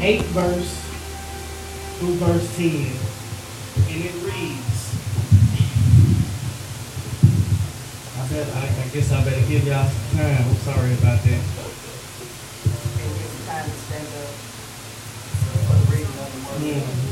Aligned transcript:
8th 0.00 0.22
verse 0.32 0.72
through 1.98 2.14
verse 2.16 2.56
10. 2.56 2.66
And 3.88 4.04
it 4.04 4.14
reads, 4.24 4.80
I 8.18 8.28
bet 8.28 8.46
I, 8.56 8.64
I 8.82 8.88
guess 8.92 9.12
I 9.12 9.24
better 9.24 9.46
give 9.48 9.66
y'all 9.66 9.88
some 9.88 10.18
time. 10.18 10.44
I'm 10.48 10.56
sorry 10.56 10.92
about 10.94 11.22
that. 11.22 11.42
time 13.46 13.64
to 13.64 13.76
stand 13.76 14.06
up 14.22 14.32
for 15.66 15.76
the 15.76 15.84
reading 15.92 16.18
of 16.18 16.30
the 16.32 16.40
word. 16.46 16.82
Mhm. 16.82 17.10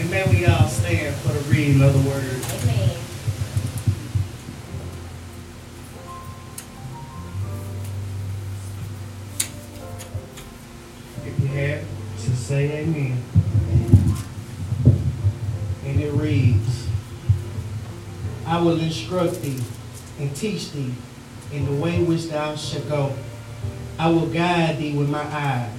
And 0.00 0.10
may 0.10 0.24
we 0.30 0.46
all 0.46 0.68
stand 0.68 1.14
for 1.16 1.32
the 1.32 1.40
reading 1.50 1.82
of 1.82 1.92
the 1.92 2.08
word. 2.08 2.40
Amen. 2.62 2.96
Say 12.52 12.82
amen. 12.82 13.16
And 15.86 15.98
it 15.98 16.12
reads, 16.12 16.86
I 18.44 18.60
will 18.60 18.78
instruct 18.78 19.40
thee 19.40 19.58
and 20.18 20.36
teach 20.36 20.70
thee 20.72 20.92
in 21.50 21.64
the 21.64 21.72
way 21.82 22.02
which 22.02 22.26
thou 22.26 22.54
shalt 22.56 22.86
go. 22.90 23.14
I 23.98 24.10
will 24.10 24.26
guide 24.26 24.76
thee 24.76 24.92
with 24.92 25.08
my 25.08 25.22
eyes. 25.22 25.70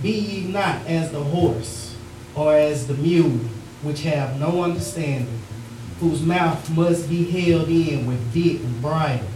Be 0.00 0.12
ye 0.12 0.50
not 0.50 0.86
as 0.86 1.12
the 1.12 1.22
horse 1.22 1.94
or 2.34 2.54
as 2.54 2.86
the 2.86 2.94
mule, 2.94 3.40
which 3.82 4.00
have 4.04 4.40
no 4.40 4.62
understanding, 4.62 5.42
whose 6.00 6.22
mouth 6.22 6.70
must 6.70 7.06
be 7.06 7.22
held 7.24 7.68
in 7.68 8.06
with 8.06 8.32
bit 8.32 8.62
and 8.62 8.80
bridle, 8.80 9.28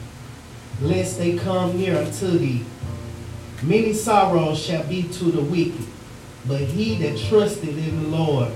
lest 0.80 1.18
they 1.18 1.36
come 1.36 1.76
near 1.76 1.98
unto 1.98 2.28
thee. 2.38 2.64
Many 3.62 3.92
sorrows 3.92 4.58
shall 4.58 4.84
be 4.84 5.02
to 5.02 5.24
the 5.24 5.42
wicked, 5.42 5.93
but 6.46 6.60
he 6.60 6.96
that 6.98 7.18
trusteth 7.18 7.76
in 7.76 8.02
the 8.02 8.08
Lord, 8.16 8.52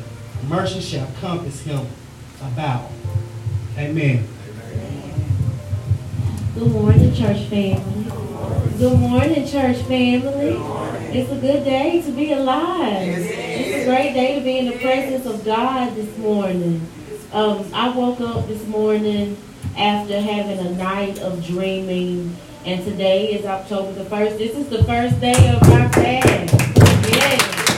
mercy 0.47 0.81
shall 0.81 1.11
compass 1.21 1.61
him 1.63 1.87
about. 2.41 2.91
Amen. 3.77 4.27
Good 6.55 6.73
morning, 6.73 7.15
church 7.15 7.45
family. 7.47 8.05
Good 8.79 8.99
morning, 8.99 9.47
church 9.47 9.79
family. 9.83 10.57
It's 11.17 11.31
a 11.31 11.37
good 11.37 11.65
day 11.65 12.03
to 12.03 12.13
be 12.13 12.33
alive. 12.33 13.09
It's 13.09 13.85
a 13.85 13.85
great 13.87 14.13
day 14.13 14.39
to 14.39 14.45
be 14.45 14.59
in 14.59 14.67
the 14.67 14.79
presence 14.79 15.27
of 15.27 15.45
God 15.45 15.95
this 15.95 16.17
morning. 16.19 16.87
Um, 17.33 17.65
I 17.73 17.91
woke 17.91 18.21
up 18.21 18.47
this 18.49 18.67
morning 18.67 19.37
after 19.77 20.21
having 20.21 20.59
a 20.59 20.71
night 20.73 21.21
of 21.21 21.47
dreaming, 21.47 22.37
and 22.65 22.85
today 22.85 23.33
is 23.33 23.47
October 23.47 23.93
the 23.93 24.05
1st. 24.05 24.39
This 24.39 24.57
is 24.57 24.69
the 24.69 24.85
first 24.85 25.21
day 25.21 25.55
of 25.55 25.63
my 25.69 25.89
fast. 25.89 26.55
Yes. 27.11 27.78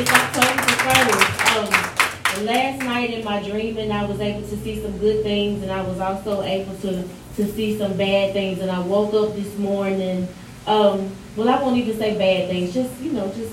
It's 0.00 0.10
October 0.10 0.62
the 0.62 0.78
1st. 0.80 2.38
Um, 2.38 2.46
last 2.46 2.82
night 2.84 3.10
in 3.10 3.22
my 3.22 3.46
dreaming, 3.46 3.92
I 3.92 4.06
was 4.06 4.18
able 4.18 4.48
to 4.48 4.56
see 4.56 4.80
some 4.80 4.96
good 4.96 5.22
things, 5.22 5.62
and 5.62 5.70
I 5.70 5.82
was 5.82 6.00
also 6.00 6.40
able 6.40 6.74
to 6.76 7.06
to 7.36 7.52
see 7.52 7.76
some 7.76 7.98
bad 7.98 8.32
things. 8.32 8.60
And 8.60 8.70
I 8.70 8.78
woke 8.80 9.12
up 9.12 9.36
this 9.36 9.58
morning. 9.58 10.26
Um, 10.66 11.14
well, 11.36 11.50
I 11.50 11.60
won't 11.60 11.76
even 11.76 11.98
say 11.98 12.16
bad 12.16 12.48
things. 12.48 12.72
Just 12.72 12.98
you 13.02 13.12
know, 13.12 13.30
just 13.34 13.52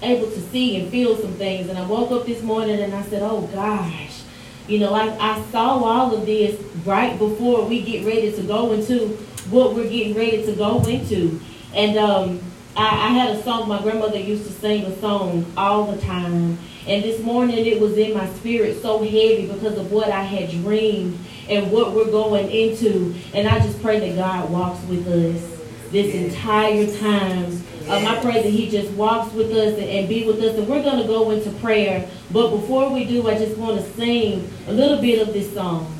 able 0.00 0.30
to 0.30 0.40
see 0.40 0.80
and 0.80 0.92
feel 0.92 1.16
some 1.16 1.32
things. 1.32 1.68
And 1.68 1.76
I 1.76 1.84
woke 1.84 2.12
up 2.12 2.24
this 2.24 2.40
morning 2.40 2.78
and 2.78 2.94
I 2.94 3.02
said, 3.02 3.24
"Oh 3.24 3.48
gosh." 3.52 4.22
You 4.68 4.78
know, 4.78 4.94
I, 4.94 5.08
I 5.18 5.42
saw 5.50 5.82
all 5.82 6.14
of 6.14 6.24
this 6.24 6.54
right 6.86 7.18
before 7.18 7.64
we 7.64 7.82
get 7.82 8.06
ready 8.06 8.30
to 8.30 8.42
go 8.44 8.70
into 8.70 9.08
what 9.50 9.74
we're 9.74 9.90
getting 9.90 10.14
ready 10.14 10.46
to 10.46 10.52
go 10.52 10.84
into. 10.84 11.40
And 11.74 11.98
um, 11.98 12.40
I, 12.76 12.86
I 12.86 13.08
had 13.08 13.36
a 13.36 13.42
song, 13.42 13.68
my 13.68 13.80
grandmother 13.82 14.18
used 14.18 14.46
to 14.46 14.52
sing 14.52 14.84
a 14.84 14.96
song 15.00 15.44
all 15.56 15.90
the 15.90 16.00
time. 16.02 16.58
And 16.86 17.04
this 17.04 17.20
morning 17.22 17.66
it 17.66 17.80
was 17.80 17.98
in 17.98 18.14
my 18.14 18.28
spirit 18.34 18.80
so 18.80 18.98
heavy 18.98 19.46
because 19.46 19.76
of 19.76 19.92
what 19.92 20.08
I 20.10 20.22
had 20.22 20.50
dreamed 20.50 21.18
and 21.48 21.70
what 21.70 21.92
we're 21.92 22.10
going 22.10 22.50
into. 22.50 23.14
And 23.34 23.48
I 23.48 23.58
just 23.60 23.82
pray 23.82 24.00
that 24.00 24.16
God 24.16 24.50
walks 24.50 24.82
with 24.84 25.06
us 25.08 25.60
this 25.90 26.14
entire 26.14 26.86
time. 26.98 27.46
Um, 27.88 28.06
I 28.06 28.20
pray 28.20 28.42
that 28.42 28.50
He 28.50 28.70
just 28.70 28.90
walks 28.92 29.34
with 29.34 29.50
us 29.50 29.74
and, 29.74 29.88
and 29.88 30.08
be 30.08 30.24
with 30.24 30.40
us. 30.40 30.56
And 30.56 30.68
we're 30.68 30.82
going 30.82 31.02
to 31.02 31.06
go 31.08 31.30
into 31.32 31.50
prayer. 31.58 32.08
But 32.30 32.50
before 32.50 32.90
we 32.90 33.04
do, 33.04 33.28
I 33.28 33.36
just 33.36 33.58
want 33.58 33.80
to 33.80 33.92
sing 33.92 34.48
a 34.68 34.72
little 34.72 35.00
bit 35.00 35.26
of 35.26 35.34
this 35.34 35.52
song. 35.52 35.92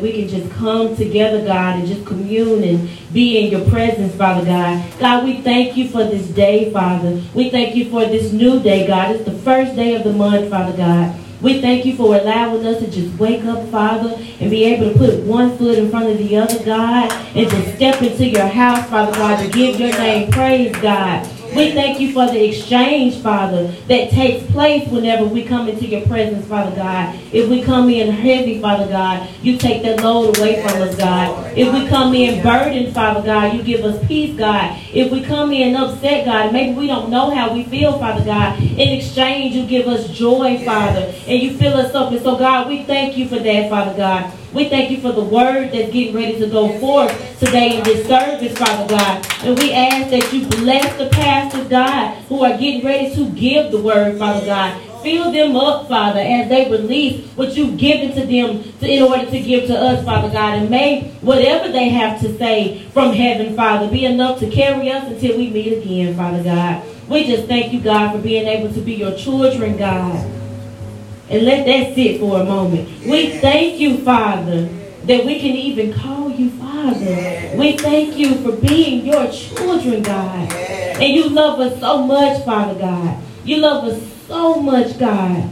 we 0.00 0.12
can 0.12 0.28
just 0.28 0.50
come 0.52 0.96
together, 0.96 1.44
God, 1.44 1.78
and 1.78 1.86
just 1.86 2.04
commune 2.06 2.62
and 2.64 2.88
be 3.12 3.38
in 3.38 3.50
your 3.50 3.68
presence, 3.70 4.14
Father 4.14 4.44
God. 4.44 4.84
God, 4.98 5.24
we 5.24 5.40
thank 5.40 5.76
you 5.76 5.88
for 5.88 6.04
this 6.04 6.26
day, 6.28 6.72
Father. 6.72 7.22
We 7.34 7.50
thank 7.50 7.76
you 7.76 7.90
for 7.90 8.04
this 8.06 8.32
new 8.32 8.60
day, 8.60 8.86
God. 8.86 9.14
It's 9.14 9.24
the 9.24 9.38
first 9.38 9.76
day 9.76 9.94
of 9.94 10.04
the 10.04 10.12
month, 10.12 10.50
Father 10.50 10.76
God. 10.76 11.16
We 11.40 11.60
thank 11.62 11.86
you 11.86 11.96
for 11.96 12.16
allowing 12.16 12.66
us 12.66 12.80
to 12.80 12.90
just 12.90 13.18
wake 13.18 13.44
up, 13.46 13.66
Father, 13.68 14.14
and 14.40 14.50
be 14.50 14.64
able 14.64 14.92
to 14.92 14.98
put 14.98 15.20
one 15.20 15.56
foot 15.56 15.78
in 15.78 15.90
front 15.90 16.10
of 16.10 16.18
the 16.18 16.36
other, 16.36 16.62
God, 16.64 17.10
and 17.34 17.48
to 17.48 17.76
step 17.76 18.02
into 18.02 18.26
your 18.26 18.46
house, 18.46 18.88
Father 18.90 19.12
God, 19.12 19.42
to 19.42 19.50
give 19.50 19.80
your 19.80 19.90
name 19.92 20.30
praise, 20.30 20.74
God. 20.76 21.26
We 21.54 21.72
thank 21.72 21.98
you 21.98 22.12
for 22.12 22.26
the 22.26 22.48
exchange, 22.48 23.20
Father, 23.22 23.66
that 23.88 24.10
takes 24.10 24.48
place 24.52 24.88
whenever 24.88 25.24
we 25.24 25.44
come 25.44 25.68
into 25.68 25.84
your 25.84 26.02
presence, 26.06 26.46
Father 26.46 26.74
God. 26.76 27.18
If 27.32 27.48
we 27.48 27.62
come 27.62 27.90
in 27.90 28.12
heavy, 28.12 28.60
Father 28.60 28.86
God, 28.86 29.28
you 29.42 29.58
take 29.58 29.82
that 29.82 30.00
load 30.00 30.38
away 30.38 30.62
from 30.62 30.80
us, 30.80 30.94
God. 30.94 31.52
If 31.58 31.72
we 31.74 31.88
come 31.88 32.14
in 32.14 32.40
burdened, 32.42 32.94
Father 32.94 33.22
God, 33.22 33.54
you 33.54 33.64
give 33.64 33.84
us 33.84 34.06
peace, 34.06 34.38
God. 34.38 34.78
If 34.92 35.10
we 35.10 35.22
come 35.22 35.52
in 35.52 35.74
upset, 35.74 36.24
God, 36.24 36.52
maybe 36.52 36.76
we 36.78 36.86
don't 36.86 37.10
know 37.10 37.34
how 37.34 37.52
we 37.52 37.64
feel, 37.64 37.98
Father 37.98 38.24
God. 38.24 38.60
In 38.60 38.88
exchange, 38.88 39.54
you 39.56 39.66
give 39.66 39.88
us 39.88 40.08
joy, 40.08 40.62
Father, 40.64 41.12
and 41.26 41.42
you 41.42 41.56
fill 41.56 41.74
us 41.76 41.92
up. 41.96 42.12
And 42.12 42.22
so, 42.22 42.36
God, 42.38 42.68
we 42.68 42.84
thank 42.84 43.16
you 43.16 43.28
for 43.28 43.40
that, 43.40 43.68
Father 43.68 43.96
God. 43.96 44.32
We 44.52 44.68
thank 44.68 44.90
you 44.90 45.00
for 45.00 45.12
the 45.12 45.22
word 45.22 45.70
that's 45.70 45.92
getting 45.92 46.12
ready 46.12 46.38
to 46.40 46.48
go 46.48 46.76
forth 46.80 47.38
today 47.38 47.78
in 47.78 47.84
this 47.84 48.04
service, 48.08 48.58
Father 48.58 48.88
God. 48.88 49.24
And 49.44 49.56
we 49.56 49.72
ask 49.72 50.10
that 50.10 50.32
you 50.32 50.44
bless 50.48 50.96
the 50.98 51.08
pastors, 51.08 51.68
God, 51.68 52.16
who 52.24 52.42
are 52.42 52.58
getting 52.58 52.84
ready 52.84 53.14
to 53.14 53.30
give 53.30 53.70
the 53.70 53.80
word, 53.80 54.18
Father 54.18 54.44
God. 54.44 54.82
Fill 55.04 55.30
them 55.30 55.54
up, 55.54 55.88
Father, 55.88 56.18
as 56.18 56.48
they 56.48 56.68
release 56.68 57.24
what 57.36 57.56
you've 57.56 57.78
given 57.78 58.10
to 58.16 58.26
them 58.26 58.64
to, 58.80 58.90
in 58.90 59.02
order 59.04 59.30
to 59.30 59.40
give 59.40 59.68
to 59.68 59.74
us, 59.74 60.04
Father 60.04 60.30
God. 60.30 60.58
And 60.58 60.68
may 60.68 61.12
whatever 61.20 61.70
they 61.70 61.88
have 61.90 62.20
to 62.22 62.36
say 62.36 62.80
from 62.92 63.12
heaven, 63.12 63.54
Father, 63.54 63.88
be 63.88 64.04
enough 64.04 64.40
to 64.40 64.50
carry 64.50 64.90
us 64.90 65.04
until 65.04 65.38
we 65.38 65.48
meet 65.48 65.78
again, 65.78 66.16
Father 66.16 66.42
God. 66.42 66.84
We 67.08 67.24
just 67.24 67.46
thank 67.46 67.72
you, 67.72 67.80
God, 67.80 68.16
for 68.16 68.18
being 68.20 68.46
able 68.48 68.74
to 68.74 68.80
be 68.80 68.94
your 68.94 69.16
children, 69.16 69.76
God. 69.76 70.39
And 71.30 71.44
let 71.44 71.64
that 71.66 71.94
sit 71.94 72.20
for 72.20 72.40
a 72.40 72.44
moment. 72.44 72.88
We 73.06 73.38
thank 73.38 73.78
you, 73.78 73.98
Father, 73.98 74.68
that 75.04 75.24
we 75.24 75.38
can 75.38 75.54
even 75.54 75.92
call 75.92 76.30
you 76.30 76.50
Father. 76.50 77.56
We 77.56 77.76
thank 77.76 78.16
you 78.16 78.34
for 78.42 78.52
being 78.52 79.06
your 79.06 79.30
children, 79.30 80.02
God. 80.02 80.52
And 80.52 81.14
you 81.14 81.28
love 81.28 81.60
us 81.60 81.78
so 81.80 82.04
much, 82.04 82.44
Father 82.44 82.78
God. 82.78 83.22
You 83.44 83.58
love 83.58 83.84
us 83.84 84.02
so 84.26 84.60
much, 84.60 84.98
God. 84.98 85.48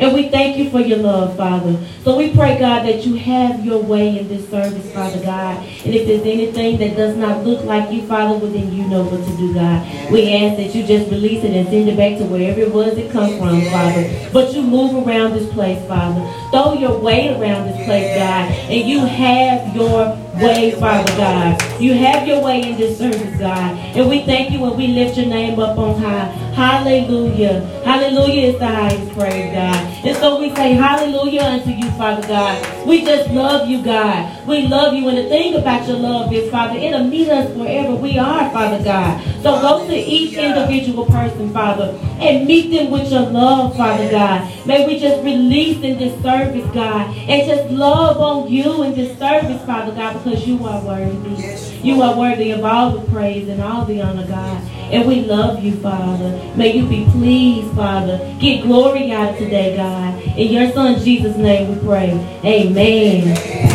And 0.00 0.14
we 0.14 0.30
thank 0.30 0.56
you 0.56 0.70
for 0.70 0.80
your 0.80 0.96
love, 0.96 1.36
Father. 1.36 1.78
So 2.04 2.16
we 2.16 2.34
pray, 2.34 2.58
God, 2.58 2.86
that 2.86 3.04
you 3.04 3.16
have 3.16 3.64
your 3.64 3.82
way 3.82 4.18
in 4.18 4.28
this 4.28 4.48
service, 4.48 4.90
Father 4.92 5.22
God. 5.22 5.58
And 5.84 5.94
if 5.94 6.06
there's 6.06 6.22
anything 6.22 6.78
that 6.78 6.96
does 6.96 7.16
not 7.18 7.44
look 7.44 7.64
like 7.64 7.92
you, 7.92 8.06
Father, 8.06 8.38
well, 8.38 8.50
then 8.50 8.72
you 8.72 8.88
know 8.88 9.02
what 9.04 9.22
to 9.22 9.36
do, 9.36 9.52
God. 9.52 10.10
We 10.10 10.32
ask 10.32 10.56
that 10.56 10.74
you 10.74 10.86
just 10.86 11.10
release 11.10 11.44
it 11.44 11.54
and 11.54 11.68
send 11.68 11.90
it 11.90 11.98
back 11.98 12.16
to 12.18 12.24
wherever 12.24 12.60
it 12.60 12.72
was 12.72 12.96
it 12.96 13.12
come 13.12 13.38
from, 13.38 13.60
Father. 13.66 14.30
But 14.32 14.54
you 14.54 14.62
move 14.62 15.06
around 15.06 15.34
this 15.34 15.52
place, 15.52 15.86
Father. 15.86 16.20
Throw 16.50 16.72
your 16.72 16.98
weight 16.98 17.32
around 17.32 17.68
this 17.68 17.84
place, 17.84 18.16
God. 18.16 18.50
And 18.70 18.88
you 18.88 19.04
have 19.04 19.76
your 19.76 20.16
way, 20.34 20.72
Father 20.72 21.16
God. 21.16 21.80
You 21.80 21.94
have 21.94 22.26
your 22.26 22.42
way 22.42 22.62
in 22.62 22.76
this 22.76 22.98
service, 22.98 23.38
God. 23.38 23.76
And 23.96 24.08
we 24.08 24.22
thank 24.24 24.50
you 24.50 24.64
and 24.64 24.76
we 24.76 24.88
lift 24.88 25.16
your 25.16 25.26
name 25.26 25.58
up 25.58 25.78
on 25.78 26.00
high. 26.00 26.26
Hallelujah. 26.54 27.60
Hallelujah 27.84 28.52
is 28.52 28.58
the 28.58 28.66
highest 28.66 29.12
praise, 29.12 29.52
God. 29.54 30.06
And 30.06 30.16
so 30.16 30.40
we 30.40 30.54
say 30.54 30.72
hallelujah 30.72 31.42
unto 31.42 31.70
you, 31.70 31.90
Father 31.92 32.26
God. 32.26 32.86
We 32.86 33.04
just 33.04 33.30
love 33.30 33.68
you, 33.68 33.82
God. 33.82 34.46
We 34.46 34.66
love 34.66 34.94
you. 34.94 35.08
And 35.08 35.18
the 35.18 35.28
thing 35.28 35.54
about 35.54 35.88
your 35.88 35.96
love 35.96 36.32
is, 36.32 36.50
Father, 36.50 36.78
it'll 36.78 37.04
meet 37.04 37.28
us 37.28 37.50
wherever 37.56 37.94
we 37.94 38.18
are, 38.18 38.50
Father 38.50 38.82
God. 38.82 39.22
So 39.42 39.60
go 39.60 39.86
to 39.86 39.94
each 39.94 40.34
individual 40.34 41.06
person, 41.06 41.52
Father, 41.52 41.98
and 42.20 42.46
meet 42.46 42.70
them 42.70 42.90
with 42.90 43.10
your 43.10 43.22
love, 43.22 43.76
Father 43.76 44.10
God. 44.10 44.66
May 44.66 44.86
we 44.86 44.98
just 44.98 45.24
release 45.24 45.82
in 45.82 45.98
this 45.98 46.20
service, 46.22 46.68
God, 46.74 47.16
and 47.16 47.46
just 47.46 47.70
love 47.70 48.18
on 48.18 48.50
you 48.52 48.82
in 48.82 48.94
this 48.94 49.18
service, 49.18 49.64
Father 49.64 49.92
God, 49.94 50.19
because 50.22 50.46
you 50.46 50.64
are 50.66 50.82
worthy. 50.84 51.58
You 51.82 52.02
are 52.02 52.16
worthy 52.16 52.50
of 52.50 52.64
all 52.64 52.90
the 52.90 53.10
praise 53.10 53.48
and 53.48 53.62
all 53.62 53.84
the 53.84 54.02
honor, 54.02 54.26
God. 54.26 54.62
And 54.92 55.06
we 55.06 55.22
love 55.22 55.62
you, 55.62 55.76
Father. 55.76 56.30
May 56.56 56.76
you 56.76 56.86
be 56.86 57.06
pleased, 57.10 57.74
Father. 57.74 58.18
Get 58.40 58.62
glory 58.62 59.12
out 59.12 59.38
today, 59.38 59.76
God. 59.76 60.20
In 60.36 60.52
your 60.52 60.72
son 60.72 61.02
Jesus' 61.02 61.36
name 61.36 61.74
we 61.74 61.86
pray. 61.86 62.10
Amen. 62.44 63.36
Amen. 63.36 63.69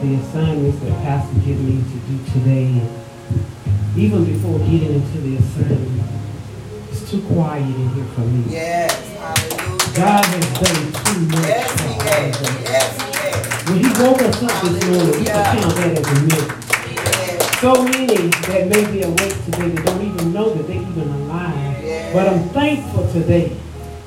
The 0.00 0.14
assignments 0.14 0.78
that 0.80 0.92
Pastor 1.02 1.34
gave 1.40 1.60
me 1.60 1.82
to 1.82 1.98
do 2.06 2.32
today. 2.32 2.66
And 2.66 3.98
even 3.98 4.24
before 4.24 4.58
getting 4.60 4.94
into 4.94 5.18
the 5.18 5.36
assignment, 5.36 6.02
it's 6.90 7.10
too 7.10 7.20
quiet 7.22 7.64
in 7.64 7.88
here 7.90 8.04
for 8.14 8.20
me. 8.20 8.44
Yes, 8.48 8.94
God 9.96 10.24
has 10.24 10.46
done 10.54 10.92
too 11.04 11.20
much. 11.26 11.48
Yes, 11.48 11.80
he 11.80 11.92
has. 11.94 12.40
Yes, 12.62 13.02
he 13.02 13.08
has. 13.18 13.68
When 13.68 13.78
he 13.78 13.88
woke 14.02 14.22
us 14.22 14.42
up 14.42 14.62
this 14.62 14.84
morning, 14.86 15.18
we 15.18 15.24
can 15.24 15.60
count 15.60 15.74
that 15.76 15.98
as 15.98 16.06
a 16.06 16.20
miracle. 16.26 16.58
So 17.60 17.82
many 17.82 18.28
that 18.46 18.68
may 18.68 18.84
be 18.92 19.02
awake 19.02 19.44
today 19.46 19.68
that 19.68 19.84
don't 19.84 20.02
even 20.02 20.32
know 20.32 20.54
that 20.54 20.66
they're 20.66 20.80
even 20.80 21.08
alive 21.08 21.68
but 22.12 22.26
I'm 22.26 22.48
thankful 22.50 23.06
today 23.12 23.54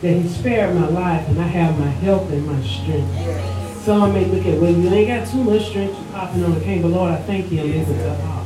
that 0.02 0.14
he 0.14 0.28
spared 0.30 0.76
my 0.76 0.88
life 0.88 1.28
and 1.28 1.40
I 1.40 1.48
have 1.48 1.78
my 1.78 1.88
health 1.88 2.32
and 2.32 2.48
my 2.48 2.60
strength. 2.64 3.51
Some 3.84 4.14
may 4.14 4.26
look 4.26 4.46
at, 4.46 4.62
well, 4.62 4.72
you 4.72 4.90
ain't 4.90 5.08
got 5.08 5.28
too 5.28 5.44
much 5.44 5.70
strength, 5.70 5.98
you're 6.00 6.12
popping 6.12 6.44
on 6.44 6.54
the 6.54 6.60
cane, 6.62 6.84
but 6.84 6.90
Lord, 6.90 7.12
I 7.12 7.18
thank 7.24 7.52
you 7.52 7.62
to 7.64 8.10
up. 8.12 8.46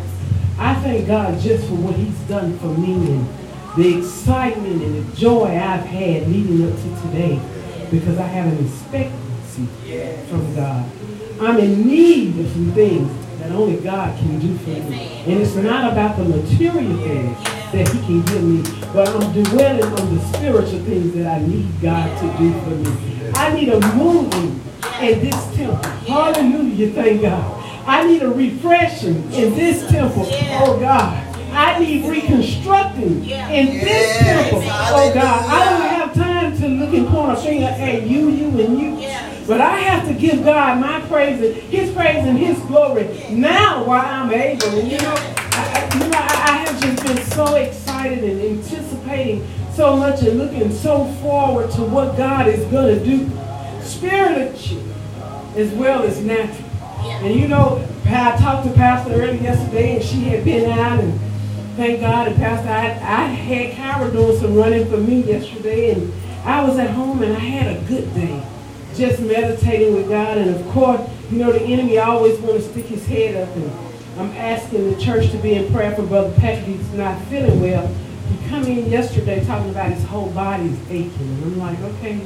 I 0.58 0.76
thank 0.76 1.08
God 1.08 1.38
just 1.42 1.68
for 1.68 1.76
what 1.76 1.96
he's 1.96 2.18
done 2.30 2.58
for 2.60 2.68
me 2.68 2.94
and 2.94 3.28
the 3.76 4.00
excitement 4.00 4.82
and 4.82 4.96
the 4.96 5.18
joy 5.18 5.48
I've 5.48 5.86
had 5.86 6.30
leading 6.30 6.64
up 6.64 6.74
to 6.74 7.02
today 7.08 7.42
because 7.92 8.18
I 8.18 8.28
have 8.28 8.48
an 8.48 8.66
expectancy 8.66 9.68
from 10.30 10.56
God. 10.56 10.90
I'm 11.42 11.60
in 11.60 11.86
need 11.86 12.40
of 12.40 12.50
some 12.54 12.72
things 12.72 13.12
that 13.40 13.52
only 13.52 13.76
God 13.82 14.18
can 14.18 14.40
do 14.40 14.58
for 14.60 14.70
me. 14.70 15.22
And 15.28 15.42
it's 15.42 15.56
not 15.56 15.92
about 15.92 16.16
the 16.16 16.24
material 16.24 16.98
things 17.04 17.44
that 17.74 17.90
he 17.90 18.00
can 18.00 18.22
give 18.22 18.42
me. 18.42 18.88
But 18.94 19.10
I'm 19.10 19.44
dwelling 19.44 19.84
on 19.84 20.16
the 20.16 20.22
spiritual 20.32 20.80
things 20.86 21.14
that 21.16 21.28
I 21.28 21.46
need 21.46 21.82
God 21.82 22.08
to 22.22 22.38
do 22.38 22.54
for 22.62 22.70
me. 22.70 23.32
I 23.34 23.54
need 23.54 23.68
a 23.68 23.80
moving 23.96 24.62
in 25.02 25.20
this 25.20 25.56
temple. 25.56 25.90
Hallelujah, 26.08 26.92
thank 26.92 27.22
God. 27.22 27.64
I 27.88 28.06
need 28.08 28.24
a 28.24 28.30
refreshing 28.30 29.32
in 29.32 29.54
this 29.54 29.88
temple. 29.90 30.26
Oh 30.28 30.80
God. 30.80 31.22
I 31.52 31.80
need 31.80 32.06
reconstructing 32.10 33.24
in 33.30 33.68
this 33.80 34.18
temple. 34.18 34.60
Oh 34.64 35.12
God. 35.14 35.46
I 35.50 35.66
don't 35.70 35.90
have 35.90 36.14
time 36.14 36.58
to 36.58 36.68
look 36.68 36.94
and 36.94 37.08
point 37.08 37.38
a 37.38 37.42
finger 37.42 37.68
at 37.68 38.04
you, 38.04 38.30
you, 38.30 38.48
and 38.60 38.80
you. 38.80 38.96
But 39.48 39.62
I 39.62 39.78
have 39.78 40.08
to 40.08 40.14
give 40.16 40.44
God 40.44 40.80
my 40.80 41.00
praise 41.02 41.40
and 41.40 41.56
his 41.70 41.94
praise 41.94 42.26
and 42.26 42.38
his 42.38 42.58
glory 42.62 43.08
now 43.30 43.84
while 43.84 44.04
I'm 44.04 44.32
able. 44.32 44.68
And 44.68 44.92
you 44.92 44.98
know, 44.98 45.16
I, 45.16 45.90
you 45.94 46.00
know, 46.10 46.18
I, 46.18 46.24
I 46.24 46.58
have 46.66 46.82
just 46.82 47.06
been 47.06 47.24
so 47.26 47.56
excited 47.56 48.24
and 48.24 48.42
anticipating 48.42 49.48
so 49.74 49.96
much 49.96 50.24
and 50.24 50.40
looking 50.40 50.72
so 50.72 51.06
forward 51.22 51.70
to 51.72 51.84
what 51.84 52.18
God 52.18 52.48
is 52.48 52.66
going 52.72 52.98
to 52.98 53.06
do 53.06 53.30
spiritually 53.84 54.85
as 55.56 55.72
well 55.74 56.04
as 56.04 56.22
natural. 56.22 56.70
And 57.24 57.40
you 57.40 57.48
know, 57.48 57.88
I 58.06 58.38
talked 58.38 58.68
to 58.68 58.74
Pastor 58.74 59.14
earlier 59.14 59.42
yesterday 59.42 59.96
and 59.96 60.04
she 60.04 60.24
had 60.26 60.44
been 60.44 60.70
out 60.70 61.00
and 61.00 61.20
thank 61.76 62.00
God 62.00 62.28
and 62.28 62.36
Pastor, 62.38 62.70
I, 62.70 62.88
I 62.92 63.28
had 63.28 63.76
Kyra 63.76 64.12
doing 64.12 64.38
some 64.40 64.56
running 64.56 64.88
for 64.90 64.98
me 64.98 65.22
yesterday 65.22 65.92
and 65.92 66.14
I 66.44 66.64
was 66.68 66.78
at 66.78 66.92
home 66.92 67.24
and 67.24 67.34
I 67.34 67.40
had 67.40 67.78
a 67.78 67.82
good 67.88 68.14
day 68.14 68.44
just 68.96 69.22
meditating 69.22 69.94
with 69.94 70.10
God. 70.10 70.38
And 70.38 70.56
of 70.56 70.68
course, 70.70 71.02
you 71.32 71.40
know, 71.40 71.52
the 71.52 71.62
enemy 71.62 71.98
always 71.98 72.40
want 72.40 72.58
to 72.58 72.62
stick 72.62 72.86
his 72.86 73.06
head 73.06 73.36
up. 73.36 73.56
And 73.56 73.72
I'm 74.18 74.32
asking 74.38 74.94
the 74.94 75.02
church 75.02 75.32
to 75.32 75.38
be 75.38 75.56
in 75.56 75.72
prayer 75.72 75.96
for 75.96 76.04
Brother 76.04 76.34
Patrick. 76.40 76.78
He's 76.78 76.94
not 76.94 77.22
feeling 77.26 77.62
well. 77.62 77.88
He 77.88 78.50
come 78.50 78.64
in 78.64 78.90
yesterday 78.90 79.44
talking 79.46 79.70
about 79.70 79.92
his 79.92 80.04
whole 80.06 80.30
body 80.32 80.66
is 80.66 80.92
aching. 80.92 81.14
And 81.20 81.44
I'm 81.44 81.60
like, 81.60 81.80
okay, 81.80 82.22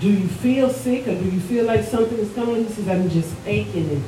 do 0.00 0.10
you 0.10 0.26
feel 0.28 0.70
sick 0.70 1.06
or 1.06 1.14
do 1.14 1.24
you 1.24 1.40
feel 1.40 1.64
like 1.64 1.84
something 1.84 2.18
is 2.18 2.32
coming? 2.34 2.64
He 2.64 2.72
says, 2.72 2.88
I'm 2.88 3.08
just 3.10 3.34
aching 3.46 3.90
and 3.90 4.04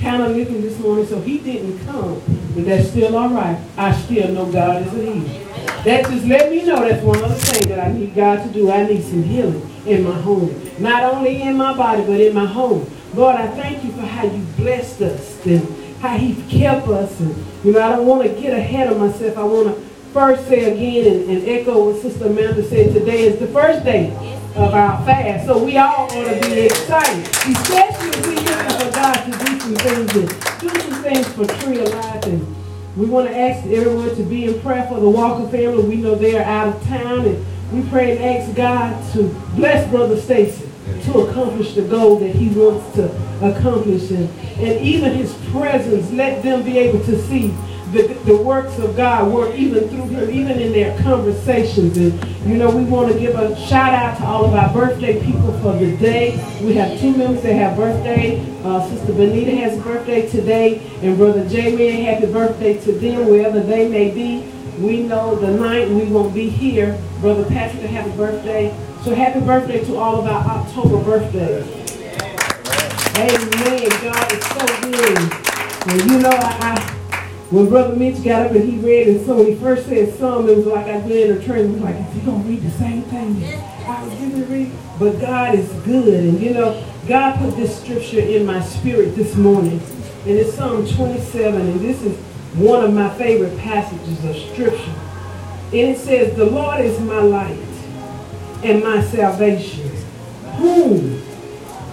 kind 0.00 0.22
of 0.22 0.36
looking 0.36 0.62
this 0.62 0.78
morning. 0.78 1.06
So 1.06 1.20
he 1.20 1.38
didn't 1.38 1.84
come, 1.86 2.20
but 2.54 2.64
that's 2.64 2.88
still 2.88 3.16
all 3.16 3.30
right. 3.30 3.58
I 3.76 3.92
still 3.92 4.32
know 4.32 4.50
God 4.50 4.86
is 4.86 4.94
a 4.94 5.12
healer. 5.12 5.44
That 5.84 6.06
just 6.10 6.26
let 6.26 6.50
me 6.50 6.64
know 6.64 6.80
that's 6.80 7.02
one 7.04 7.22
other 7.22 7.34
thing 7.34 7.68
that 7.68 7.80
I 7.80 7.92
need 7.92 8.14
God 8.14 8.42
to 8.44 8.52
do. 8.52 8.70
I 8.70 8.86
need 8.86 9.02
some 9.02 9.22
healing 9.22 9.68
in 9.86 10.04
my 10.04 10.14
home. 10.20 10.54
Not 10.78 11.02
only 11.04 11.42
in 11.42 11.56
my 11.56 11.76
body, 11.76 12.02
but 12.04 12.20
in 12.20 12.34
my 12.34 12.46
home. 12.46 12.88
Lord, 13.14 13.36
I 13.36 13.48
thank 13.48 13.82
you 13.84 13.92
for 13.92 14.02
how 14.02 14.24
you 14.24 14.42
blessed 14.56 15.00
us 15.02 15.44
and 15.46 15.96
how 16.00 16.16
he 16.16 16.34
kept 16.48 16.86
us. 16.88 17.18
And, 17.20 17.34
you 17.64 17.72
know, 17.72 17.80
I 17.80 17.96
don't 17.96 18.06
want 18.06 18.22
to 18.22 18.40
get 18.40 18.52
ahead 18.52 18.92
of 18.92 18.98
myself. 18.98 19.36
I 19.36 19.42
want 19.42 19.74
to 19.74 19.90
first 20.12 20.46
say 20.48 20.72
again 20.72 21.12
and, 21.12 21.30
and 21.30 21.48
echo 21.48 21.90
what 21.90 22.02
Sister 22.02 22.26
Amanda 22.26 22.62
said 22.64 22.92
today 22.92 23.22
is 23.22 23.38
the 23.38 23.46
first 23.48 23.84
day 23.84 24.38
our 24.56 25.04
fast. 25.04 25.46
So 25.46 25.62
we 25.62 25.76
all 25.76 26.04
ought 26.04 26.10
to 26.10 26.40
be 26.48 26.60
excited, 26.66 27.26
especially 27.28 28.08
if 28.08 28.26
we're 28.26 28.34
looking 28.34 28.86
for 28.86 28.92
God 28.92 29.24
to 29.24 29.44
do 29.44 29.60
some 29.60 29.74
things 29.76 30.16
and 30.16 30.60
do 30.60 30.80
some 30.80 31.02
things 31.02 31.28
for 31.28 31.46
Tree 31.62 31.80
of 31.80 31.88
Life. 31.94 32.26
And 32.26 32.56
we 32.96 33.06
want 33.06 33.28
to 33.28 33.36
ask 33.36 33.66
everyone 33.66 34.14
to 34.16 34.22
be 34.22 34.46
in 34.46 34.60
prayer 34.60 34.86
for 34.88 35.00
the 35.00 35.08
Walker 35.08 35.48
family. 35.48 35.84
We 35.84 35.96
know 35.96 36.14
they 36.14 36.36
are 36.36 36.42
out 36.44 36.74
of 36.74 36.82
town 36.84 37.26
and 37.26 37.44
we 37.72 37.88
pray 37.88 38.16
and 38.16 38.24
ask 38.24 38.54
God 38.56 39.12
to 39.12 39.28
bless 39.54 39.88
Brother 39.90 40.20
Stacy 40.20 40.68
to 41.04 41.20
accomplish 41.20 41.74
the 41.74 41.82
goal 41.82 42.18
that 42.18 42.34
he 42.34 42.48
wants 42.48 42.94
to 42.96 43.06
accomplish. 43.42 44.10
And, 44.10 44.28
and 44.58 44.80
even 44.84 45.14
his 45.14 45.32
presence, 45.50 46.10
let 46.10 46.42
them 46.42 46.64
be 46.64 46.78
able 46.78 47.04
to 47.04 47.22
see 47.22 47.54
the, 47.92 48.14
the 48.24 48.36
works 48.36 48.78
of 48.78 48.96
God 48.96 49.32
work 49.32 49.54
even 49.54 49.88
through 49.88 50.06
him, 50.06 50.30
even 50.30 50.58
in 50.60 50.72
their 50.72 51.00
conversations. 51.02 51.96
And, 51.96 52.48
you 52.48 52.56
know, 52.56 52.74
we 52.74 52.84
want 52.84 53.12
to 53.12 53.18
give 53.18 53.34
a 53.34 53.56
shout 53.56 53.92
out 53.92 54.18
to 54.18 54.24
all 54.24 54.44
of 54.44 54.54
our 54.54 54.72
birthday 54.72 55.24
people 55.24 55.52
for 55.60 55.72
the 55.72 55.96
day. 55.96 56.32
We 56.62 56.74
have 56.74 57.00
two 57.00 57.16
members 57.16 57.42
that 57.42 57.54
have 57.54 57.76
birthday. 57.76 58.40
Uh, 58.62 58.88
Sister 58.88 59.12
Benita 59.12 59.56
has 59.56 59.78
a 59.78 59.82
birthday 59.82 60.28
today, 60.28 60.78
and 61.02 61.16
Brother 61.16 61.48
J-Man, 61.48 62.04
happy 62.04 62.32
birthday 62.32 62.78
to 62.84 62.92
them, 62.92 63.26
wherever 63.26 63.60
they 63.60 63.88
may 63.88 64.10
be. 64.10 64.46
We 64.78 65.02
know 65.02 65.34
the 65.34 65.50
night 65.50 65.88
we 65.88 66.04
won't 66.04 66.34
be 66.34 66.48
here. 66.48 66.98
Brother 67.20 67.44
Patrick 67.44 67.84
a 67.84 68.16
birthday. 68.16 68.74
So 69.04 69.14
happy 69.14 69.40
birthday 69.40 69.84
to 69.84 69.96
all 69.96 70.20
of 70.20 70.26
our 70.26 70.58
October 70.58 71.02
birthdays. 71.02 71.66
Amen. 73.16 73.88
God 74.02 74.32
is 74.32 74.44
so 74.44 74.66
good. 74.82 75.18
And 75.86 76.10
you 76.10 76.18
know, 76.18 76.30
I, 76.30 76.76
I 76.76 76.99
when 77.50 77.68
Brother 77.68 77.96
Mitch 77.96 78.22
got 78.22 78.46
up 78.46 78.52
and 78.52 78.62
he 78.62 78.78
read, 78.78 79.08
and 79.08 79.26
so 79.26 79.36
when 79.36 79.46
he 79.46 79.54
first 79.56 79.86
said 79.86 80.14
some, 80.14 80.48
it 80.48 80.56
was 80.56 80.66
like 80.66 80.86
been 80.86 81.10
in 81.10 81.30
a 81.30 81.54
it 81.56 81.70
was 81.70 81.80
like, 81.80 81.96
is 81.96 82.14
he 82.14 82.20
going 82.20 82.42
to 82.42 82.48
read 82.48 82.62
the 82.62 82.70
same 82.70 83.02
thing? 83.02 83.44
I 83.88 84.04
was 84.04 84.12
getting 84.14 84.36
to 84.36 84.44
read, 84.46 84.72
but 85.00 85.20
God 85.20 85.56
is 85.56 85.68
good. 85.84 86.24
And 86.24 86.40
you 86.40 86.54
know, 86.54 86.84
God 87.08 87.38
put 87.40 87.56
this 87.56 87.82
scripture 87.82 88.20
in 88.20 88.46
my 88.46 88.60
spirit 88.62 89.16
this 89.16 89.34
morning. 89.34 89.80
And 90.26 90.38
it's 90.38 90.54
Psalm 90.54 90.86
27, 90.86 91.60
and 91.60 91.80
this 91.80 92.00
is 92.02 92.16
one 92.54 92.84
of 92.84 92.92
my 92.92 93.12
favorite 93.18 93.58
passages 93.58 94.24
of 94.24 94.36
scripture. 94.52 94.94
And 95.72 95.74
it 95.74 95.98
says, 95.98 96.36
The 96.36 96.44
Lord 96.44 96.80
is 96.80 97.00
my 97.00 97.20
light 97.20 97.58
and 98.62 98.84
my 98.84 99.02
salvation. 99.02 99.90
Whom 100.58 101.20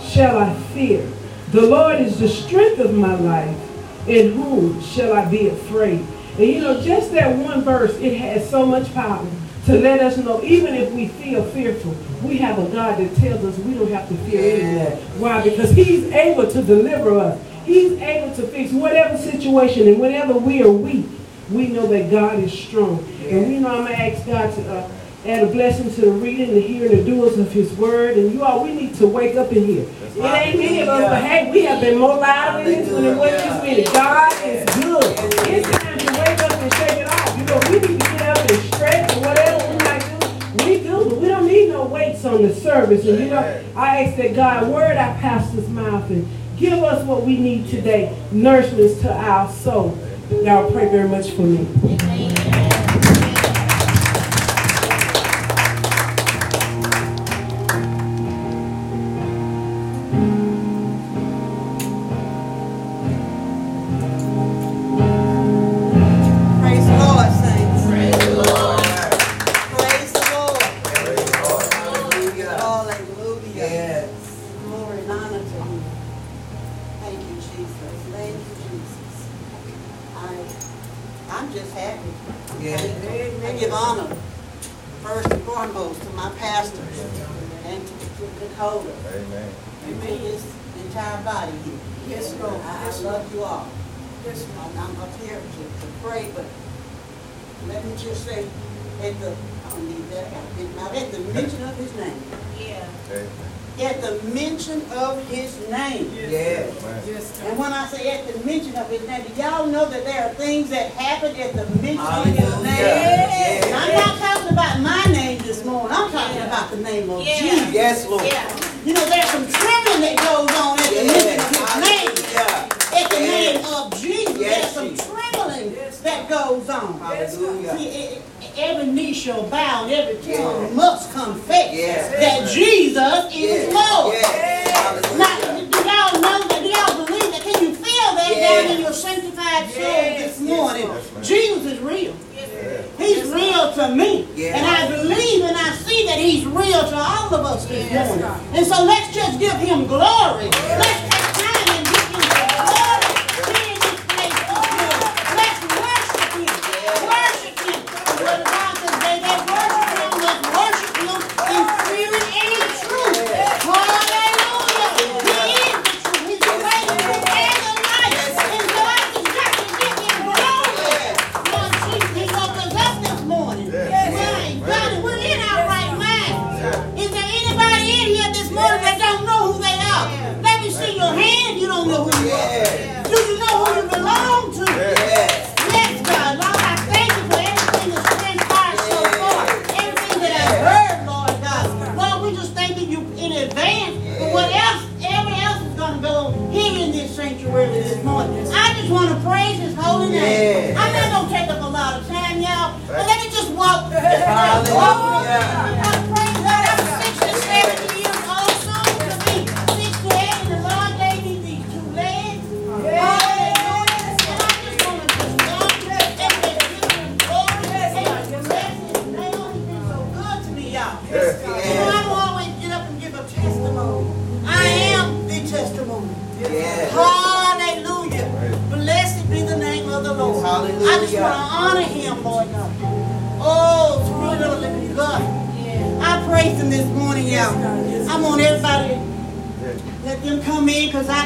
shall 0.01 0.37
I 0.37 0.53
fear? 0.73 1.09
The 1.51 1.61
Lord 1.61 1.99
is 1.99 2.19
the 2.19 2.27
strength 2.27 2.79
of 2.79 2.93
my 2.93 3.15
life. 3.15 3.66
In 4.07 4.33
whom 4.33 4.81
shall 4.81 5.13
I 5.13 5.25
be 5.25 5.49
afraid? 5.49 6.05
And 6.37 6.47
you 6.47 6.61
know, 6.61 6.81
just 6.81 7.11
that 7.11 7.35
one 7.35 7.61
verse, 7.61 7.95
it 7.97 8.17
has 8.17 8.49
so 8.49 8.65
much 8.65 8.93
power 8.93 9.27
to 9.67 9.77
let 9.77 9.99
us 9.99 10.17
know, 10.17 10.41
even 10.43 10.75
if 10.75 10.93
we 10.93 11.09
feel 11.09 11.43
fearful, 11.43 11.93
we 12.23 12.37
have 12.37 12.57
a 12.57 12.69
God 12.69 12.99
that 12.99 13.15
tells 13.17 13.43
us 13.43 13.57
we 13.59 13.73
don't 13.73 13.91
have 13.91 14.07
to 14.07 14.15
fear 14.19 14.61
anymore. 14.61 14.95
Why? 15.17 15.43
Because 15.43 15.71
he's 15.71 16.05
able 16.05 16.49
to 16.49 16.63
deliver 16.63 17.19
us. 17.19 17.41
He's 17.65 17.99
able 17.99 18.33
to 18.35 18.43
fix 18.43 18.71
whatever 18.71 19.17
situation 19.17 19.89
and 19.89 19.99
whenever 19.99 20.33
we 20.33 20.63
are 20.63 20.71
weak, 20.71 21.05
we 21.51 21.67
know 21.67 21.85
that 21.87 22.09
God 22.09 22.39
is 22.39 22.57
strong. 22.57 23.03
And 23.27 23.45
we 23.45 23.59
know 23.59 23.67
I'm 23.67 23.83
going 23.83 23.87
to 23.87 24.01
ask 24.01 24.25
God 24.25 24.53
to 24.55 24.73
uh, 24.73 24.89
add 25.25 25.43
a 25.43 25.51
blessing 25.51 25.93
to 25.93 26.01
the 26.01 26.11
reading, 26.11 26.53
the 26.53 26.61
hearing, 26.61 26.95
the 26.95 27.03
doers 27.03 27.37
of 27.37 27.51
his 27.51 27.73
word. 27.73 28.17
And 28.17 28.33
you 28.33 28.43
all, 28.43 28.63
we 28.63 28.73
need 28.73 28.95
to 28.95 29.07
wake 29.07 29.35
up 29.35 29.51
in 29.51 29.65
here. 29.65 29.85
It 30.15 30.23
ain't 30.23 30.57
many 30.57 30.81
of 30.81 30.89
us, 30.89 31.03
but 31.03 31.21
hey, 31.21 31.51
we 31.51 31.63
have 31.63 31.81
been 31.81 31.97
more 31.97 32.17
louder 32.17 32.59
in 32.59 32.65
this 32.65 32.91
one 32.91 33.03
than 33.03 33.17
what 33.17 33.31
this 33.31 33.63
minute. 33.63 33.93
God 33.93 34.31
is 34.45 34.65
good. 34.75 35.03
It's 35.49 35.69
time 35.69 35.97
to 35.99 36.05
wake 36.05 36.39
up 36.39 36.51
and 36.53 36.73
shake 36.73 36.97
it 36.99 37.07
off. 37.07 37.37
You 37.37 37.45
know, 37.45 37.59
we 37.69 37.79
need 37.79 37.99
to 37.99 38.07
get 38.09 38.21
up 38.21 38.49
and 38.49 38.73
stretch 38.73 39.15
or 39.15 39.19
whatever 39.21 39.69
we 39.69 39.77
might 39.85 40.03
do. 40.19 40.65
We 40.65 40.83
do, 40.83 41.09
but 41.09 41.17
we 41.19 41.27
don't 41.27 41.47
need 41.47 41.69
no 41.69 41.85
weights 41.85 42.25
on 42.25 42.41
the 42.41 42.53
service. 42.53 43.05
And 43.05 43.19
you 43.19 43.29
know, 43.29 43.63
I 43.75 44.03
ask 44.03 44.17
that 44.17 44.35
God, 44.35 44.67
word 44.69 44.97
our 44.97 45.17
pastor's 45.19 45.69
mouth 45.69 46.09
and 46.09 46.27
give 46.57 46.81
us 46.83 47.05
what 47.05 47.23
we 47.23 47.37
need 47.37 47.69
today, 47.69 48.17
nourishment 48.31 48.99
to 49.01 49.13
our 49.13 49.51
soul. 49.51 49.97
Y'all 50.31 50.71
pray 50.71 50.89
very 50.89 51.07
much 51.07 51.31
for 51.31 51.43
me. 51.43 52.26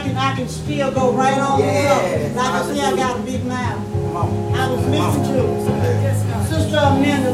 I 0.02 0.04
can 0.04 0.18
I 0.18 0.36
can 0.36 0.48
still 0.48 0.92
go 0.92 1.14
right 1.14 1.38
on 1.38 1.60
Yes. 1.60 2.32
up. 2.32 2.36
Like 2.36 2.54
I 2.54 2.74
say, 2.74 2.82
I 2.82 2.96
got 2.96 3.20
a 3.20 3.22
big 3.22 3.46
mouth. 3.46 3.86
I 4.58 4.68
was 4.72 4.84
missing 4.90 5.36
you. 5.36 5.46
Sister 6.50 6.78
Amanda 6.78 7.31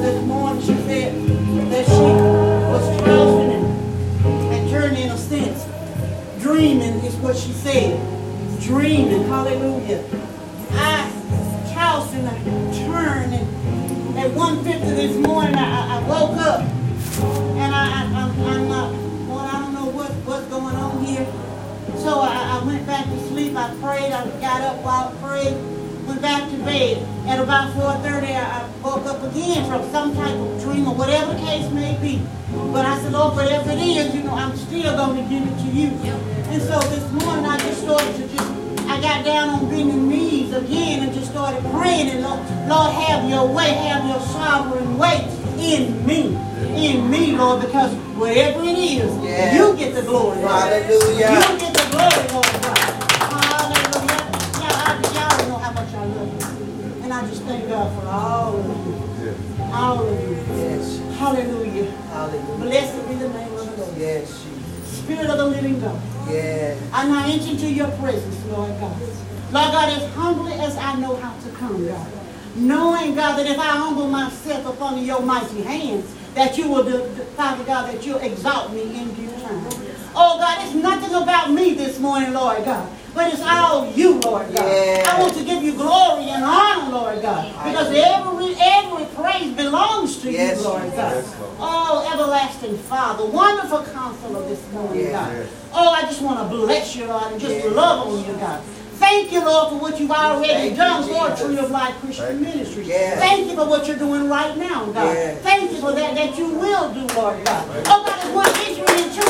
into 67.58 67.74
your 67.74 67.90
presence, 67.98 68.46
Lord 68.52 68.70
God. 68.80 69.02
Lord 69.02 69.72
God, 69.72 69.90
as 69.90 70.14
humbly 70.14 70.54
as 70.54 70.78
I 70.78 70.96
know 70.98 71.16
how 71.16 71.36
to 71.40 71.50
come, 71.58 71.88
God. 71.88 72.08
Knowing, 72.56 73.16
God, 73.16 73.36
that 73.38 73.48
if 73.48 73.58
I 73.58 73.78
humble 73.78 74.08
myself 74.08 74.68
upon 74.68 75.04
your 75.04 75.22
mighty 75.22 75.64
hands, 75.64 76.06
that 76.36 76.56
you 76.56 76.70
will, 76.70 76.84
do, 76.84 77.04
Father 77.36 77.64
God, 77.64 77.92
that 77.92 78.06
you'll 78.06 78.20
exalt 78.20 78.74
me 78.74 78.84
in 78.84 79.12
due 79.16 79.32
time. 79.42 79.66
Oh, 80.14 80.38
God, 80.38 80.64
it's 80.64 80.76
nothing 80.76 81.16
about 81.16 81.52
me 81.52 81.74
this 81.74 82.00
morning, 82.00 82.34
Lord 82.34 82.64
God. 82.64 82.92
But 83.18 83.34
it's 83.34 83.42
all 83.42 83.92
you, 83.94 84.20
Lord 84.20 84.46
God. 84.54 84.70
Yeah. 84.70 85.04
I 85.08 85.20
want 85.20 85.34
to 85.34 85.44
give 85.44 85.64
you 85.64 85.74
glory 85.74 86.30
and 86.30 86.44
honor, 86.44 86.92
Lord 86.92 87.20
God. 87.24 87.52
Because 87.66 87.88
every 87.88 88.54
every 88.62 89.06
praise 89.16 89.56
belongs 89.56 90.22
to 90.22 90.32
yes, 90.32 90.60
you, 90.60 90.66
Lord 90.66 90.84
yes, 90.84 91.34
God. 91.34 91.56
Oh, 91.60 92.14
everlasting 92.14 92.78
Father, 92.78 93.26
wonderful 93.26 93.84
counselor 93.86 94.48
this 94.48 94.62
morning, 94.72 95.10
God. 95.10 95.48
Oh, 95.74 95.90
I 95.90 96.02
just 96.04 96.22
want 96.22 96.48
to 96.48 96.56
bless 96.56 96.96
you, 96.96 97.08
Lord, 97.08 97.32
and 97.32 97.42
just 97.42 97.66
love 97.66 98.08
on 98.08 98.24
you, 98.24 98.40
God. 98.40 98.62
Thank 99.02 99.32
you, 99.32 99.44
Lord, 99.44 99.70
for 99.70 99.80
what 99.80 100.00
you've 100.00 100.12
already 100.12 100.54
Thank 100.54 100.78
done, 100.78 101.08
you, 101.08 101.14
Lord, 101.14 101.38
Tree 101.38 101.58
of 101.58 101.72
Life 101.72 101.96
Christian 101.96 102.26
Thank 102.26 102.42
Ministry. 102.42 102.84
Yes. 102.84 103.18
Thank 103.18 103.48
you 103.48 103.56
for 103.56 103.68
what 103.68 103.88
you're 103.88 103.98
doing 103.98 104.30
right 104.30 104.56
now, 104.58 104.86
God. 104.86 105.06
Yes. 105.06 105.42
Thank 105.42 105.72
you 105.72 105.80
for 105.80 105.92
that 105.92 106.14
that 106.14 106.38
you 106.38 106.50
will 106.50 106.94
do, 106.94 107.02
Lord 107.16 107.44
God. 107.44 107.84
Oh, 107.88 108.04
God, 108.06 108.68
is 108.70 108.78
you 108.78 109.28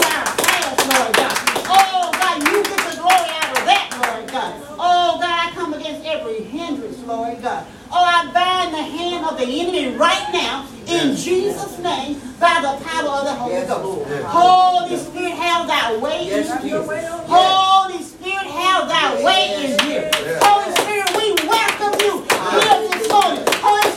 against 5.88 6.06
every 6.06 6.44
hindrance, 6.44 7.00
Lord 7.03 7.41
God. 7.41 7.65
Oh, 7.89 8.03
I 8.03 8.32
bind 8.34 8.74
the 8.74 8.82
hand 8.82 9.25
of 9.25 9.38
the 9.38 9.46
enemy 9.46 9.96
right 9.96 10.29
now 10.34 10.67
in 10.88 11.15
Jesus' 11.15 11.79
name 11.79 12.20
by 12.39 12.60
the 12.62 12.84
power 12.84 13.10
of 13.10 13.25
the 13.25 13.34
Holy 13.34 13.53
yes, 13.53 13.70
Ghost. 13.70 14.10
Yes. 14.10 14.24
Holy 14.27 14.98
Spirit, 14.98 15.32
have 15.34 15.67
thy 15.67 15.98
way 15.98 16.27
yes, 16.27 16.62
in 16.62 16.67
here. 16.67 16.84
Holy 17.27 18.03
Spirit, 18.03 18.48
have 18.48 18.88
thy 18.89 19.24
way 19.24 19.72
in 19.72 19.79
here. 19.79 20.12
Holy 20.41 20.72
Spirit, 20.75 21.10
we 21.15 21.48
welcome 21.48 22.00
you 22.01 22.20
here 22.51 22.89
this 22.89 23.10
morning. 23.10 23.44
Holy 23.63 23.97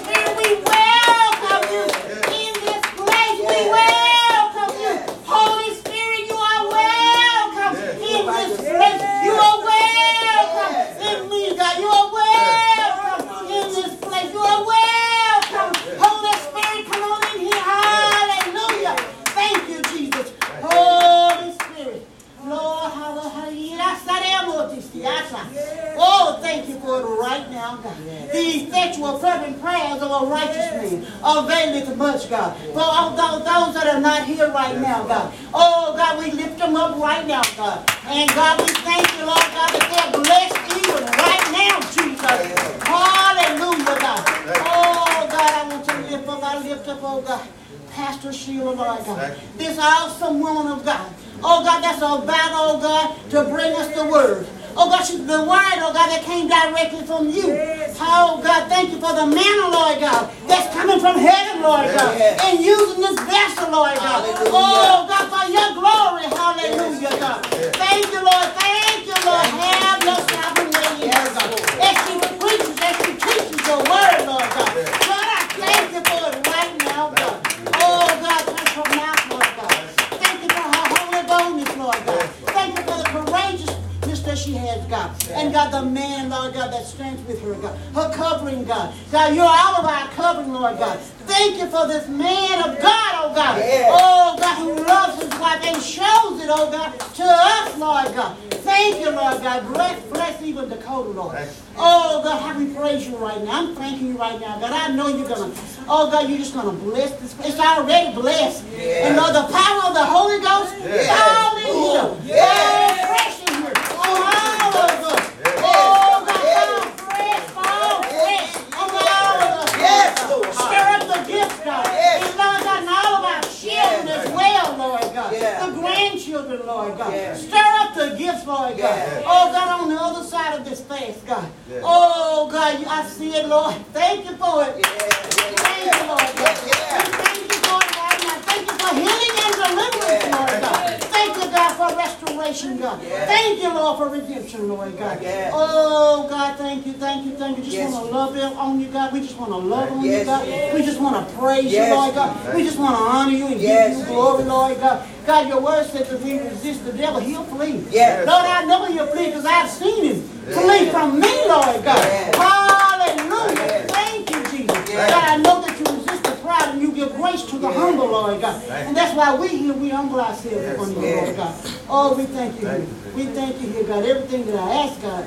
grace 167.31 167.51
to 167.51 167.59
the 167.59 167.69
yes. 167.69 167.77
humble, 167.77 168.07
Lord 168.07 168.40
God. 168.40 168.62
Thank 168.62 168.88
and 168.88 168.97
that's 168.97 169.16
why 169.16 169.35
we 169.37 169.49
here, 169.49 169.75
we 169.75 169.88
humble 169.90 170.21
ourselves 170.21 170.57
yes. 170.57 170.75
upon 170.75 170.95
you, 170.95 171.03
yes. 171.03 171.25
Lord 171.25 171.37
God. 171.37 171.81
Oh, 171.88 172.16
we 172.16 172.25
thank 172.25 172.61
you. 172.61 172.66
Thank. 172.66 173.16
We 173.16 173.27
thank 173.27 173.61
you 173.61 173.69
here, 173.69 173.85
God. 173.85 174.05
Everything 174.05 174.47
that 174.47 174.57
I 174.57 174.87
ask, 174.87 175.03
God, 175.03 175.27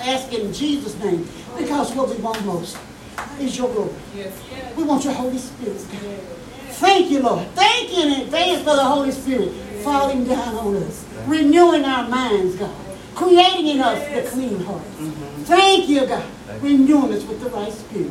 ask 0.00 0.32
in 0.32 0.52
Jesus' 0.52 0.96
name. 0.98 1.28
Because 1.56 1.94
what 1.94 2.08
we 2.08 2.16
want 2.16 2.44
most 2.44 2.78
is 3.40 3.56
your 3.56 3.72
glory. 3.72 3.92
We 4.76 4.84
want 4.84 5.04
your 5.04 5.14
Holy 5.14 5.38
Spirit, 5.38 5.84
God. 5.90 6.20
Thank 6.76 7.10
you, 7.10 7.20
Lord. 7.20 7.46
Thank 7.48 7.96
you 7.96 8.02
in 8.02 8.20
advance 8.22 8.58
for 8.58 8.76
the 8.76 8.84
Holy 8.84 9.10
Spirit 9.10 9.52
falling 9.82 10.24
down 10.24 10.54
on 10.56 10.76
us, 10.76 11.06
renewing 11.26 11.84
our 11.84 12.08
minds, 12.08 12.56
God, 12.56 12.74
creating 13.14 13.68
in 13.68 13.80
us 13.80 13.98
the 14.14 14.30
clean 14.30 14.60
heart. 14.60 14.82
Mm-hmm. 14.82 15.42
Thank 15.44 15.88
you, 15.88 16.06
God, 16.06 16.26
renewing 16.60 17.12
us 17.14 17.24
with 17.24 17.40
the 17.40 17.48
right 17.50 17.72
spirit. 17.72 18.10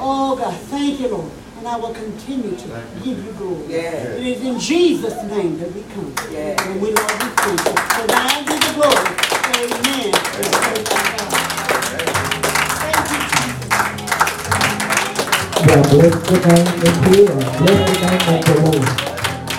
Oh, 0.00 0.36
God, 0.36 0.54
thank 0.54 1.00
you, 1.00 1.08
Lord. 1.08 1.30
And 1.58 1.66
I 1.66 1.76
will 1.76 1.94
continue 1.94 2.54
to 2.54 2.66
give 3.02 3.24
you 3.24 3.32
glory. 3.32 3.66
Yeah. 3.72 4.12
It 4.12 4.26
is 4.26 4.42
in 4.44 4.60
Jesus' 4.60 5.22
name 5.24 5.58
that 5.58 5.72
we 5.74 5.82
come. 5.94 6.12
Yeah. 6.30 6.62
And 6.62 6.80
we 6.82 6.92
love 6.92 7.10
you, 7.10 7.30
thank 7.30 7.60
you. 7.64 7.74
For 7.96 8.06
thine 8.06 8.44
be 8.44 8.52
the 8.60 8.72
glory. 8.76 9.08
Amen. 9.56 10.12
And 10.12 10.52
praise 10.52 10.88
God. 10.88 11.32
Thank 12.82 13.08
you, 13.10 13.20
Jesus. 13.32 13.72
Yeah, 15.66 15.80
bless 15.88 16.14
the 16.28 16.36
name 16.44 16.68
of 16.84 16.96
here. 17.08 17.34
Bless 17.56 17.80
the 17.88 18.04
name 18.04 18.28
of 18.28 18.40
the 18.44 18.54
Lord. 18.60 18.88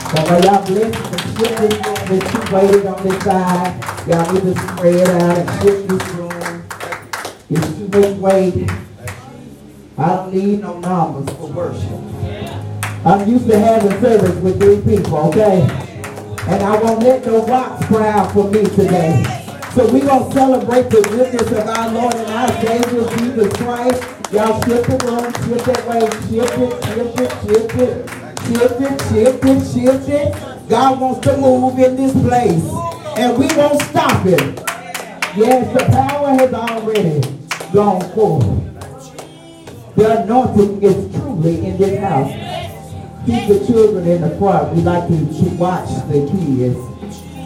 So 0.07 0.17
while 0.23 0.41
y'all 0.45 0.61
bless 0.67 0.93
and 0.95 1.21
shift 1.35 1.57
this 1.57 1.75
room 1.81 2.01
that 2.07 2.23
you 2.31 2.41
waited 2.55 2.85
on 2.85 2.97
this 3.03 3.17
side, 3.23 3.73
y'all 4.07 4.27
need 4.33 4.43
to 4.43 4.53
spread 4.61 5.09
out 5.09 5.37
and 5.37 5.49
shift 5.61 5.81
this 5.89 6.05
room. 6.13 6.63
It's 7.49 7.67
too 7.75 7.87
much 7.87 8.17
weight. 8.19 8.86
I 9.99 10.15
don't 10.15 10.31
need 10.31 10.61
no 10.61 10.79
numbers 10.79 11.35
for 11.37 11.47
worship. 11.47 11.91
I'm 13.03 13.27
used 13.27 13.47
to 13.47 13.57
having 13.57 13.99
service 13.99 14.35
with 14.43 14.61
three 14.61 14.79
people, 14.81 15.17
okay? 15.29 15.61
And 16.47 16.63
I 16.63 16.79
won't 16.79 17.01
let 17.01 17.25
no 17.25 17.43
rocks 17.47 17.83
cry 17.87 18.07
out 18.09 18.31
for 18.31 18.43
me 18.51 18.63
today. 18.63 19.23
So 19.73 19.91
we're 19.91 20.05
going 20.05 20.29
to 20.29 20.33
celebrate 20.33 20.91
the 20.91 21.01
goodness 21.01 21.51
of 21.51 21.67
our 21.67 21.89
Lord 21.89 22.13
and 22.13 22.29
our 22.29 22.47
Savior, 22.61 23.09
Jesus 23.17 23.53
Christ. 23.57 24.03
Y'all 24.31 24.61
shift 24.65 24.87
it 24.87 25.03
room, 25.03 25.33
shift 25.33 25.65
that 25.65 25.87
way, 25.87 26.01
shift 26.29 26.57
it, 26.59 26.83
shift 26.85 27.19
it, 27.19 27.31
shift 27.41 27.75
it, 27.75 28.09
shift 28.45 28.81
it, 28.81 29.01
shift 29.09 29.45
it, 29.45 29.59
shift 29.73 30.09
it. 30.09 30.69
God 30.69 31.01
wants 31.01 31.21
to 31.21 31.37
move 31.37 31.79
in 31.79 31.95
this 31.95 32.13
place. 32.21 32.63
And 33.17 33.35
we 33.35 33.47
won't 33.55 33.81
stop 33.81 34.23
it. 34.27 34.57
Yes, 35.35 35.73
the 35.73 35.85
power 35.91 36.29
has 36.35 36.53
already 36.53 37.21
gone 37.73 38.01
forth. 38.13 38.66
The 39.97 40.21
anointing 40.21 40.83
is 40.83 41.11
truly 41.15 41.65
in 41.65 41.77
this 41.79 41.99
house. 41.99 42.29
Keep 43.25 43.47
the 43.47 43.65
children 43.65 44.07
in 44.07 44.21
the 44.21 44.29
front. 44.37 44.75
We 44.75 44.83
like 44.83 45.07
to, 45.07 45.15
watch 45.57 45.89
the 46.07 46.21
kids. 46.29 46.77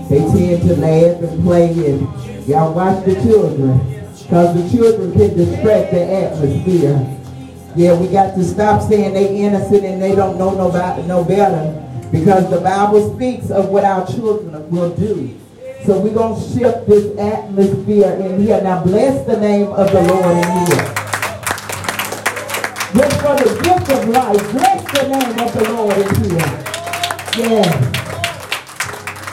They 0.09 0.19
tend 0.19 0.67
to 0.67 0.75
laugh 0.75 1.23
and 1.23 1.43
play 1.45 1.69
and 1.69 2.45
y'all 2.45 2.73
watch 2.73 3.05
the 3.05 3.15
children. 3.23 3.79
Because 4.21 4.53
the 4.61 4.77
children 4.77 5.13
can 5.13 5.37
distract 5.37 5.91
the 5.93 6.03
atmosphere. 6.03 7.17
Yeah, 7.77 7.97
we 7.97 8.09
got 8.09 8.35
to 8.35 8.43
stop 8.43 8.81
saying 8.81 9.13
they 9.13 9.33
innocent 9.33 9.85
and 9.85 10.01
they 10.01 10.13
don't 10.13 10.37
know 10.37 10.53
nobody, 10.53 11.03
no 11.03 11.23
better. 11.23 11.71
Because 12.11 12.49
the 12.49 12.59
Bible 12.59 13.15
speaks 13.15 13.49
of 13.49 13.69
what 13.69 13.85
our 13.85 14.05
children 14.07 14.69
will 14.69 14.93
do. 14.93 15.39
So 15.85 16.01
we're 16.01 16.13
going 16.13 16.35
to 16.35 16.49
shift 16.49 16.85
this 16.85 17.17
atmosphere 17.17 18.11
in 18.11 18.41
here. 18.41 18.61
Now 18.61 18.83
bless 18.83 19.25
the 19.25 19.39
name 19.39 19.67
of 19.67 19.89
the 19.89 20.01
Lord 20.01 20.35
in 20.35 20.67
here. 20.67 21.00
For 23.01 23.35
the 23.35 23.61
gift 23.63 23.89
of 23.91 24.07
life, 24.09 24.51
bless 24.51 24.81
the 24.93 25.07
name 25.07 25.39
of 25.39 25.53
the 25.53 25.63
Lord 25.73 25.97
in 25.97 26.15
here. 26.23 26.49
Yes. 27.35 27.71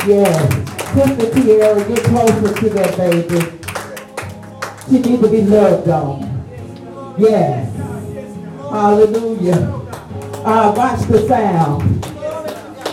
Yes. 0.07 0.69
Sister 0.95 1.35
Tierra, 1.35 1.85
get 1.87 2.05
closer 2.05 2.55
to 2.55 2.71
that 2.71 2.97
baby. 2.97 3.41
She 4.89 4.99
needs 5.01 5.23
to 5.23 5.29
be 5.31 5.43
loved 5.43 5.89
on. 5.89 7.17
Yes. 7.19 7.75
Hallelujah. 8.71 9.61
Uh, 10.45 10.73
watch 10.75 11.01
the 11.09 11.29
sound. 11.29 12.05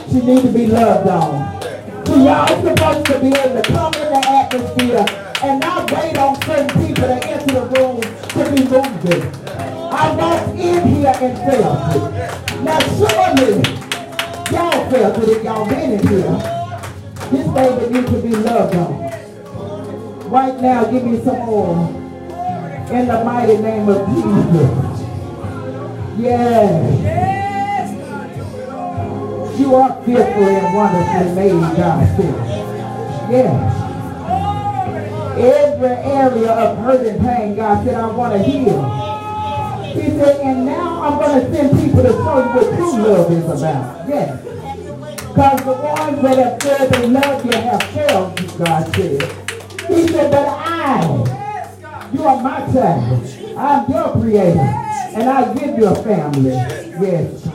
She 0.09 0.19
needs 0.21 0.41
to 0.41 0.51
be 0.51 0.67
loved 0.67 1.07
on. 1.07 2.05
So 2.05 2.15
y'all 2.17 2.47
supposed 2.47 3.05
to 3.05 3.19
be 3.21 3.27
able 3.27 3.61
to 3.61 3.71
come 3.71 3.93
in 3.93 4.11
the 4.11 4.27
atmosphere 4.27 5.05
and 5.41 5.59
not 5.61 5.89
wait 5.91 6.17
on 6.17 6.35
certain 6.41 6.67
people 6.85 7.07
to 7.07 7.27
enter 7.27 7.53
the 7.53 7.65
room 7.79 8.01
to 8.01 8.43
be 8.51 8.63
moving. 8.69 9.44
I 9.91 10.15
walked 10.15 10.59
in 10.59 10.87
here 10.87 11.13
and 11.21 11.37
it. 11.37 12.63
Now 12.63 12.79
surely 12.97 13.53
y'all 14.51 14.89
felt 14.89 15.17
it 15.17 15.29
if 15.29 15.43
y'all 15.43 15.67
been 15.67 15.91
in 15.93 16.07
here. 16.07 16.55
This 17.31 17.47
baby 17.53 17.93
needs 17.93 18.11
to 18.11 18.21
be 18.21 18.29
loved 18.35 18.75
on. 18.75 19.05
Right 20.29 20.59
now, 20.59 20.85
give 20.85 21.03
me 21.03 21.23
some 21.23 21.39
more. 21.45 21.89
In 22.91 23.07
the 23.07 23.23
mighty 23.23 23.57
name 23.57 23.89
of 23.89 24.07
Jesus. 24.07 25.01
Yes. 26.19 27.01
You 29.59 29.75
are 29.75 30.03
fearfully 30.03 30.55
and 30.55 30.75
wonderfully 30.75 31.35
made, 31.35 31.77
God 31.77 32.07
said. 32.17 32.35
Yes. 33.31 33.81
Every 35.37 35.87
area 35.87 36.51
of 36.51 36.77
hurt 36.79 37.05
and 37.05 37.19
pain, 37.21 37.55
God 37.55 37.85
said, 37.85 37.95
I 37.95 38.07
want 38.07 38.33
to 38.33 38.39
heal. 38.43 39.04
He 39.95 40.09
said, 40.09 40.41
and 40.41 40.65
now 40.65 41.01
I'm 41.03 41.17
going 41.19 41.39
to 41.39 41.55
send 41.55 41.79
people 41.79 42.03
to 42.03 42.09
show 42.09 42.37
you 42.37 42.49
what 42.51 42.75
true 42.75 42.97
love 43.01 43.31
is 43.31 43.45
about. 43.45 44.07
Yes. 44.09 44.41
Because 44.43 45.63
the 45.63 45.73
ones 45.73 46.21
that 46.21 46.37
have 46.37 46.61
said 46.61 46.89
they 46.91 47.07
love 47.07 47.45
you 47.45 47.51
have 47.51 47.83
failed 47.83 48.57
God 48.57 48.95
said. 48.95 49.21
He 49.87 50.07
said, 50.07 50.31
but 50.31 50.47
I, 50.47 52.09
you 52.13 52.23
are 52.23 52.41
my 52.41 52.59
child. 52.73 53.57
I'm 53.57 53.91
your 53.91 54.11
creator. 54.13 54.59
And 54.59 55.29
I 55.29 55.53
give 55.53 55.77
you 55.77 55.87
a 55.87 55.95
family. 56.03 56.49
Yes. 56.51 57.47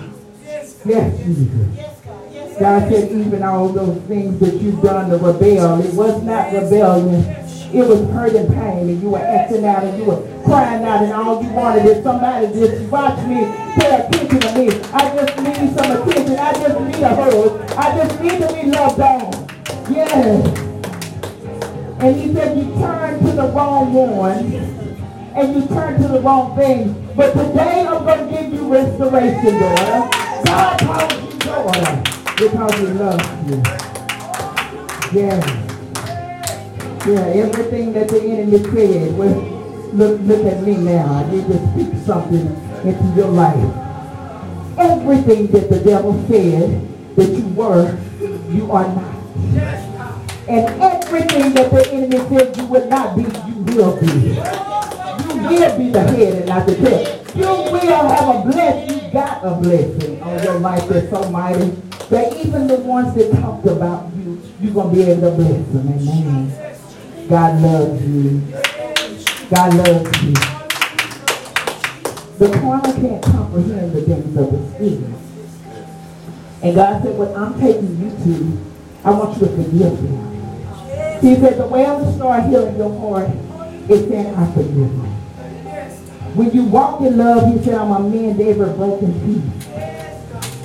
Yes, 0.84 1.18
Jesus. 1.18 2.58
God 2.58 2.90
said, 2.90 3.12
even 3.12 3.42
all 3.42 3.68
those 3.68 4.00
things 4.02 4.38
that 4.40 4.54
you've 4.60 4.82
done 4.82 5.10
to 5.10 5.16
rebel, 5.16 5.80
it 5.80 5.94
was 5.94 6.22
not 6.22 6.52
rebellion. 6.52 7.49
It 7.72 7.86
was 7.86 8.00
hurt 8.10 8.34
and 8.34 8.52
pain, 8.52 8.88
and 8.88 9.00
you 9.00 9.10
were 9.10 9.18
acting 9.18 9.64
out, 9.64 9.84
and 9.84 9.96
you 9.96 10.04
were 10.04 10.42
crying 10.44 10.82
out, 10.82 11.04
and 11.04 11.12
all 11.12 11.40
you 11.40 11.50
wanted 11.50 11.86
is 11.86 12.02
somebody 12.02 12.48
just 12.48 12.90
watch 12.90 13.16
me, 13.28 13.46
pay 13.78 13.94
attention 13.94 14.40
to 14.40 14.58
me. 14.58 14.68
I 14.92 15.14
just 15.14 15.38
need 15.38 15.78
some 15.78 16.02
attention. 16.02 16.36
I 16.36 16.52
just 16.52 16.80
need 16.80 17.02
a 17.02 17.14
hug. 17.14 17.60
I 17.78 17.96
just 17.96 18.20
need 18.20 18.40
to 18.40 18.52
be 18.52 18.70
loved 18.70 19.00
on. 19.00 19.30
Yes. 19.88 20.46
And 22.00 22.16
he 22.16 22.32
said, 22.34 22.58
you 22.58 22.74
turned 22.74 23.20
to 23.26 23.32
the 23.32 23.52
wrong 23.54 23.92
one, 23.92 24.52
and 25.36 25.54
you 25.54 25.68
turned 25.68 26.02
to 26.02 26.08
the 26.08 26.20
wrong 26.22 26.56
thing. 26.56 27.08
But 27.14 27.34
today 27.34 27.86
I'm 27.86 28.04
going 28.04 28.26
to 28.26 28.40
give 28.40 28.52
you 28.52 28.72
restoration, 28.72 29.60
daughter. 29.60 30.08
God 30.44 30.80
calls 30.80 31.22
you 31.22 31.38
daughter 31.38 32.02
because 32.36 32.74
he 32.80 32.86
loves 32.86 33.28
you. 33.48 33.62
Yeah. 35.20 35.69
Yeah, 37.06 37.20
everything 37.20 37.94
that 37.94 38.08
the 38.08 38.20
enemy 38.20 38.58
said, 38.58 39.16
well, 39.16 39.40
look, 39.94 40.20
look 40.20 40.44
at 40.44 40.62
me 40.62 40.76
now. 40.76 41.14
I 41.14 41.30
need 41.30 41.46
to 41.46 41.56
speak 41.72 42.04
something 42.04 42.46
into 42.84 43.12
your 43.16 43.28
life. 43.28 43.56
Everything 44.76 45.46
that 45.48 45.70
the 45.70 45.80
devil 45.80 46.12
said 46.28 47.16
that 47.16 47.30
you 47.30 47.46
were, 47.54 47.98
you 48.52 48.70
are 48.70 48.86
not. 48.86 49.14
And 50.46 50.82
everything 50.82 51.54
that 51.54 51.70
the 51.70 51.90
enemy 51.90 52.18
said 52.28 52.56
you 52.56 52.66
would 52.66 52.90
not 52.90 53.16
be, 53.16 53.22
you 53.22 53.76
will 53.76 53.98
be. 53.98 54.06
You 54.06 55.48
will 55.48 55.78
be 55.78 55.90
the 55.90 56.02
head 56.02 56.34
and 56.34 56.46
not 56.46 56.66
the 56.66 56.76
tail. 56.76 57.24
You 57.34 57.72
will 57.72 57.80
have 57.80 58.46
a 58.46 58.50
blessing. 58.50 59.06
You 59.06 59.12
got 59.12 59.42
a 59.42 59.54
blessing 59.54 60.22
on 60.22 60.42
your 60.44 60.58
life 60.58 60.86
that's 60.86 61.08
so 61.08 61.30
mighty 61.30 61.70
that 62.10 62.36
even 62.36 62.66
the 62.66 62.76
ones 62.76 63.14
that 63.14 63.32
talked 63.40 63.66
about 63.66 64.14
you, 64.16 64.38
you're 64.60 64.74
going 64.74 64.94
to 64.94 64.94
be 64.94 65.10
able 65.10 65.30
to 65.30 65.36
bless 65.36 65.66
them. 65.68 65.88
Amen. 65.88 66.69
God 67.30 67.62
loves 67.62 68.04
you. 68.04 68.40
God 69.50 69.74
loves 69.74 70.22
you. 70.22 70.32
The 72.38 72.50
carnal 72.58 72.92
can't 72.94 73.22
comprehend 73.22 73.92
the 73.92 74.02
things 74.02 74.36
of 74.36 74.50
the 74.50 74.58
spirit. 74.74 75.14
And 76.64 76.74
God 76.74 77.02
said, 77.04 77.16
what 77.16 77.36
I'm 77.36 77.54
taking 77.60 78.00
you 78.02 78.10
to, 78.10 78.58
I 79.04 79.10
want 79.12 79.40
you 79.40 79.46
to 79.46 79.52
forgive 79.54 80.02
them. 80.02 81.20
He 81.20 81.36
said, 81.36 81.56
the 81.56 81.68
way 81.68 81.86
I'm 81.86 82.00
going 82.00 82.10
to 82.10 82.14
start 82.16 82.44
healing 82.48 82.76
your 82.76 82.98
heart 82.98 83.30
is 83.88 84.08
saying, 84.08 84.34
I 84.34 84.52
forgive 84.52 84.74
you. 84.74 85.06
When 86.34 86.50
you 86.50 86.64
walk 86.64 87.02
in 87.02 87.16
love, 87.16 87.46
he 87.46 87.62
said, 87.64 87.74
I'm 87.74 87.92
a 87.92 88.00
mend 88.00 88.40
every 88.40 88.72
broken 88.74 89.12
piece. 89.20 89.68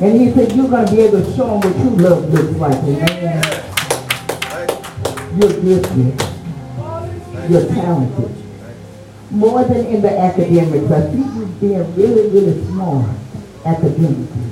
And 0.01 0.19
he 0.19 0.31
said, 0.31 0.51
you're 0.53 0.67
going 0.67 0.87
to 0.87 0.91
be 0.91 1.01
able 1.01 1.23
to 1.23 1.35
show 1.35 1.59
them 1.59 1.59
what 1.59 1.75
true 1.75 1.95
love 1.95 2.33
looks 2.33 2.57
like. 2.57 2.83
Amen. 2.83 3.43
You're 5.39 5.61
gifted. 5.61 6.34
You're 7.49 7.67
talented. 7.67 8.31
More 9.31 9.63
than 9.63 9.85
in 9.85 10.01
the 10.01 10.17
academics. 10.17 10.91
I 10.91 11.11
see 11.11 11.17
you 11.17 11.45
being 11.59 11.95
really, 11.95 12.29
really 12.29 12.65
smart 12.65 13.09
academically. 13.65 14.45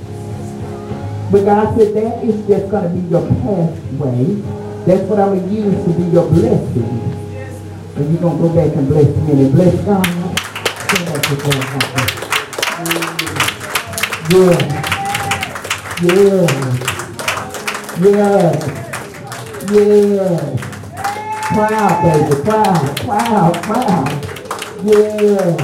But 1.30 1.44
God 1.44 1.76
said 1.76 1.94
that 1.94 2.24
is 2.24 2.46
just 2.46 2.70
going 2.70 2.84
to 2.84 2.90
be 2.90 3.00
your 3.08 3.26
pathway. 3.42 4.24
That's 4.86 5.02
what 5.08 5.18
I'm 5.18 5.38
going 5.38 5.48
to 5.48 5.54
use 5.54 5.84
to 5.84 5.92
be 5.92 6.04
your 6.12 6.28
blessing. 6.28 7.00
And 7.96 8.12
you're 8.12 8.20
going 8.20 8.36
to 8.36 8.42
go 8.42 8.54
back 8.54 8.76
and 8.76 8.88
bless 8.88 9.08
me 9.16 9.44
and 9.44 9.52
bless 9.52 9.74
God. 9.84 10.24
Yeah. 14.30 14.58
Yeah. 16.02 16.46
Yeah. 18.00 18.52
Yeah. 19.70 20.73
Proud, 21.52 22.02
baby. 22.02 22.42
Proud, 22.42 22.96
proud, 22.96 23.54
proud. 23.62 24.08
Yeah. 24.84 25.56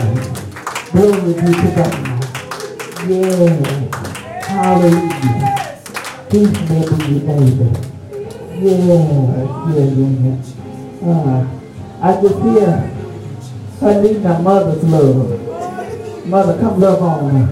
Glory 0.92 1.34
be 1.34 1.52
to 1.52 1.68
God. 1.76 1.94
Yeah. 3.08 3.60
Hallelujah. 4.46 5.50
Peace 6.30 6.58
be 6.58 6.78
with 6.78 7.08
you, 7.08 7.20
baby. 7.20 7.90
Yeah, 8.60 8.76
yeah, 8.76 9.84
yeah, 9.88 10.10
yeah. 10.20 10.36
Uh, 11.02 11.48
I 12.02 12.20
just 12.20 12.38
hear 12.42 12.70
her 13.80 14.02
needing 14.02 14.22
her 14.22 14.38
mother's 14.40 14.84
love. 14.84 16.26
Mother, 16.26 16.58
come 16.60 16.78
love 16.80 17.02
on 17.02 17.34
me. 17.34 17.42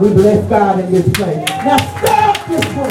We 0.00 0.14
bless 0.14 0.48
God 0.48 0.80
in 0.80 0.92
this 0.92 1.08
place. 1.12 1.48
Now 1.48 1.76
stop 1.78 2.46
this 2.46 2.64
one. 2.76 2.90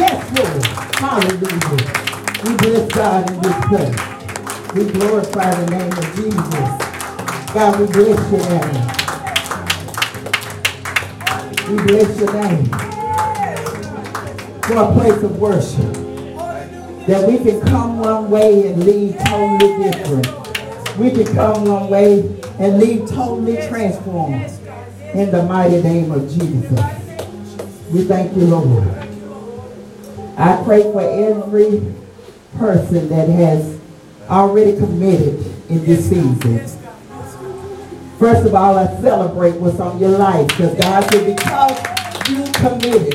Yes, 0.00 0.38
Lord. 0.38 0.64
Hallelujah. 0.96 2.03
We 2.44 2.54
bless 2.56 2.92
God 2.92 3.30
in 3.30 3.40
this 3.40 3.56
place. 3.68 3.96
We 4.74 4.84
glorify 4.92 5.50
the 5.54 5.70
name 5.70 5.92
of 5.92 6.04
Jesus. 6.14 6.68
God, 7.54 7.80
we 7.80 7.86
bless 7.86 8.20
your 8.30 8.44
name. 8.50 8.84
We 11.70 11.76
bless 11.86 12.20
your 12.20 12.32
name. 12.34 12.66
For 14.64 14.76
a 14.76 14.92
place 14.92 15.22
of 15.22 15.38
worship. 15.38 15.94
That 17.06 17.26
we 17.26 17.38
can 17.38 17.62
come 17.62 18.00
one 18.00 18.30
way 18.30 18.66
and 18.70 18.84
leave 18.84 19.16
totally 19.24 19.82
different. 19.82 20.26
We 20.98 21.12
can 21.12 21.34
come 21.34 21.64
one 21.64 21.88
way 21.88 22.28
and 22.58 22.78
leave 22.78 23.08
totally 23.08 23.56
transformed. 23.68 24.50
In 25.14 25.30
the 25.30 25.42
mighty 25.44 25.80
name 25.82 26.12
of 26.12 26.28
Jesus. 26.28 26.78
We 27.90 28.04
thank 28.04 28.36
you, 28.36 28.44
Lord. 28.44 28.86
I 30.36 30.62
pray 30.62 30.82
for 30.82 31.00
every 31.00 31.94
person 32.58 33.08
that 33.08 33.28
has 33.28 33.80
already 34.28 34.76
committed 34.76 35.44
in 35.68 35.84
this 35.84 36.08
season. 36.08 36.58
First 38.18 38.46
of 38.46 38.54
all, 38.54 38.78
I 38.78 38.86
celebrate 39.00 39.56
what's 39.56 39.80
on 39.80 39.98
your 39.98 40.16
life 40.16 40.46
because 40.48 40.74
God 40.76 41.10
said 41.10 41.36
because 41.36 42.30
you 42.30 42.44
committed, 42.52 43.14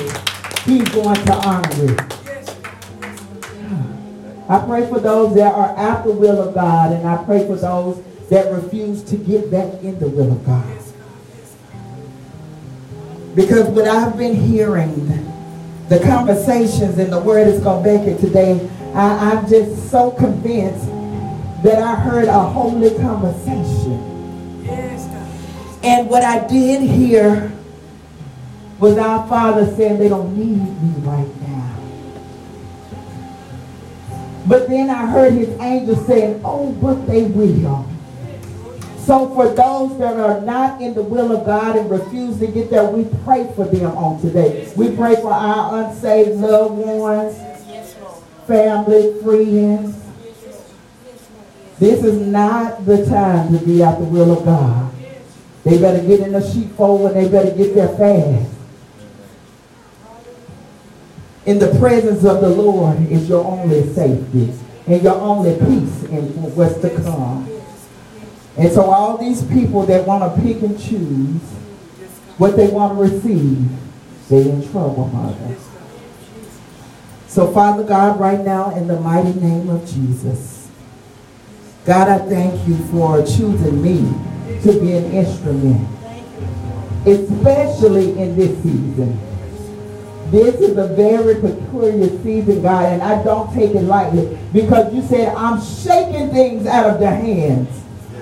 he's 0.66 0.88
going 0.90 1.26
to 1.26 1.34
honor 1.34 1.94
it. 1.94 2.20
I 4.50 4.66
pray 4.66 4.88
for 4.90 5.00
those 5.00 5.36
that 5.36 5.54
are 5.54 5.78
out 5.78 6.06
the 6.06 6.12
will 6.12 6.42
of 6.42 6.56
God 6.56 6.92
and 6.92 7.08
I 7.08 7.24
pray 7.24 7.46
for 7.46 7.56
those 7.56 8.04
that 8.30 8.52
refuse 8.52 9.04
to 9.04 9.18
get 9.18 9.50
back 9.52 9.82
in 9.82 10.00
the 10.00 10.10
will 10.10 10.32
of 10.32 10.46
God. 10.46 10.80
Because 13.36 13.68
what 13.70 13.88
I've 13.88 14.18
been 14.18 14.36
hearing, 14.36 15.08
the 15.88 16.00
conversations 16.00 16.98
and 16.98 17.12
the 17.14 17.20
word 17.20 17.48
is 17.48 17.62
going 17.62 17.84
back 17.84 18.08
it 18.08 18.20
today, 18.20 18.70
I, 19.00 19.32
I'm 19.32 19.48
just 19.48 19.90
so 19.90 20.12
convinced 20.12 20.88
that 21.64 21.82
I 21.82 21.96
heard 21.96 22.28
a 22.28 22.40
holy 22.40 22.90
conversation. 22.98 24.66
Yes, 24.66 25.08
And 25.84 26.10
what 26.10 26.22
I 26.22 26.46
did 26.48 26.82
hear 26.82 27.50
was 28.78 28.98
our 28.98 29.26
Father 29.30 29.74
saying 29.78 30.00
they 30.00 30.10
don't 30.10 30.38
need 30.38 30.58
me 30.58 31.10
right 31.10 31.42
now. 31.42 31.80
But 34.46 34.68
then 34.68 34.90
I 34.90 35.06
heard 35.06 35.32
his 35.32 35.48
angel 35.62 35.96
saying, 36.06 36.42
oh, 36.44 36.74
but 36.74 37.08
they 37.08 37.24
will. 37.24 37.88
So 38.98 39.34
for 39.34 39.48
those 39.48 39.98
that 40.00 40.18
are 40.20 40.42
not 40.42 40.82
in 40.82 40.94
the 40.94 41.04
will 41.04 41.32
of 41.36 41.46
God 41.46 41.78
and 41.78 41.90
refuse 41.90 42.38
to 42.40 42.48
get 42.48 42.70
there, 42.70 42.84
we 42.84 43.06
pray 43.24 43.50
for 43.56 43.64
them 43.64 43.98
on 43.98 44.20
today. 44.22 44.70
We 44.76 44.94
pray 44.94 45.16
for 45.16 45.32
our 45.32 45.86
unsaved 45.86 46.32
loved 46.32 46.76
ones, 46.76 47.38
family, 48.50 49.14
friends. 49.22 49.96
This 51.78 52.04
is 52.04 52.20
not 52.28 52.86
the 52.86 53.06
time 53.06 53.58
to 53.58 53.64
be 53.64 53.82
out 53.82 54.00
the 54.00 54.06
will 54.06 54.38
of 54.38 54.44
God. 54.44 54.92
They 55.64 55.80
better 55.80 56.06
get 56.06 56.22
in 56.22 56.34
the 56.34 56.42
sheepfold 56.42 57.12
and 57.12 57.16
they 57.16 57.30
better 57.30 57.56
get 57.56 57.76
there 57.76 57.88
fast. 57.90 58.52
In 61.46 61.60
the 61.60 61.74
presence 61.80 62.26
of 62.26 62.42
the 62.42 62.50
Lord 62.50 63.00
is 63.10 63.30
your 63.30 63.46
only 63.46 63.88
safety 63.94 64.54
and 64.88 65.02
your 65.02 65.16
only 65.16 65.54
peace 65.54 66.04
in 66.06 66.56
what's 66.56 66.82
to 66.82 66.90
come. 67.02 67.48
And 68.58 68.72
so 68.74 68.82
all 68.82 69.18
these 69.18 69.44
people 69.44 69.86
that 69.86 70.06
want 70.06 70.36
to 70.36 70.42
pick 70.42 70.62
and 70.64 70.78
choose 70.78 71.42
what 72.38 72.58
they 72.58 72.68
want 72.68 72.98
to 72.98 73.16
receive, 73.16 73.70
they're 74.28 74.42
in 74.42 74.70
trouble, 74.72 75.08
Mother. 75.08 75.69
So 77.30 77.52
Father 77.52 77.84
God, 77.84 78.20
right 78.20 78.44
now 78.44 78.76
in 78.76 78.88
the 78.88 79.00
mighty 79.00 79.40
name 79.40 79.70
of 79.70 79.88
Jesus, 79.88 80.68
God, 81.86 82.10
I 82.10 82.18
thank 82.28 82.68
you 82.68 82.76
for 82.86 83.20
choosing 83.20 83.84
me 83.84 84.00
to 84.64 84.80
be 84.80 84.94
an 84.94 85.12
instrument, 85.12 85.88
especially 87.06 88.20
in 88.20 88.36
this 88.36 88.58
season. 88.64 89.20
This 90.32 90.56
is 90.56 90.76
a 90.76 90.88
very 90.88 91.36
peculiar 91.36 92.10
season, 92.24 92.64
God, 92.64 92.86
and 92.86 93.04
I 93.04 93.24
don't 93.24 93.54
take 93.54 93.76
it 93.76 93.84
lightly 93.84 94.36
because 94.52 94.92
you 94.92 95.04
said 95.04 95.36
I'm 95.36 95.62
shaking 95.62 96.32
things 96.32 96.66
out 96.66 96.90
of 96.90 97.00
the 97.00 97.12
hands 97.12 97.70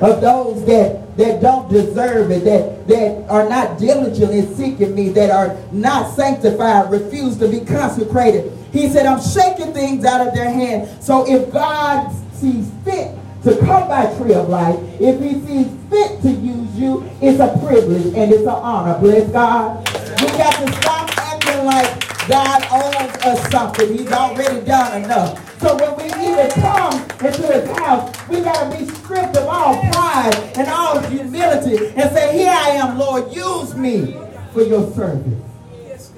of 0.02 0.20
those 0.20 0.65
that, 0.65 1.15
that 1.15 1.41
don't 1.41 1.70
deserve 1.70 2.30
it, 2.32 2.43
that, 2.43 2.86
that 2.89 3.30
are 3.30 3.48
not 3.48 3.80
diligent 3.80 4.34
in 4.34 4.54
seeking 4.54 4.93
me, 4.93 5.10
that 5.10 5.32
are 5.32 5.58
not 5.72 6.13
sanctified, 6.13 6.91
refuse 6.91 7.38
to 7.38 7.48
be 7.48 7.62
consecrated. 7.62 8.57
He 8.78 8.88
said, 8.90 9.08
I'm 9.08 9.20
shaking 9.20 9.74
things 9.74 10.06
out 10.06 10.28
of 10.28 10.36
their 10.36 10.52
hand. 10.52 11.04
So 11.04 11.28
if 11.28 11.52
God 11.52 12.13
sees 12.34 12.70
fit 12.86 13.12
to 13.44 13.58
come 13.58 13.88
by 13.88 14.06
tree 14.18 14.36
of 14.36 14.50
life, 14.50 14.78
if 15.02 15.20
he 15.20 15.42
sees 15.48 15.68
fit 15.90 16.22
to 16.22 16.30
use 16.30 16.76
you, 16.76 17.10
it's 17.20 17.40
a 17.40 17.58
privilege 17.66 18.13
and 18.13 18.32
it's 18.32 18.44
an 18.44 18.50
honor. 18.50 19.00
Bless 19.00 19.32
God. 19.32 19.78
We 20.22 20.28
got 20.38 20.54
to 20.63 20.72
stop 20.74 21.18
acting 21.18 21.66
like 21.66 22.28
God 22.28 22.68
owes 22.72 23.26
us 23.26 23.52
something. 23.52 23.98
He's 23.98 24.12
already 24.12 24.63
done 24.63 25.04
enough. 25.04 25.60
So 25.60 25.76
when 25.76 25.96
we 25.98 26.06
even 26.30 26.52
come 26.52 27.02
into 27.26 27.48
his 27.52 27.78
house, 27.80 28.30
we 28.30 28.42
got 28.42 28.72
to 28.72 28.78
be 28.78 28.86
stripped 28.86 29.38
of 29.38 29.48
all 29.48 29.82
pride 29.92 30.36
and 30.56 30.68
all 30.68 31.00
humility 31.00 31.88
and 31.96 32.12
say, 32.12 32.38
here 32.38 32.54
I 32.54 32.70
am, 32.70 33.00
Lord, 33.00 33.34
use 33.34 33.76
me 33.76 34.16
for 34.54 34.62
your 34.62 34.94
service. 34.94 36.12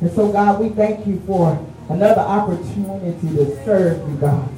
And 0.00 0.12
so, 0.12 0.30
God, 0.30 0.60
we 0.60 0.68
thank 0.68 1.06
you 1.08 1.20
for 1.26 1.58
another 1.88 2.20
opportunity 2.20 3.36
to 3.36 3.64
serve 3.64 4.08
you, 4.08 4.16
God, 4.16 4.48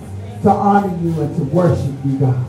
to 0.42 0.50
honor 0.50 0.96
you 1.02 1.20
and 1.20 1.36
to 1.36 1.44
worship 1.44 1.94
you, 2.04 2.18
God. 2.18 2.46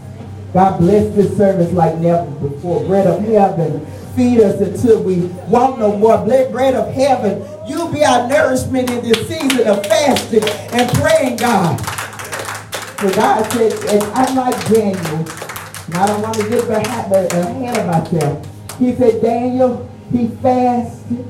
God 0.54 0.80
bless 0.80 1.14
this 1.16 1.36
service 1.38 1.72
like 1.74 1.98
never 1.98 2.30
before. 2.48 2.84
Bread 2.86 3.08
of 3.08 3.22
heaven, 3.22 3.86
feed 4.16 4.40
us 4.40 4.60
until 4.62 5.04
we 5.04 5.22
want 5.50 5.80
no 5.80 5.96
more. 5.98 6.26
Bread 6.26 6.74
of 6.74 6.94
heaven, 6.94 7.46
you 7.68 7.92
be 7.92 8.04
our 8.06 8.28
nourishment 8.28 8.90
in 8.90 9.04
this 9.04 9.28
season 9.28 9.68
of 9.68 9.86
fasting 9.86 10.44
and 10.72 10.90
praying, 10.98 11.38
God. 11.38 11.78
So 13.00 13.14
God 13.14 13.52
said, 13.52 13.74
and 13.94 14.04
I'm 14.14 14.36
like 14.36 14.70
Daniel, 14.70 15.30
and 15.86 15.96
I 15.96 16.08
don't 16.08 16.22
want 16.22 16.36
to 16.38 16.50
get 16.50 16.70
ahead 16.70 17.78
of 17.78 17.86
myself. 17.86 18.48
He 18.80 18.96
said, 18.96 19.22
Daniel, 19.22 19.88
he 20.12 20.30
fasted 20.30 21.26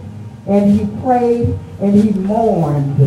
and 0.48 0.72
he 0.72 0.86
prayed 1.02 1.58
and 1.82 1.94
he 1.94 2.12
mourned. 2.12 2.98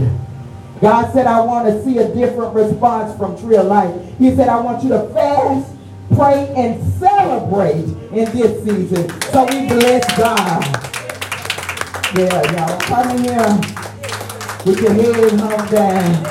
God 0.81 1.13
said, 1.13 1.27
I 1.27 1.41
want 1.41 1.67
to 1.67 1.85
see 1.85 1.99
a 1.99 2.15
different 2.15 2.55
response 2.55 3.17
from 3.19 3.39
Tree 3.39 3.57
of 3.57 3.67
Life. 3.67 3.95
He 4.19 4.35
said, 4.35 4.49
I 4.49 4.59
want 4.61 4.83
you 4.83 4.89
to 4.91 5.09
fast, 5.13 5.75
pray, 6.15 6.51
and 6.57 6.83
celebrate 6.95 7.85
in 8.13 8.25
this 8.33 8.65
season. 8.65 9.11
So 9.25 9.45
we 9.45 9.69
bless 9.69 10.17
God. 10.17 10.65
Yeah, 12.17 12.53
y'all 12.53 12.81
come 12.81 13.11
in 13.17 13.25
here 13.25 13.61
with 14.65 14.81
your 14.81 14.93
head 14.95 15.39
hung 15.39 15.69
down. 15.69 16.27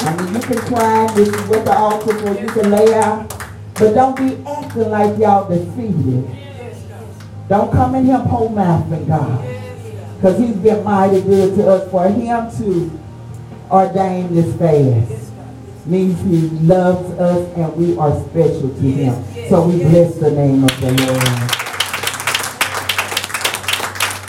I 0.00 0.16
mean, 0.16 0.34
you 0.34 0.40
can 0.40 0.58
cry, 0.58 1.12
this 1.14 1.28
is 1.28 1.48
what 1.48 1.64
the 1.66 1.72
altar 1.72 2.18
for, 2.18 2.40
you 2.40 2.48
can 2.48 2.70
lay 2.70 2.94
out. 2.94 3.28
But 3.74 3.92
don't 3.94 4.16
be 4.16 4.42
acting 4.48 4.90
like 4.90 5.18
y'all 5.18 5.48
defeated. 5.48 6.38
Don't 7.48 7.70
come 7.70 7.96
in 7.96 8.06
here 8.06 8.16
whole 8.16 8.48
mouthing 8.48 9.06
God. 9.06 9.44
Because 10.16 10.38
he's 10.38 10.56
been 10.56 10.82
mighty 10.84 11.20
good 11.20 11.54
to 11.56 11.68
us. 11.68 11.90
For 11.90 12.08
him 12.08 12.50
to 12.58 13.01
ordain 13.72 14.34
this 14.34 14.54
fast 14.56 15.32
means 15.86 16.20
he 16.20 16.48
loves 16.64 17.10
us 17.18 17.56
and 17.56 17.74
we 17.74 17.96
are 17.96 18.12
special 18.28 18.68
to 18.68 18.80
him. 18.80 19.14
So 19.48 19.66
we 19.66 19.78
bless 19.78 20.14
the 20.16 20.30
name 20.30 20.62
of 20.62 20.80
the 20.80 20.92
Lord. 20.92 21.58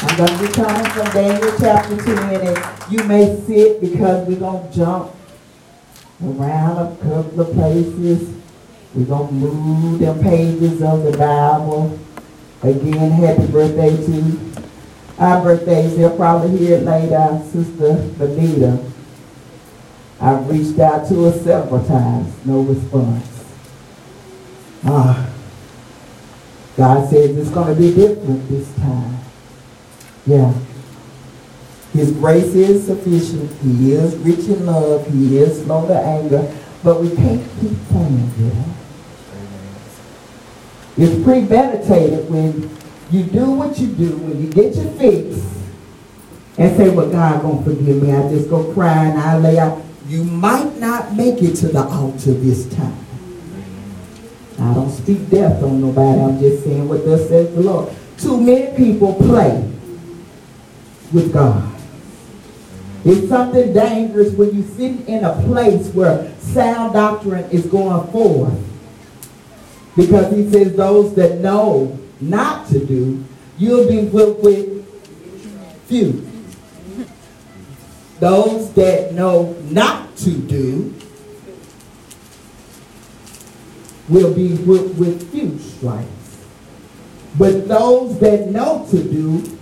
I'm 0.02 0.18
going 0.18 0.40
to 0.40 0.48
be 0.48 0.54
coming 0.54 0.92
from 0.92 1.12
Daniel 1.12 1.54
chapter 1.60 1.98
10 1.98 2.48
and 2.48 2.92
you 2.92 3.04
may 3.04 3.40
sit 3.46 3.82
because 3.82 4.28
we're 4.28 4.40
going 4.40 4.68
to 4.68 4.76
jump 4.76 5.12
around 6.24 6.78
a 6.78 6.96
couple 7.04 7.42
of 7.42 7.54
places. 7.54 8.34
We're 8.96 9.06
going 9.06 9.28
to 9.28 9.34
move 9.34 10.00
the 10.00 10.14
pages 10.24 10.82
of 10.82 11.04
the 11.04 11.18
Bible. 11.18 12.00
Again, 12.62 13.12
happy 13.12 13.48
birthday 13.48 13.96
to 14.06 14.40
our 15.20 15.44
birthdays. 15.44 15.98
They'll 15.98 16.16
probably 16.16 16.58
hear 16.58 16.78
it 16.78 16.84
later, 16.84 17.42
Sister 17.52 17.96
Benita. 18.18 18.93
I've 20.24 20.50
reached 20.50 20.80
out 20.80 21.06
to 21.10 21.26
her 21.26 21.38
several 21.38 21.86
times, 21.86 22.34
no 22.46 22.62
response. 22.62 23.46
Ah, 24.86 25.30
God 26.78 27.10
says 27.10 27.38
it's 27.38 27.50
going 27.50 27.76
to 27.76 27.80
be 27.80 27.94
different 27.94 28.48
this 28.48 28.74
time. 28.78 29.18
Yeah. 30.26 30.54
His 31.92 32.12
grace 32.14 32.56
is 32.56 32.86
sufficient. 32.86 33.52
He 33.62 33.92
is 33.92 34.16
rich 34.16 34.48
in 34.48 34.66
love. 34.66 35.06
He 35.12 35.40
is 35.40 35.62
slow 35.62 35.88
to 35.88 36.00
anger. 36.00 36.50
But 36.86 37.02
we 37.02 37.14
can't 37.16 37.44
keep 37.60 37.78
playing 37.90 38.32
with. 38.38 38.74
It's 40.98 41.24
premeditated 41.24 42.30
when 42.30 42.70
you 43.12 43.24
do 43.24 43.52
what 43.52 43.78
you 43.78 43.88
do, 43.88 44.16
when 44.18 44.42
you 44.42 44.50
get 44.50 44.74
your 44.76 44.90
fix, 44.94 45.36
and 46.58 46.78
say, 46.78 46.90
well, 46.90 47.10
God 47.10 47.42
gonna 47.42 47.64
forgive 47.64 48.02
me. 48.02 48.14
I 48.14 48.30
just 48.30 48.50
go 48.50 48.74
cry 48.74 49.06
and 49.06 49.20
I 49.20 49.38
lay 49.38 49.60
out. 49.60 49.82
You 50.14 50.24
might 50.24 50.78
not 50.78 51.16
make 51.16 51.42
it 51.42 51.56
to 51.56 51.70
the 51.70 51.82
altar 51.84 52.34
this 52.34 52.72
time. 52.76 53.04
I 54.60 54.72
don't 54.76 54.92
speak 54.92 55.28
death 55.28 55.64
on 55.64 55.82
nobody. 55.82 56.22
I'm 56.22 56.40
just 56.40 56.64
saying 56.64 56.88
what 56.88 57.04
thus 57.04 57.28
says 57.28 57.52
the 57.56 57.62
Lord. 57.62 57.92
Too 58.20 58.40
many 58.40 58.78
people 58.78 59.16
play 59.16 59.68
with 61.12 61.34
God. 61.34 61.68
It's 63.04 63.28
something 63.28 63.74
dangerous 63.74 64.34
when 64.36 64.54
you 64.56 64.62
sit 64.62 65.08
in 65.08 65.24
a 65.24 65.34
place 65.46 65.92
where 65.96 66.32
sound 66.38 66.94
doctrine 66.94 67.50
is 67.50 67.66
going 67.66 68.08
forth. 68.12 68.54
Because 69.96 70.32
he 70.32 70.48
says 70.52 70.76
those 70.76 71.16
that 71.16 71.40
know 71.40 71.98
not 72.22 72.68
to 72.68 72.86
do, 72.86 73.26
you'll 73.58 73.90
be 73.90 74.02
with, 74.02 74.38
with 74.44 74.86
few. 75.88 76.33
Those 78.24 78.72
that 78.76 79.14
know 79.14 79.52
not 79.70 80.16
to 80.20 80.32
do 80.32 80.96
will 84.08 84.34
be 84.34 84.54
with, 84.54 85.30
few 85.30 85.60
stripes. 85.60 86.08
But 87.38 87.68
those 87.68 88.18
that 88.20 88.48
know 88.48 88.88
to 88.92 89.04
do 89.04 89.60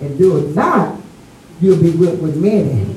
and 0.00 0.16
do 0.16 0.36
it 0.36 0.54
not, 0.54 0.96
you'll 1.60 1.82
be 1.82 1.90
with, 1.90 2.20
with 2.20 2.36
many. 2.36 2.94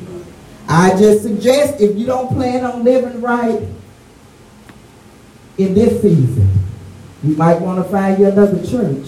I 0.70 0.92
just 0.92 1.24
suggest 1.24 1.82
if 1.82 1.98
you 1.98 2.06
don't 2.06 2.28
plan 2.28 2.64
on 2.64 2.84
living 2.84 3.22
right 3.22 3.64
in 5.58 5.74
this 5.74 6.00
season, 6.00 6.48
you 7.24 7.36
might 7.36 7.60
want 7.60 7.84
to 7.84 7.92
find 7.92 8.20
you 8.20 8.28
another 8.28 8.64
church. 8.64 9.08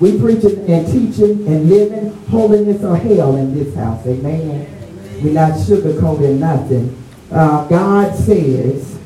We 0.00 0.20
preaching 0.20 0.70
and 0.70 0.86
teaching 0.86 1.48
and 1.48 1.70
living 1.70 2.12
holiness 2.26 2.84
or 2.84 2.98
hell 2.98 3.36
in 3.36 3.54
this 3.54 3.74
house. 3.74 4.06
Amen. 4.06 4.77
We're 5.22 5.32
not 5.32 5.52
sugarcoating 5.52 6.38
nothing. 6.38 6.96
Uh, 7.30 7.66
God 7.66 8.14
says 8.14 8.98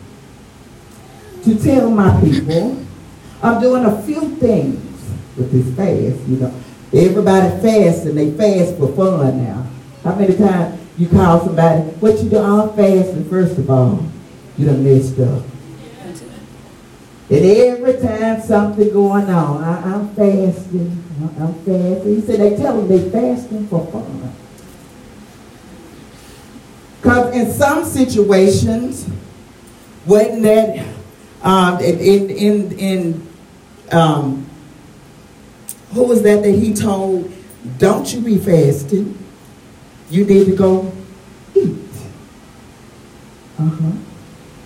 to 1.44 1.58
tell 1.58 1.90
my 1.90 2.20
people, 2.20 2.84
I'm 3.42 3.60
doing 3.60 3.84
a 3.84 4.02
few 4.02 4.36
things 4.36 4.78
with 5.36 5.50
this 5.50 5.74
fast. 5.74 6.28
You 6.28 6.36
know, 6.36 6.54
everybody 6.92 7.48
fast 7.62 8.06
and 8.06 8.16
they 8.16 8.30
fast 8.32 8.76
for 8.76 8.94
fun 8.94 9.42
now. 9.42 9.66
How 10.04 10.14
many 10.14 10.36
times 10.36 10.80
you 10.98 11.08
call 11.08 11.40
somebody, 11.40 11.82
what 12.00 12.22
you 12.22 12.28
do? 12.28 12.38
I'm 12.38 12.74
fasting. 12.74 13.28
First 13.30 13.58
of 13.58 13.70
all, 13.70 14.04
you 14.58 14.66
done 14.66 14.84
messed 14.84 15.18
up. 15.18 15.42
And 17.30 17.46
every 17.46 17.98
time 17.98 18.42
something 18.42 18.92
going 18.92 19.30
on, 19.30 19.64
I, 19.64 19.94
am 19.94 20.14
fasting. 20.14 21.02
I'm 21.40 21.54
fasting. 21.64 22.14
He 22.14 22.20
said 22.20 22.40
they 22.40 22.56
tell 22.56 22.76
them 22.76 22.88
they 22.88 23.08
fasting 23.08 23.66
for 23.68 23.86
fun. 23.86 24.34
Because 27.02 27.34
in 27.34 27.52
some 27.52 27.84
situations, 27.84 29.08
wasn't 30.06 30.44
that 30.44 30.86
um, 31.42 31.80
in 31.80 32.30
in 32.30 32.72
in 32.78 33.28
um, 33.90 34.46
who 35.94 36.04
was 36.04 36.22
that 36.22 36.44
that 36.44 36.52
he 36.52 36.72
told? 36.72 37.32
Don't 37.78 38.12
you 38.14 38.20
be 38.20 38.38
fasting. 38.38 39.18
You 40.10 40.24
need 40.24 40.46
to 40.46 40.54
go 40.54 40.92
eat. 41.56 41.76
Uh 43.58 43.68
huh. 43.68 43.92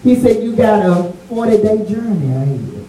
He 0.03 0.16
said 0.16 0.42
you 0.42 0.55
got 0.55 0.85
a 0.85 1.12
40 1.29 1.57
day 1.62 1.87
journey 1.88 2.27
ahead. 2.35 2.87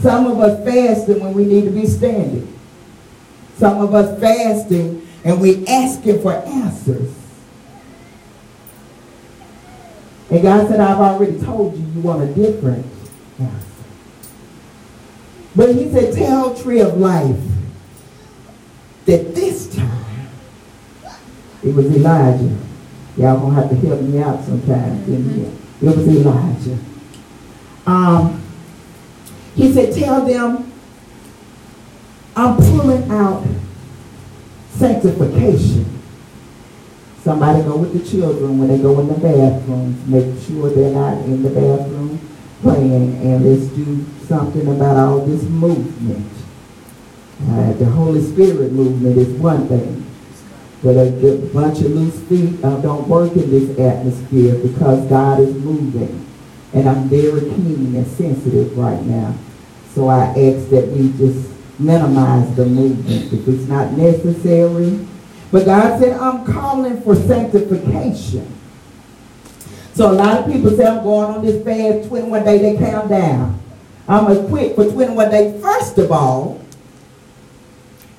Some 0.00 0.26
of 0.26 0.38
us 0.38 0.62
fasting 0.66 1.20
when 1.20 1.32
we 1.32 1.46
need 1.46 1.64
to 1.64 1.70
be 1.70 1.86
standing. 1.86 2.58
Some 3.56 3.80
of 3.80 3.94
us 3.94 4.20
fasting 4.20 5.08
and 5.24 5.40
we 5.40 5.66
asking 5.66 6.20
for 6.20 6.34
answers. 6.34 7.21
And 10.32 10.40
God 10.40 10.66
said, 10.66 10.80
I've 10.80 10.98
already 10.98 11.38
told 11.40 11.76
you 11.76 11.84
you 11.94 12.00
want 12.00 12.22
a 12.22 12.32
different 12.32 12.86
answer. 13.38 13.66
But 15.54 15.74
he 15.74 15.92
said, 15.92 16.14
tell 16.14 16.54
tree 16.54 16.80
of 16.80 16.96
life 16.96 17.38
that 19.04 19.34
this 19.34 19.76
time 19.76 20.28
it 21.62 21.74
was 21.74 21.84
Elijah. 21.94 22.56
Y'all 23.18 23.40
gonna 23.40 23.54
have 23.56 23.68
to 23.68 23.76
help 23.86 24.00
me 24.00 24.22
out 24.22 24.42
sometime. 24.42 25.02
It 25.82 25.84
was 25.84 26.08
Elijah. 26.08 26.78
Um, 27.86 28.42
he 29.54 29.70
said, 29.70 29.94
tell 29.94 30.24
them 30.24 30.72
I'm 32.34 32.56
pulling 32.56 33.10
out 33.10 33.46
sanctification. 34.70 36.01
Somebody 37.22 37.62
go 37.62 37.76
with 37.76 37.92
the 37.92 38.10
children 38.10 38.58
when 38.58 38.68
they 38.68 38.78
go 38.78 38.98
in 38.98 39.06
the 39.06 39.14
bathrooms. 39.14 40.08
Make 40.08 40.42
sure 40.44 40.70
they're 40.70 40.92
not 40.92 41.18
in 41.24 41.42
the 41.44 41.50
bathroom 41.50 42.18
playing. 42.62 43.16
And 43.22 43.44
let's 43.44 43.70
do 43.72 44.04
something 44.26 44.66
about 44.66 44.96
all 44.96 45.24
this 45.24 45.44
movement. 45.44 46.26
Uh, 47.48 47.72
the 47.74 47.84
Holy 47.84 48.22
Spirit 48.22 48.72
movement 48.72 49.18
is 49.18 49.28
one 49.40 49.68
thing. 49.68 50.04
But 50.82 50.96
a, 50.96 51.44
a 51.44 51.46
bunch 51.54 51.78
of 51.82 51.92
loose 51.92 52.18
feet 52.24 52.64
uh, 52.64 52.80
don't 52.80 53.06
work 53.06 53.32
in 53.36 53.50
this 53.50 53.78
atmosphere 53.78 54.56
because 54.56 55.08
God 55.08 55.38
is 55.38 55.54
moving. 55.54 56.26
And 56.72 56.88
I'm 56.88 57.08
very 57.08 57.40
keen 57.40 57.94
and 57.94 58.06
sensitive 58.06 58.76
right 58.76 59.00
now. 59.02 59.36
So 59.94 60.08
I 60.08 60.24
ask 60.26 60.70
that 60.70 60.88
we 60.88 61.12
just 61.12 61.48
minimize 61.78 62.52
the 62.56 62.66
movement. 62.66 63.32
If 63.32 63.46
it's 63.46 63.68
not 63.68 63.92
necessary, 63.92 65.06
but 65.52 65.66
God 65.66 66.00
said, 66.00 66.18
I'm 66.18 66.46
calling 66.46 67.02
for 67.02 67.14
sanctification. 67.14 68.50
So 69.92 70.10
a 70.10 70.14
lot 70.14 70.38
of 70.38 70.50
people 70.50 70.70
say, 70.70 70.86
I'm 70.86 71.04
going 71.04 71.34
on 71.34 71.44
this 71.44 71.62
fast 71.62 72.08
21 72.08 72.44
day, 72.44 72.58
they 72.58 72.78
count 72.78 73.10
down. 73.10 73.60
I'm 74.08 74.24
going 74.24 74.42
to 74.42 74.48
quit 74.48 74.74
for 74.74 74.90
21 74.90 75.30
days. 75.30 75.60
First 75.62 75.98
of 75.98 76.10
all, 76.10 76.58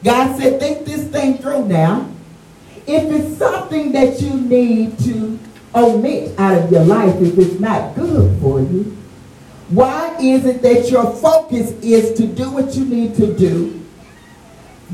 God 0.04 0.40
said, 0.40 0.60
think 0.60 0.86
this 0.86 1.08
thing 1.08 1.40
through 1.40 1.68
now. 1.68 2.10
If 2.86 3.12
it's 3.12 3.38
something 3.38 3.92
that 3.94 4.22
you 4.22 4.40
need 4.40 5.00
to 5.00 5.40
omit 5.74 6.38
out 6.40 6.62
of 6.62 6.72
your 6.72 6.84
life, 6.86 7.20
if 7.20 7.36
it's 7.40 7.60
not 7.60 7.96
good 7.96 8.40
for 8.42 8.62
you, 8.62 8.96
why 9.70 10.16
is 10.20 10.46
it 10.46 10.62
that 10.62 10.92
your 10.92 11.12
focus 11.16 11.72
is 11.82 12.16
to 12.18 12.28
do 12.28 12.52
what 12.52 12.76
you 12.76 12.86
need 12.86 13.16
to 13.16 13.36
do 13.36 13.82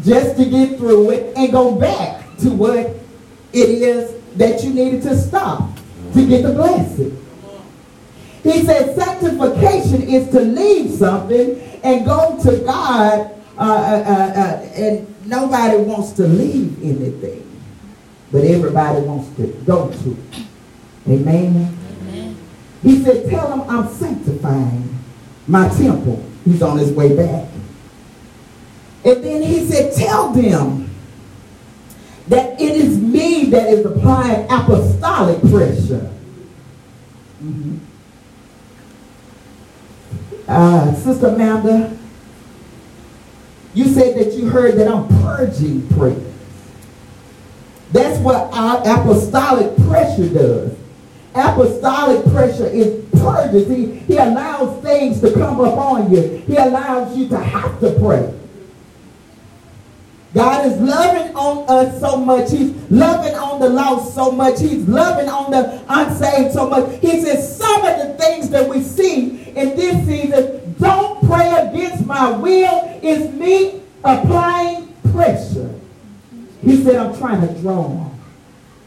just 0.06 0.38
to 0.38 0.46
get 0.46 0.78
through 0.78 1.10
it 1.10 1.36
and 1.36 1.52
go 1.52 1.76
back 1.76 2.19
to 2.42 2.50
what 2.52 2.78
it 3.52 3.70
is 3.70 4.16
that 4.36 4.64
you 4.64 4.74
needed 4.74 5.02
to 5.04 5.18
stop 5.18 5.70
to 6.14 6.28
get 6.28 6.44
the 6.44 6.54
blessing. 6.54 7.16
He 8.44 8.64
said 8.64 8.96
sanctification 8.96 10.04
is 10.04 10.30
to 10.32 10.40
leave 10.40 10.92
something 10.92 11.60
and 11.84 12.06
go 12.06 12.42
to 12.44 12.58
God 12.64 13.32
uh, 13.58 13.62
uh, 13.62 13.66
uh, 13.66 14.40
uh, 14.40 14.70
and 14.76 15.28
nobody 15.28 15.78
wants 15.84 16.14
to 16.14 16.24
leave 16.24 16.82
anything. 16.82 17.46
But 18.32 18.46
everybody 18.46 19.02
wants 19.02 19.36
to 19.38 19.48
go 19.66 19.92
to. 19.92 20.18
Amen. 21.08 21.78
Amen. 22.02 22.38
He 22.82 23.04
said, 23.04 23.30
tell 23.30 23.50
them 23.50 23.62
I'm 23.70 23.90
sanctifying 23.90 24.98
my 25.48 25.68
temple. 25.70 26.24
He's 26.46 26.62
on 26.62 26.78
his 26.78 26.92
way 26.94 27.16
back. 27.16 27.50
And 29.04 29.24
then 29.24 29.42
he 29.42 29.66
said, 29.66 29.94
tell 29.94 30.32
them 30.32 30.89
that 32.30 32.62
it 32.62 32.76
is 32.76 32.98
me 32.98 33.46
that 33.46 33.68
is 33.70 33.86
applying 33.86 34.46
apostolic 34.46 35.42
pressure. 35.42 36.10
Mm-hmm. 37.44 37.78
Uh, 40.48 40.94
Sister 40.94 41.28
Amanda, 41.28 41.98
you 43.74 43.86
said 43.86 44.18
that 44.18 44.34
you 44.34 44.48
heard 44.50 44.76
that 44.76 44.88
I'm 44.88 45.08
purging 45.24 45.88
prayers. 45.90 46.24
That's 47.92 48.20
what 48.20 48.54
our 48.54 48.80
apostolic 48.80 49.76
pressure 49.88 50.30
does. 50.30 50.76
Apostolic 51.34 52.26
pressure 52.32 52.68
is 52.68 53.06
purges. 53.14 53.68
He, 53.68 54.00
he 54.00 54.18
allows 54.18 54.84
things 54.84 55.22
to 55.22 55.34
come 55.34 55.60
upon 55.60 56.14
you. 56.14 56.44
He 56.46 56.56
allows 56.56 57.18
you 57.18 57.28
to 57.30 57.38
have 57.38 57.80
to 57.80 57.92
pray. 58.00 58.39
God 60.34 60.68
is 60.68 60.80
loving 60.80 61.36
on 61.36 61.66
us 61.68 62.00
so 62.00 62.18
much. 62.18 62.52
He's 62.52 62.72
loving 62.92 63.34
on 63.34 63.60
the 63.60 63.70
lost 63.70 64.14
so 64.14 64.32
much. 64.32 64.60
He's 64.60 64.88
loving 64.88 65.28
on 65.28 65.50
the 65.50 65.84
unsaved 65.90 66.54
so 66.54 66.70
much. 66.70 67.00
He 67.02 67.22
says 67.22 67.58
some 67.58 67.84
of 67.84 67.98
the 67.98 68.14
things 68.14 68.50
that 68.50 68.70
we 68.70 68.82
see 68.82 69.50
in 69.56 69.76
this 69.76 70.06
season, 70.06 70.76
don't 70.80 71.28
pray 71.28 71.50
against 71.50 72.06
my 72.06 72.32
will, 72.32 73.00
is 73.02 73.34
me 73.34 73.82
applying 74.04 74.94
pressure. 75.12 75.74
He 76.62 76.84
said, 76.84 76.96
I'm 76.96 77.18
trying 77.18 77.48
to 77.48 77.62
draw. 77.62 78.10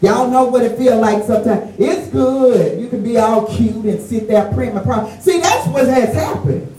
Y'all 0.00 0.28
know 0.30 0.44
what 0.44 0.62
it 0.62 0.76
feel 0.78 1.00
like 1.00 1.24
sometimes. 1.24 1.74
It's 1.78 2.08
good. 2.08 2.80
You 2.80 2.88
can 2.88 3.02
be 3.02 3.18
all 3.18 3.46
cute 3.46 3.84
and 3.84 4.00
sit 4.00 4.28
there 4.28 4.52
praying 4.52 4.74
my 4.74 4.82
problem. 4.82 5.20
See, 5.20 5.40
that's 5.40 5.66
what 5.68 5.86
has 5.86 6.14
happened. 6.14 6.71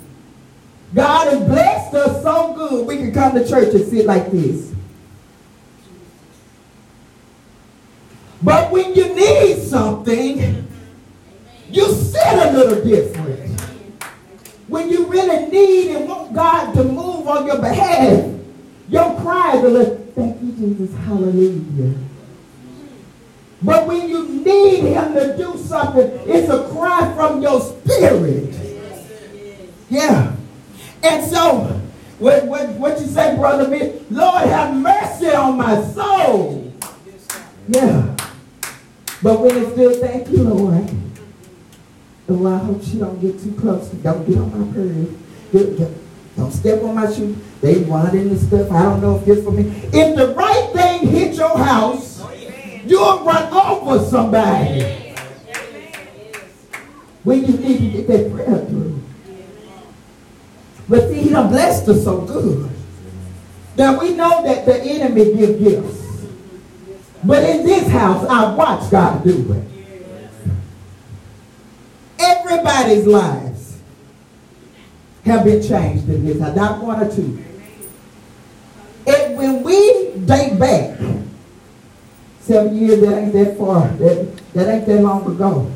God 0.94 1.34
has 1.34 1.44
blessed 1.48 1.94
us 1.96 2.22
so 2.22 2.54
good 2.54 2.88
we 2.88 2.98
can 2.98 3.12
come 3.12 3.34
to 3.34 3.48
church 3.48 3.74
and 3.74 3.86
sit 3.88 4.06
like 4.06 4.32
this. 4.32 4.74
But 8.44 8.72
when 8.72 8.94
you 8.94 9.16
need 9.16 9.64
something, 9.64 10.68
you 11.70 11.88
sit 11.94 12.22
a 12.28 12.52
little 12.52 12.84
different. 12.84 13.62
When 14.68 14.90
you 14.90 15.06
really 15.08 15.50
need 15.50 15.96
and 15.96 16.08
want 16.08 16.34
God 16.34 16.74
to 16.76 16.84
move 16.84 17.28
on 17.28 17.48
your 17.48 17.60
behalf, 17.60 18.32
your 18.90 19.20
cry 19.22 19.58
is 19.58 19.64
a 19.64 19.70
little, 19.70 19.98
thank 20.14 20.42
you, 20.42 20.52
Jesus, 20.52 20.96
hallelujah. 21.06 21.98
But 23.62 23.88
when 23.88 24.10
you 24.10 24.28
need 24.28 24.82
him 24.82 25.14
to 25.14 25.38
do 25.38 25.58
something, 25.58 26.12
it's 26.26 26.50
a 26.50 26.68
cry 26.70 27.14
from 27.16 27.42
your 27.42 27.62
spirit. 27.62 28.54
Yeah. 29.90 30.36
And 31.04 31.26
so, 31.26 31.82
what, 32.20 32.46
what, 32.46 32.70
what 32.70 33.00
you 33.00 33.08
say, 33.08 33.36
Brother 33.36 33.68
me, 33.68 34.02
Lord, 34.10 34.46
have 34.48 34.76
mercy 34.76 35.30
on 35.30 35.58
my 35.58 35.84
soul. 35.92 36.74
Yeah. 37.68 38.16
But 39.22 39.40
when 39.40 39.58
it's 39.58 39.72
still, 39.72 40.00
thank 40.00 40.30
you, 40.30 40.44
Lord. 40.44 40.90
Oh, 42.30 42.48
I 42.48 42.58
hope 42.58 42.84
she 42.84 43.00
don't 43.00 43.20
get 43.20 43.40
too 43.42 43.54
close. 43.54 43.90
Don't 43.90 44.26
get 44.26 44.38
on 44.38 44.52
my 44.52 44.78
nerves. 44.78 46.00
Don't 46.36 46.52
step 46.52 46.82
on 46.84 46.96
my 46.96 47.12
shoe. 47.12 47.36
They 47.62 47.76
running 47.84 48.30
and 48.30 48.40
stuff. 48.40 48.72
I 48.72 48.84
don't 48.84 49.02
know 49.02 49.18
if 49.18 49.28
it's 49.28 49.44
for 49.44 49.52
me. 49.52 49.64
If 49.94 50.16
the 50.16 50.34
right 50.36 50.70
thing 50.74 51.08
hit 51.08 51.36
your 51.36 51.58
house, 51.58 52.24
you'll 52.86 53.24
run 53.24 53.54
over 53.54 54.04
somebody. 54.06 54.82
When 57.24 57.46
you 57.46 57.58
need 57.58 57.78
to 57.80 57.90
get 57.90 58.08
that 58.08 58.32
prayer 58.34 58.66
through. 58.66 59.02
But 60.90 61.10
see, 61.10 61.22
he 61.22 61.23
done 61.34 61.50
blessed 61.50 61.90
us 61.90 62.04
so 62.04 62.22
good. 62.22 62.70
That 63.76 64.00
we 64.00 64.14
know 64.14 64.44
that 64.44 64.66
the 64.66 64.82
enemy 64.82 65.36
give 65.36 65.60
gifts. 65.60 66.28
But 67.24 67.44
in 67.44 67.66
this 67.66 67.88
house, 67.88 68.26
I 68.30 68.54
watch 68.54 68.90
God 68.92 69.24
do 69.24 69.54
it. 69.54 69.64
Everybody's 72.20 73.08
lives 73.08 73.80
have 75.26 75.44
been 75.44 75.62
changed 75.64 76.08
in 76.10 76.26
this 76.26 76.40
house. 76.40 76.56
Not 76.56 76.84
one 76.84 77.02
or 77.02 77.12
two. 77.12 77.44
And 79.08 79.38
when 79.38 79.64
we 79.64 80.14
date 80.26 80.60
back, 80.60 81.00
seven 82.42 82.78
years, 82.78 83.02
that 83.02 83.18
ain't 83.18 83.34
that 83.34 83.58
far. 83.58 83.88
That, 83.88 84.38
that 84.54 84.68
ain't 84.68 84.86
that 84.86 85.02
long 85.02 85.26
ago. 85.34 85.72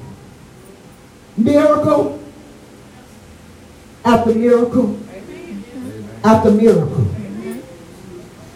Miracle 1.35 2.21
after 4.05 4.33
miracle 4.33 4.97
after 6.27 6.51
miracle. 6.51 7.07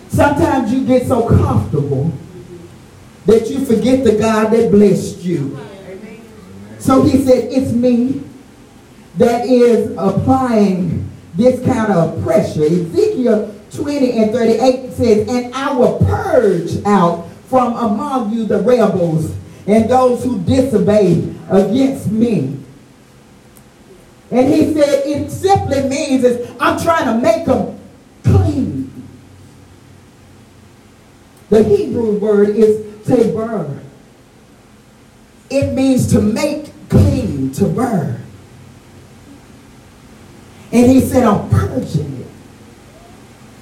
Sometimes 0.10 0.74
you 0.74 0.86
get 0.86 1.08
so 1.08 1.28
comfortable 1.28 2.12
that 3.26 3.50
you 3.50 3.66
forget 3.66 4.04
the 4.04 4.18
God 4.18 4.52
that 4.52 4.72
blessed 4.72 5.20
you. 5.20 5.58
So 6.80 7.04
he 7.04 7.24
said, 7.24 7.46
it's 7.52 7.72
me 7.72 8.24
that 9.18 9.46
is 9.46 9.92
applying 9.98 11.10
this 11.36 11.64
kind 11.64 11.94
of 11.94 12.22
pressure. 12.24 12.66
Ezekiel 12.66 13.56
20 13.72 14.12
and 14.20 14.32
38 14.32 14.94
says, 14.94 15.30
and 15.30 15.54
I 15.54 15.72
will 15.72 16.00
purge 16.00 16.84
out 16.86 17.30
from 17.48 17.74
among 17.78 18.34
you 18.34 18.46
the 18.46 18.60
rebels 18.60 19.34
and 19.66 19.90
those 19.90 20.26
who 20.26 20.40
disobey 20.42 21.34
against 21.50 22.12
me. 22.12 22.61
And 24.32 24.48
he 24.48 24.74
said, 24.74 25.06
it 25.06 25.30
simply 25.30 25.88
means 25.90 26.24
is 26.24 26.50
I'm 26.60 26.82
trying 26.82 27.06
to 27.06 27.22
make 27.22 27.46
them 27.46 27.78
clean. 28.24 29.08
The 31.50 31.64
Hebrew 31.64 32.18
word 32.18 32.50
is 32.50 33.06
taber. 33.06 33.82
It 35.50 35.74
means 35.74 36.08
to 36.14 36.22
make 36.22 36.72
clean, 36.88 37.52
to 37.54 37.66
burn. 37.66 38.24
And 40.72 40.90
he 40.90 41.02
said, 41.02 41.24
I'm 41.24 41.50
purging 41.50 42.22
it. 42.22 42.28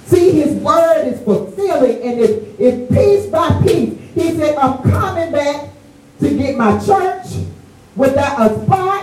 See, 0.06 0.30
his 0.40 0.54
word 0.62 1.08
is 1.08 1.20
fulfilling 1.22 2.00
and 2.02 2.20
it's, 2.20 2.60
it's 2.60 2.94
piece 2.94 3.26
by 3.26 3.60
piece. 3.62 3.98
He 4.14 4.36
said, 4.36 4.56
I'm 4.56 4.88
coming 4.88 5.32
back 5.32 5.70
to 6.20 6.36
get 6.36 6.56
my 6.56 6.78
church 6.84 7.26
without 7.96 8.50
a 8.50 8.64
spot 8.64 8.99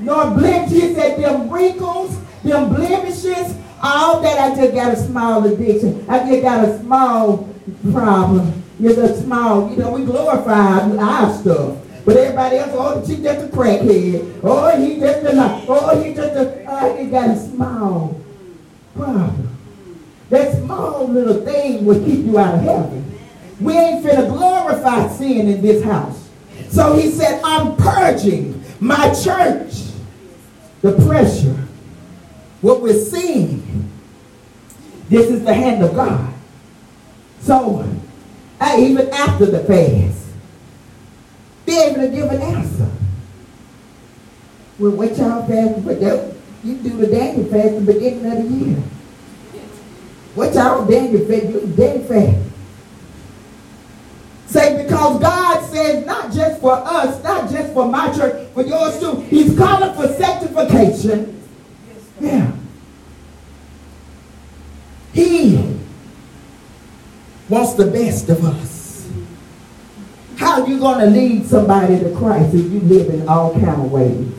nor 0.00 0.30
blemish. 0.30 0.70
He 0.70 0.94
said, 0.94 1.18
them 1.20 1.50
wrinkles, 1.50 2.18
them 2.42 2.74
blemishes, 2.74 3.56
all 3.82 4.20
that 4.22 4.38
I 4.38 4.54
just 4.54 4.74
got 4.74 4.92
a 4.92 4.96
small 4.96 5.44
addiction. 5.44 6.04
I 6.08 6.28
just 6.28 6.42
got 6.42 6.68
a 6.68 6.78
small 6.80 7.48
problem. 7.92 8.62
You're 8.80 9.04
a 9.04 9.16
small, 9.16 9.70
you 9.70 9.76
know, 9.76 9.92
we 9.92 10.04
glorify 10.04 10.80
our 10.80 11.34
stuff. 11.34 11.78
But 12.04 12.16
everybody 12.16 12.56
else, 12.56 12.70
oh, 12.72 13.04
she 13.06 13.22
just 13.22 13.46
a 13.46 13.48
crackhead. 13.48 14.40
Oh, 14.42 14.80
he 14.80 14.98
just 14.98 15.26
a, 15.26 15.64
oh, 15.68 16.02
he 16.02 16.14
just 16.14 16.34
a, 16.34 16.64
oh, 16.66 16.96
he 16.96 17.10
got 17.10 17.30
a 17.30 17.36
small 17.36 18.20
problem. 18.94 19.56
That 20.30 20.56
small 20.56 21.08
little 21.08 21.44
thing 21.44 21.84
will 21.84 22.02
keep 22.04 22.24
you 22.24 22.38
out 22.38 22.54
of 22.54 22.60
heaven. 22.62 23.18
We 23.60 23.72
ain't 23.76 24.04
finna 24.04 24.28
glorify 24.28 25.08
sin 25.08 25.48
in 25.48 25.60
this 25.60 25.82
house. 25.82 26.28
So 26.68 26.96
he 26.96 27.10
said, 27.10 27.40
I'm 27.42 27.76
purging 27.76 28.62
my 28.80 29.12
church. 29.12 29.87
The 30.80 30.92
pressure, 31.06 31.66
what 32.60 32.80
we're 32.80 32.94
seeing, 32.94 33.90
this 35.08 35.30
is 35.30 35.44
the 35.44 35.54
hand 35.54 35.82
of 35.82 35.94
God. 35.94 36.32
So, 37.40 37.88
I, 38.60 38.80
even 38.80 39.08
after 39.10 39.46
the 39.46 39.64
fast, 39.64 40.26
be 41.66 41.78
able 41.78 42.02
to 42.02 42.08
give 42.08 42.30
an 42.30 42.42
answer. 42.42 42.90
Well, 44.78 44.92
what 44.92 45.16
y'all 45.16 45.46
fast 45.46 45.84
but 45.84 46.00
You 46.64 46.74
do 46.76 46.90
the 46.90 47.06
Daniel 47.08 47.44
fast 47.50 47.66
at 47.66 47.86
the 47.86 47.92
beginning 47.92 48.26
of 48.26 48.42
the 48.42 48.54
year. 48.54 48.76
What 50.34 50.54
y'all 50.54 50.86
Daniel 50.86 51.26
fast? 51.26 51.44
You 51.44 51.72
Daniel 51.76 52.04
fast. 52.04 52.47
Say, 54.48 54.82
because 54.82 55.20
God 55.20 55.70
says 55.70 56.06
not 56.06 56.32
just 56.32 56.60
for 56.62 56.72
us, 56.72 57.22
not 57.22 57.50
just 57.50 57.74
for 57.74 57.86
my 57.86 58.10
church, 58.14 58.48
for 58.54 58.62
yours 58.62 58.98
too. 58.98 59.20
He's 59.28 59.56
calling 59.56 59.94
for 59.94 60.08
sanctification. 60.14 61.42
Yeah. 62.18 62.50
He 65.12 65.78
wants 67.48 67.74
the 67.74 67.86
best 67.86 68.30
of 68.30 68.42
us. 68.44 69.10
How 70.36 70.62
are 70.62 70.68
you 70.68 70.78
going 70.78 71.00
to 71.00 71.06
lead 71.06 71.46
somebody 71.46 71.98
to 71.98 72.14
Christ 72.16 72.54
if 72.54 72.72
you 72.72 72.80
live 72.80 73.12
in 73.12 73.28
all 73.28 73.52
kind 73.52 73.82
of 73.82 73.92
ways? 73.92 74.32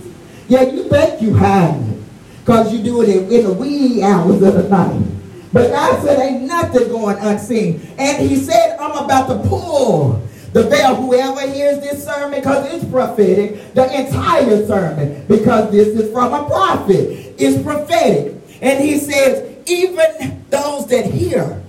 Yeah, 0.47 0.63
you 0.63 0.89
think 0.89 1.21
you 1.21 1.35
hide 1.35 1.75
it 1.75 1.99
because 2.39 2.73
you 2.73 2.81
do 2.83 3.03
it 3.03 3.09
in, 3.09 3.31
in 3.31 3.43
the 3.43 3.53
wee 3.53 4.01
hours 4.01 4.41
of 4.41 4.53
the 4.55 4.67
night. 4.69 5.18
But 5.51 5.71
God 5.71 6.03
said 6.03 6.19
ain't 6.19 6.43
nothing 6.43 6.89
going 6.89 7.17
unseen. 7.17 7.81
And 7.97 8.29
he 8.29 8.35
said, 8.35 8.77
I'm 8.79 9.03
about 9.03 9.27
to 9.27 9.49
pull 9.49 10.21
the 10.53 10.63
veil. 10.63 10.95
Whoever 10.95 11.41
hears 11.41 11.79
this 11.79 12.03
sermon, 12.03 12.39
because 12.39 12.71
it's 12.71 12.85
prophetic, 12.85 13.73
the 13.73 13.99
entire 13.99 14.65
sermon, 14.67 15.25
because 15.27 15.71
this 15.71 15.87
is 15.87 16.11
from 16.11 16.33
a 16.33 16.45
prophet, 16.47 17.39
is 17.41 17.61
prophetic. 17.63 18.35
And 18.61 18.83
he 18.83 18.99
says, 18.99 19.57
even 19.67 20.45
those 20.49 20.87
that 20.87 21.05
hear 21.05 21.63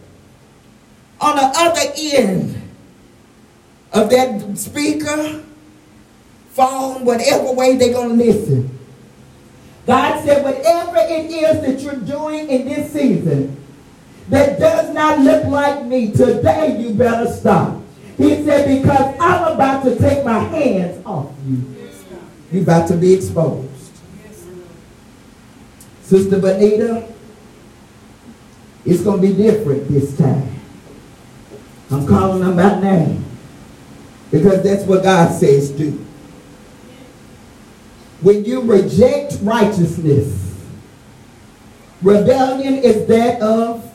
on 1.20 1.36
the 1.36 1.52
other 1.56 1.92
end 1.96 2.56
of 3.92 4.10
that 4.10 4.58
speaker, 4.58 5.42
phone, 6.50 7.04
whatever 7.04 7.52
way 7.52 7.76
they're 7.76 7.92
going 7.92 8.18
to 8.18 8.24
listen. 8.24 8.78
God 9.86 10.24
said, 10.24 10.44
whatever 10.44 10.96
it 10.96 11.30
is 11.30 11.60
that 11.62 11.80
you're 11.80 12.04
doing 12.04 12.48
in 12.48 12.66
this 12.66 12.92
season, 12.92 13.59
that 14.30 14.58
does 14.58 14.94
not 14.94 15.20
look 15.20 15.44
like 15.46 15.84
me, 15.84 16.10
today 16.12 16.80
you 16.80 16.94
better 16.94 17.30
stop. 17.30 17.80
He 18.16 18.44
said, 18.44 18.80
because 18.80 19.16
I'm 19.20 19.54
about 19.54 19.82
to 19.84 19.98
take 19.98 20.24
my 20.24 20.38
hands 20.38 21.04
off 21.04 21.32
you. 21.46 21.76
You're 22.52 22.62
about 22.62 22.88
to 22.88 22.96
be 22.96 23.14
exposed. 23.14 23.68
Sister 26.02 26.38
Bonita, 26.38 27.08
it's 28.84 29.02
going 29.02 29.20
to 29.20 29.28
be 29.28 29.34
different 29.34 29.88
this 29.88 30.16
time. 30.16 30.48
I'm 31.90 32.06
calling 32.06 32.40
them 32.40 32.56
by 32.56 32.80
name. 32.80 33.24
Because 34.30 34.62
that's 34.62 34.84
what 34.84 35.02
God 35.02 35.32
says 35.32 35.70
do. 35.70 36.04
When 38.20 38.44
you 38.44 38.60
reject 38.60 39.38
righteousness, 39.42 40.56
rebellion 42.02 42.74
is 42.74 43.06
that 43.06 43.40
of 43.40 43.89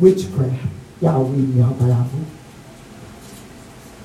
witchcraft. 0.00 0.64
Y'all 1.00 1.24
read 1.24 1.54
y'all 1.54 1.74
Bible. 1.74 2.26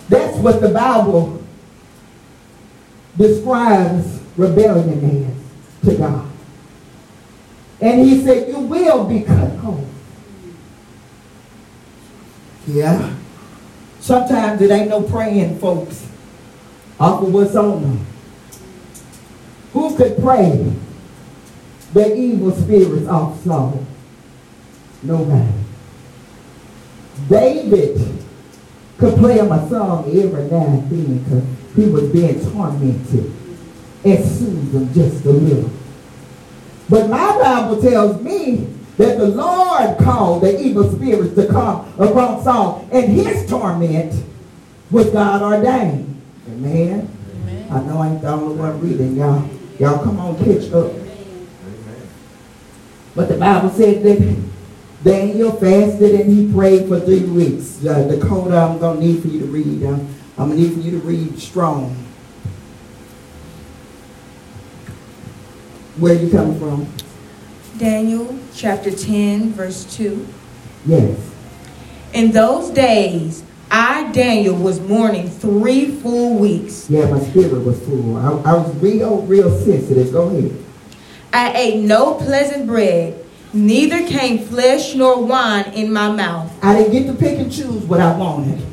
That's 0.09 0.37
what 0.37 0.61
the 0.61 0.69
Bible 0.69 1.41
describes 3.17 4.19
rebellion 4.37 5.33
as 5.81 5.89
to 5.89 5.97
God. 5.97 6.29
And 7.81 8.01
he 8.01 8.23
said, 8.23 8.47
you 8.47 8.59
will 8.59 9.05
be 9.05 9.21
cut 9.21 9.51
off. 9.63 9.83
Yeah. 12.67 13.15
Sometimes 13.99 14.61
it 14.61 14.71
ain't 14.71 14.89
no 14.89 15.01
praying, 15.01 15.59
folks. 15.59 16.07
Off 16.99 17.23
of 17.23 17.33
what's 17.33 17.55
on 17.55 17.81
them. 17.81 18.05
Who 19.73 19.95
could 19.97 20.17
pray 20.19 20.73
the 21.93 22.15
evil 22.15 22.51
spirits 22.51 23.07
off 23.07 23.43
Saul? 23.43 23.85
Nobody. 25.03 25.64
David 27.29 27.99
could 28.97 29.15
play 29.15 29.39
him 29.39 29.51
a 29.51 29.69
song 29.69 30.05
every 30.07 30.43
now 30.49 30.65
and 30.65 30.89
then 30.89 31.17
because 31.19 31.43
he 31.75 31.89
was 31.89 32.09
being 32.11 32.39
tormented 32.51 33.33
and 34.03 34.25
soothed 34.25 34.73
him 34.73 34.93
just 34.93 35.25
a 35.25 35.31
little. 35.31 35.69
But 36.89 37.09
my 37.09 37.37
Bible 37.41 37.81
tells 37.81 38.21
me 38.21 38.67
that 38.97 39.17
the 39.17 39.27
Lord 39.27 39.97
called 39.97 40.43
the 40.43 40.61
evil 40.61 40.89
spirits 40.91 41.35
to 41.35 41.47
come 41.47 41.91
upon 41.99 42.43
Saul, 42.43 42.87
and 42.91 43.11
his 43.11 43.49
torment 43.49 44.23
was 44.91 45.09
God 45.09 45.41
ordained. 45.41 46.21
Amen. 46.47 47.09
Amen. 47.41 47.67
I 47.71 47.81
know 47.81 47.97
I 47.97 48.09
ain't 48.09 48.21
the 48.21 48.29
only 48.29 48.55
one 48.55 48.79
reading, 48.79 49.15
y'all. 49.15 49.49
Y'all 49.79 50.03
come 50.03 50.19
on, 50.19 50.37
catch 50.37 50.71
up. 50.71 50.91
Amen. 50.91 51.47
But 53.15 53.27
the 53.27 53.37
Bible 53.37 53.71
said 53.71 54.03
that 54.03 54.45
Daniel 55.05 55.51
fasted 55.51 56.19
and 56.19 56.33
he 56.33 56.51
prayed 56.51 56.87
for 56.87 56.99
three 56.99 57.25
weeks. 57.25 57.85
Uh, 57.85 58.07
Dakota, 58.07 58.57
I'm 58.57 58.79
going 58.79 58.99
to 58.99 59.05
need 59.05 59.21
for 59.21 59.27
you 59.27 59.39
to 59.41 59.45
read. 59.45 59.83
Uh, 59.83 59.99
I'm 60.35 60.49
going 60.49 60.49
to 60.49 60.55
need 60.55 60.73
for 60.73 60.79
you 60.79 60.91
to 60.99 61.05
read 61.05 61.37
strong. 61.37 61.91
Where 65.97 66.15
you 66.15 66.31
coming 66.31 66.59
from? 66.59 66.87
Daniel 67.77 68.35
chapter 68.55 68.89
10, 68.89 69.51
verse 69.53 69.85
2. 69.95 70.27
Yes. 70.87 71.31
In 72.13 72.31
those 72.31 72.71
days, 72.71 73.43
I, 73.69 74.11
Daniel, 74.11 74.55
was 74.55 74.79
mourning 74.79 75.29
three 75.29 75.91
full 75.91 76.39
weeks. 76.39 76.89
Yeah, 76.89 77.11
my 77.11 77.19
spirit 77.19 77.63
was 77.63 77.79
full. 77.85 78.17
I, 78.17 78.29
I 78.49 78.53
was 78.53 78.75
real, 78.77 79.21
real 79.21 79.55
sensitive. 79.59 80.11
Go 80.11 80.29
ahead. 80.29 80.55
I 81.31 81.53
ate 81.55 81.83
no 81.83 82.15
pleasant 82.15 82.65
bread, 82.65 83.24
neither 83.55 84.05
came 84.07 84.39
flesh 84.45 84.93
nor 84.93 85.23
wine 85.23 85.65
in 85.73 85.91
my 85.91 86.11
mouth. 86.11 86.51
I 86.61 86.75
didn't 86.75 86.91
get 86.91 87.07
to 87.07 87.13
pick 87.13 87.39
and 87.39 87.51
choose 87.51 87.83
what 87.85 88.01
I 88.01 88.15
wanted. 88.15 88.63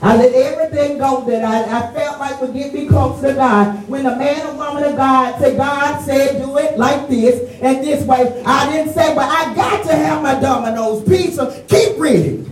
I 0.00 0.16
let 0.16 0.34
everything 0.34 0.98
go 0.98 1.24
that 1.26 1.44
I, 1.44 1.78
I 1.78 1.92
felt 1.92 2.18
like 2.18 2.40
would 2.40 2.52
get 2.52 2.74
me 2.74 2.88
close 2.88 3.20
to 3.20 3.34
God. 3.34 3.88
When 3.88 4.02
the 4.02 4.16
man 4.16 4.44
or 4.48 4.54
woman 4.54 4.82
of 4.82 4.96
God 4.96 5.38
said, 5.38 5.56
God 5.56 6.04
said, 6.04 6.42
do 6.42 6.58
it 6.58 6.76
like 6.76 7.08
this 7.08 7.60
and 7.62 7.84
this 7.84 8.04
way, 8.04 8.42
I 8.44 8.72
didn't 8.72 8.94
say, 8.94 9.14
but 9.14 9.28
I 9.28 9.54
got 9.54 9.84
to 9.86 9.94
have 9.94 10.20
my 10.20 10.40
Domino's 10.40 11.06
pizza. 11.08 11.64
Keep 11.68 12.00
reading. 12.00 12.51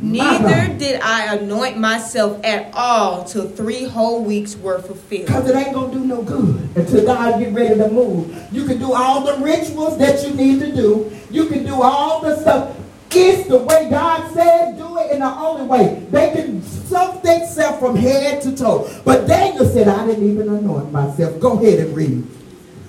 Neither 0.00 0.78
did 0.78 1.00
I 1.00 1.34
anoint 1.36 1.76
myself 1.76 2.40
at 2.44 2.70
all 2.72 3.24
till 3.24 3.48
three 3.48 3.84
whole 3.84 4.24
weeks 4.24 4.56
were 4.56 4.80
fulfilled. 4.80 5.26
Because 5.26 5.48
it 5.48 5.56
ain't 5.56 5.74
going 5.74 5.90
to 5.90 5.98
do 5.98 6.04
no 6.04 6.22
good 6.22 6.68
until 6.76 7.04
God 7.04 7.40
get 7.40 7.52
ready 7.52 7.74
to 7.74 7.90
move. 7.90 8.32
You 8.52 8.64
can 8.64 8.78
do 8.78 8.92
all 8.92 9.24
the 9.24 9.42
rituals 9.44 9.98
that 9.98 10.24
you 10.24 10.34
need 10.34 10.60
to 10.60 10.74
do. 10.74 11.10
You 11.30 11.46
can 11.46 11.64
do 11.64 11.82
all 11.82 12.20
the 12.20 12.36
stuff. 12.40 12.76
It's 13.10 13.48
the 13.48 13.58
way 13.58 13.88
God 13.90 14.32
said, 14.32 14.76
do 14.78 14.98
it 14.98 15.10
in 15.10 15.20
the 15.20 15.26
only 15.26 15.66
way. 15.66 16.06
They 16.10 16.30
can 16.30 16.62
soak 16.62 17.22
themselves 17.22 17.80
from 17.80 17.96
head 17.96 18.40
to 18.42 18.54
toe. 18.54 18.88
But 19.04 19.26
Daniel 19.26 19.64
said, 19.64 19.88
I 19.88 20.06
didn't 20.06 20.30
even 20.30 20.48
anoint 20.48 20.92
myself. 20.92 21.40
Go 21.40 21.58
ahead 21.58 21.80
and 21.80 21.96
read. 21.96 22.22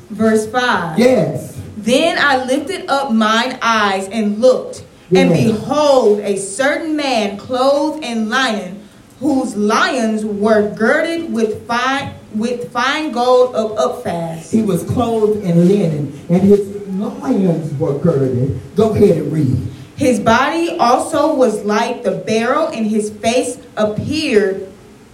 Verse 0.09 0.47
5. 0.47 0.99
Yes. 0.99 1.59
Then 1.77 2.17
I 2.19 2.43
lifted 2.45 2.89
up 2.89 3.11
mine 3.11 3.57
eyes 3.61 4.07
and 4.09 4.39
looked, 4.39 4.83
and 5.15 5.33
behold, 5.33 6.19
a 6.19 6.37
certain 6.37 6.95
man 6.95 7.37
clothed 7.37 8.03
in 8.03 8.29
linen, 8.29 8.87
whose 9.19 9.55
lions 9.55 10.23
were 10.25 10.73
girded 10.75 11.33
with 11.33 11.67
fine 11.67 12.13
with 12.33 12.71
fine 12.71 13.11
gold 13.11 13.55
of 13.55 13.71
Uphaz. 13.71 14.51
He 14.51 14.61
was 14.61 14.83
clothed 14.83 15.43
in 15.43 15.67
linen, 15.67 16.19
and 16.29 16.41
his 16.41 16.67
lions 16.87 17.73
were 17.79 17.97
girded. 17.97 18.59
Go 18.75 18.91
ahead 18.93 19.17
and 19.17 19.33
read. 19.33 19.57
His 19.95 20.19
body 20.19 20.77
also 20.77 21.33
was 21.33 21.63
like 21.65 22.03
the 22.03 22.11
beryl, 22.11 22.67
and 22.67 22.85
his 22.85 23.09
face 23.09 23.57
appeared, 23.75 24.71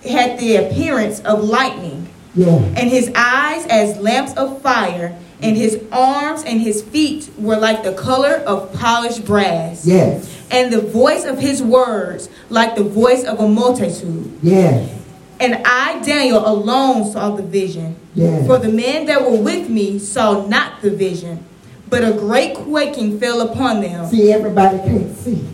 had 0.08 0.38
the 0.40 0.58
appearance 0.58 1.22
of 1.22 1.44
lightning. 1.44 2.08
Yeah. 2.36 2.58
And 2.76 2.90
his 2.90 3.12
eyes 3.16 3.66
as 3.68 3.98
lamps 3.98 4.34
of 4.36 4.62
fire, 4.62 5.18
and 5.42 5.58
his 5.58 5.84
arms 5.92 6.44
and 6.44 6.62
his 6.62 6.82
feet 6.82 7.30
were 7.38 7.58
like 7.58 7.84
the 7.84 7.94
color 7.94 8.36
of 8.48 8.74
polished 8.74 9.26
brass. 9.26 9.86
Yes. 9.86 10.32
And 10.52 10.72
the 10.72 10.82
voice 10.82 11.26
of 11.26 11.40
his 11.40 11.62
words 11.62 12.30
like 12.50 12.76
the 12.76 12.84
voice 12.84 13.24
of 13.24 13.40
a 13.40 13.48
multitude. 13.48 14.38
Yes. 14.42 14.92
And 15.40 15.62
I, 15.66 16.02
Daniel, 16.02 16.48
alone 16.48 17.12
saw 17.12 17.36
the 17.36 17.44
vision. 17.44 17.98
Yes. 18.14 18.48
For 18.48 18.58
the 18.58 18.70
men 18.70 19.06
that 19.08 19.22
were 19.22 19.42
with 19.42 19.70
me 19.70 20.00
saw 20.00 20.46
not 20.48 20.82
the 20.82 20.92
vision 20.92 21.44
but 21.90 22.04
a 22.04 22.14
great 22.14 22.56
quaking 22.56 23.20
fell 23.20 23.42
upon 23.42 23.82
them. 23.82 24.06
See, 24.08 24.32
everybody 24.32 24.78
can't 24.80 25.16
see. 25.16 25.48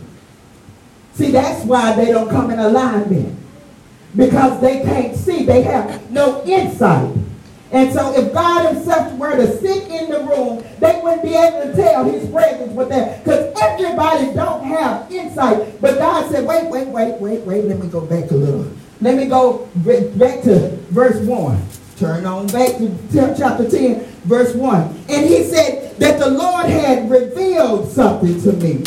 See, 1.13 1.31
that's 1.31 1.65
why 1.65 1.95
they 1.95 2.11
don't 2.11 2.29
come 2.29 2.51
in 2.51 2.59
alignment. 2.59 3.37
Because 4.15 4.59
they 4.61 4.81
can't 4.81 5.15
see. 5.15 5.45
They 5.45 5.61
have 5.63 6.09
no 6.09 6.43
insight. 6.45 7.13
And 7.71 7.93
so 7.93 8.13
if 8.13 8.33
God 8.33 8.73
himself 8.73 9.13
were 9.17 9.35
to 9.35 9.57
sit 9.59 9.87
in 9.87 10.09
the 10.09 10.19
room, 10.19 10.63
they 10.79 10.99
wouldn't 11.01 11.23
be 11.23 11.35
able 11.35 11.61
to 11.61 11.73
tell 11.73 12.03
his 12.03 12.29
presence 12.29 12.73
was 12.73 12.89
there. 12.89 13.17
Because 13.23 13.53
everybody 13.61 14.33
don't 14.33 14.63
have 14.65 15.09
insight. 15.11 15.79
But 15.79 15.97
God 15.97 16.29
said, 16.29 16.45
wait, 16.45 16.69
wait, 16.69 16.87
wait, 16.87 17.15
wait, 17.19 17.41
wait. 17.41 17.65
Let 17.65 17.79
me 17.79 17.87
go 17.87 18.01
back 18.01 18.29
a 18.31 18.35
little. 18.35 18.71
Let 18.99 19.15
me 19.15 19.25
go 19.25 19.69
back 19.75 20.41
to 20.43 20.77
verse 20.89 21.25
1. 21.25 21.61
Turn 21.97 22.25
on 22.25 22.47
back 22.47 22.77
to 22.77 23.35
chapter 23.37 23.69
10, 23.69 24.03
verse 24.25 24.53
1. 24.53 24.81
And 25.07 25.25
he 25.25 25.43
said 25.43 25.97
that 25.97 26.19
the 26.19 26.29
Lord 26.29 26.65
had 26.65 27.09
revealed 27.09 27.89
something 27.89 28.41
to 28.41 28.53
me. 28.53 28.83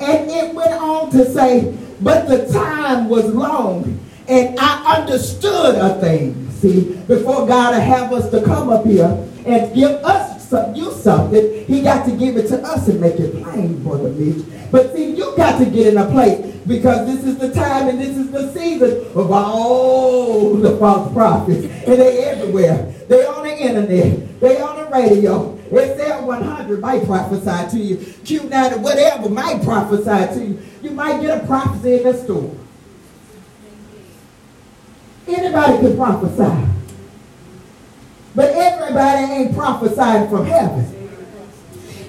And 0.00 0.30
it 0.30 0.54
went 0.54 0.72
on 0.72 1.10
to 1.10 1.24
say, 1.26 1.76
but 2.00 2.28
the 2.28 2.50
time 2.50 3.08
was 3.08 3.26
long, 3.26 4.00
and 4.26 4.58
I 4.58 5.00
understood 5.00 5.74
a 5.74 6.00
thing. 6.00 6.49
See, 6.60 6.94
before 7.08 7.46
God 7.46 7.74
will 7.74 7.80
have 7.80 8.12
us 8.12 8.30
to 8.32 8.42
come 8.42 8.68
up 8.68 8.84
here 8.84 9.26
and 9.46 9.74
give 9.74 9.92
us 10.04 10.46
some, 10.46 10.74
you 10.74 10.92
something, 10.92 11.64
he 11.64 11.80
got 11.80 12.04
to 12.04 12.14
give 12.14 12.36
it 12.36 12.48
to 12.48 12.62
us 12.62 12.86
and 12.86 13.00
make 13.00 13.18
it 13.18 13.42
plain, 13.42 13.82
Brother 13.82 14.10
Mitch. 14.10 14.44
But 14.70 14.94
see, 14.94 15.14
you 15.14 15.34
got 15.38 15.58
to 15.58 15.64
get 15.64 15.86
in 15.86 15.96
a 15.96 16.04
place 16.10 16.54
because 16.66 17.06
this 17.06 17.24
is 17.24 17.38
the 17.38 17.50
time 17.54 17.88
and 17.88 17.98
this 17.98 18.14
is 18.14 18.30
the 18.30 18.52
season 18.52 19.06
of 19.14 19.32
all 19.32 20.54
the 20.54 20.76
false 20.76 21.10
prophets. 21.14 21.64
And 21.64 21.98
they 21.98 22.24
everywhere. 22.24 22.92
They 23.08 23.24
on 23.24 23.44
the 23.44 23.56
internet. 23.56 24.40
They 24.40 24.60
on 24.60 24.76
the 24.76 24.84
radio. 24.94 25.56
XL 25.70 26.26
100 26.26 26.80
might 26.80 27.06
prophesy 27.06 27.78
to 27.78 27.82
you. 27.82 27.96
Q90, 27.96 28.80
whatever, 28.82 29.30
might 29.30 29.62
prophesy 29.62 30.38
to 30.38 30.44
you. 30.44 30.62
You 30.82 30.90
might 30.90 31.22
get 31.22 31.42
a 31.42 31.46
prophecy 31.46 31.94
in 31.94 32.02
the 32.02 32.22
store. 32.22 32.54
Anybody 35.36 35.78
can 35.78 35.96
prophesy. 35.96 36.66
But 38.34 38.50
everybody 38.50 39.32
ain't 39.32 39.56
prophesying 39.56 40.28
from 40.28 40.46
heaven. 40.46 41.00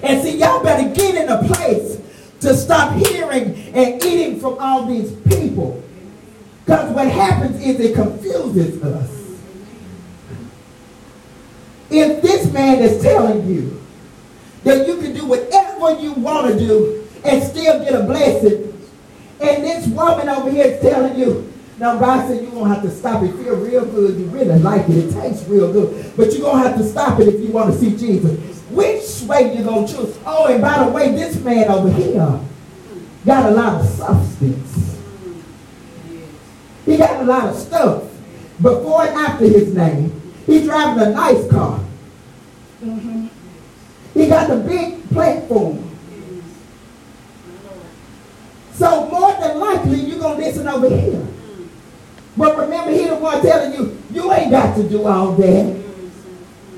And 0.03 0.21
see, 0.21 0.37
y'all 0.37 0.63
better 0.63 0.89
get 0.89 1.15
in 1.15 1.29
a 1.29 1.43
place 1.43 1.99
to 2.41 2.55
stop 2.55 2.95
hearing 2.95 3.55
and 3.73 4.03
eating 4.03 4.39
from 4.39 4.57
all 4.59 4.85
these 4.85 5.11
people. 5.27 5.83
Because 6.65 6.93
what 6.93 7.07
happens 7.07 7.61
is 7.63 7.79
it 7.79 7.95
confuses 7.95 8.81
us. 8.83 9.09
If 11.89 12.21
this 12.21 12.51
man 12.51 12.79
is 12.79 13.01
telling 13.01 13.47
you 13.47 13.81
that 14.63 14.87
you 14.87 14.97
can 14.97 15.13
do 15.13 15.25
whatever 15.25 15.99
you 15.99 16.13
want 16.13 16.47
to 16.47 16.57
do 16.57 17.07
and 17.25 17.43
still 17.43 17.79
get 17.83 17.93
a 17.93 18.03
blessing, 18.03 18.67
and 19.41 19.63
this 19.63 19.87
woman 19.87 20.29
over 20.29 20.49
here 20.49 20.65
is 20.65 20.81
telling 20.81 21.19
you, 21.19 21.50
now 21.81 21.97
God 21.97 22.27
said 22.27 22.43
you're 22.43 22.51
going 22.51 22.69
to 22.69 22.75
have 22.75 22.83
to 22.83 22.91
stop 22.91 23.23
it. 23.23 23.33
Feel 23.33 23.55
real 23.55 23.83
good. 23.83 24.19
You 24.19 24.25
really 24.27 24.59
like 24.59 24.87
it. 24.87 24.97
It 24.97 25.11
tastes 25.13 25.47
real 25.47 25.73
good. 25.73 26.15
But 26.15 26.31
you're 26.31 26.41
going 26.41 26.61
to 26.61 26.69
have 26.69 26.77
to 26.77 26.83
stop 26.83 27.19
it 27.19 27.27
if 27.27 27.41
you 27.41 27.47
want 27.47 27.73
to 27.73 27.79
see 27.79 27.97
Jesus. 27.97 28.61
Which 28.69 29.27
way 29.27 29.57
you 29.57 29.63
going 29.63 29.87
to 29.87 29.93
choose? 29.93 30.19
Oh, 30.23 30.45
and 30.45 30.61
by 30.61 30.85
the 30.85 30.91
way, 30.91 31.15
this 31.15 31.37
man 31.43 31.67
over 31.69 31.91
here, 31.91 32.39
got 33.25 33.51
a 33.51 33.55
lot 33.55 33.81
of 33.81 33.87
substance. 33.87 34.99
He 36.85 36.97
got 36.97 37.19
a 37.19 37.23
lot 37.23 37.45
of 37.45 37.55
stuff. 37.55 38.03
Before 38.61 39.03
and 39.03 39.17
after 39.17 39.45
his 39.45 39.73
name, 39.73 40.21
he's 40.45 40.65
driving 40.65 41.01
a 41.01 41.09
nice 41.09 41.49
car. 41.49 41.83
He 44.13 44.27
got 44.27 44.49
the 44.49 44.57
big 44.57 45.09
platform. 45.09 45.89
So 48.73 49.09
more 49.09 49.33
than 49.39 49.59
likely, 49.59 50.01
you're 50.01 50.19
going 50.19 50.39
to 50.39 50.45
listen 50.45 50.67
over 50.67 50.87
here. 50.87 51.27
But 52.41 52.57
remember, 52.57 52.89
he 52.89 53.05
the 53.05 53.17
one 53.17 53.39
telling 53.43 53.71
you, 53.71 54.01
you 54.11 54.33
ain't 54.33 54.49
got 54.49 54.75
to 54.75 54.89
do 54.89 55.05
all 55.05 55.33
that. 55.33 55.83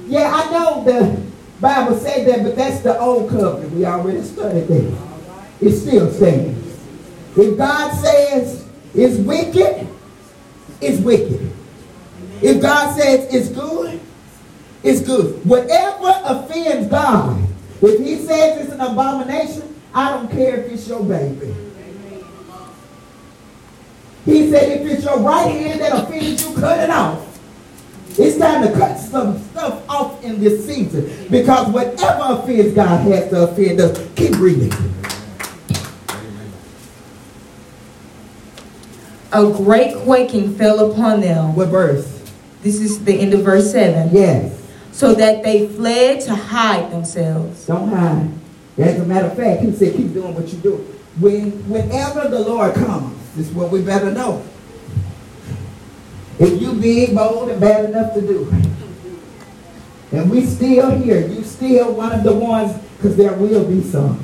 Yeah, 0.07 0.29
I 0.29 0.51
know 0.51 0.83
the 0.83 1.23
Bible 1.61 1.97
said 1.97 2.27
that, 2.27 2.43
but 2.43 2.57
that's 2.57 2.81
the 2.81 2.99
old 2.99 3.29
covenant. 3.29 3.71
We 3.71 3.85
already 3.85 4.23
studied 4.23 4.67
that. 4.67 4.97
It 5.61 5.71
still 5.71 6.11
stands. 6.11 6.83
If 7.37 7.57
God 7.57 7.93
says 7.93 8.67
it's 8.93 9.17
wicked, 9.19 9.87
it's 10.81 10.99
wicked. 10.99 11.49
If 12.41 12.61
God 12.61 12.99
says 12.99 13.33
it's 13.33 13.47
good, 13.47 14.01
it's 14.83 14.99
good. 14.99 15.45
Whatever 15.45 16.11
offends 16.25 16.89
God, 16.89 17.41
if 17.81 18.05
he 18.05 18.17
says 18.17 18.65
it's 18.65 18.73
an 18.73 18.81
abomination, 18.81 19.73
I 19.93 20.09
don't 20.09 20.29
care 20.29 20.57
if 20.57 20.73
it's 20.73 20.89
your 20.89 21.05
baby. 21.05 21.55
He 24.25 24.49
said 24.49 24.81
if 24.81 24.91
it's 24.91 25.03
your 25.03 25.19
right 25.19 25.47
hand 25.47 25.81
that 25.81 26.03
offends 26.03 26.47
you, 26.47 26.55
cut 26.55 26.79
it 26.79 26.89
off. 26.89 27.29
It's 28.17 28.37
time 28.37 28.61
to 28.61 28.71
cut 28.73 28.97
some 28.97 29.39
stuff 29.39 29.83
off 29.89 30.23
in 30.23 30.39
this 30.39 30.65
season 30.65 31.27
because 31.29 31.67
whatever 31.69 32.41
offends 32.41 32.73
God 32.73 33.01
has 33.07 33.29
to 33.31 33.43
offend 33.43 33.81
us. 33.81 34.09
Keep 34.15 34.37
reading. 34.37 34.71
A 39.31 39.51
great 39.51 39.95
quaking 39.97 40.55
fell 40.55 40.91
upon 40.91 41.21
them. 41.21 41.55
What 41.55 41.69
verse? 41.69 42.21
This 42.61 42.79
is 42.79 43.03
the 43.03 43.13
end 43.13 43.33
of 43.33 43.41
verse 43.41 43.71
7. 43.71 44.09
Yes. 44.15 44.61
So 44.91 45.15
that 45.15 45.43
they 45.43 45.67
fled 45.67 46.21
to 46.21 46.35
hide 46.35 46.91
themselves. 46.91 47.65
Don't 47.65 47.89
hide. 47.89 48.29
As 48.77 48.99
a 48.99 49.05
matter 49.05 49.27
of 49.27 49.35
fact, 49.35 49.63
he 49.63 49.71
said, 49.71 49.95
keep 49.95 50.13
doing 50.13 50.35
what 50.35 50.47
you 50.49 50.59
do. 50.59 50.75
When, 51.19 51.51
whenever 51.67 52.27
the 52.27 52.39
Lord 52.39 52.75
comes, 52.75 53.22
this 53.35 53.49
is 53.49 53.53
what 53.53 53.71
we 53.71 53.81
better 53.81 54.11
know. 54.11 54.43
If 56.39 56.61
you 56.61 56.73
big, 56.73 57.15
bold, 57.15 57.49
and 57.49 57.61
bad 57.61 57.85
enough 57.85 58.13
to 58.13 58.21
do 58.21 58.49
it, 58.51 60.17
and 60.17 60.29
we 60.29 60.45
still 60.45 60.91
here, 60.91 61.25
you 61.27 61.43
still 61.43 61.93
one 61.93 62.11
of 62.11 62.23
the 62.23 62.33
ones, 62.33 62.77
because 62.97 63.15
there 63.17 63.33
will 63.33 63.65
be 63.65 63.81
some. 63.81 64.23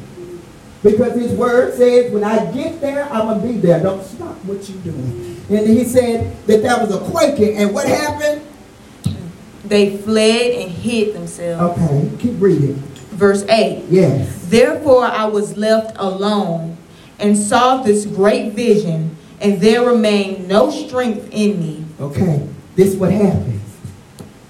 Because 0.82 1.14
his 1.16 1.34
word 1.34 1.74
says, 1.76 2.12
when 2.12 2.24
I 2.24 2.52
get 2.52 2.80
there, 2.80 3.04
I'm 3.12 3.28
going 3.28 3.42
to 3.42 3.48
be 3.48 3.60
there. 3.60 3.82
Don't 3.82 4.04
stop 4.04 4.36
what 4.46 4.70
you're 4.70 4.82
doing. 4.82 5.42
And 5.50 5.68
he 5.68 5.84
said 5.84 6.38
that 6.48 6.64
that 6.64 6.82
was 6.82 6.96
a 6.96 7.00
quaking. 7.12 7.58
And 7.58 7.74
what 7.74 7.86
happened? 7.86 8.46
They 9.66 9.98
fled 9.98 10.52
and 10.52 10.72
hid 10.72 11.14
themselves. 11.16 11.82
Okay, 11.82 12.10
keep 12.20 12.40
reading. 12.40 12.76
Verse 13.12 13.44
8. 13.44 13.86
Yes. 13.90 14.46
Therefore 14.48 15.04
I 15.04 15.26
was 15.26 15.58
left 15.58 15.98
alone 16.00 16.78
and 17.20 17.38
saw 17.38 17.84
this 17.84 18.06
great 18.06 18.54
vision, 18.54 19.16
and 19.40 19.60
there 19.62 19.84
remained 19.86 20.48
no 20.48 20.72
strength 20.72 21.30
in 21.32 21.60
me. 21.60 21.86
Okay, 22.00 22.48
this 22.76 22.90
is 22.90 22.98
what 22.98 23.12
happens. 23.12 23.62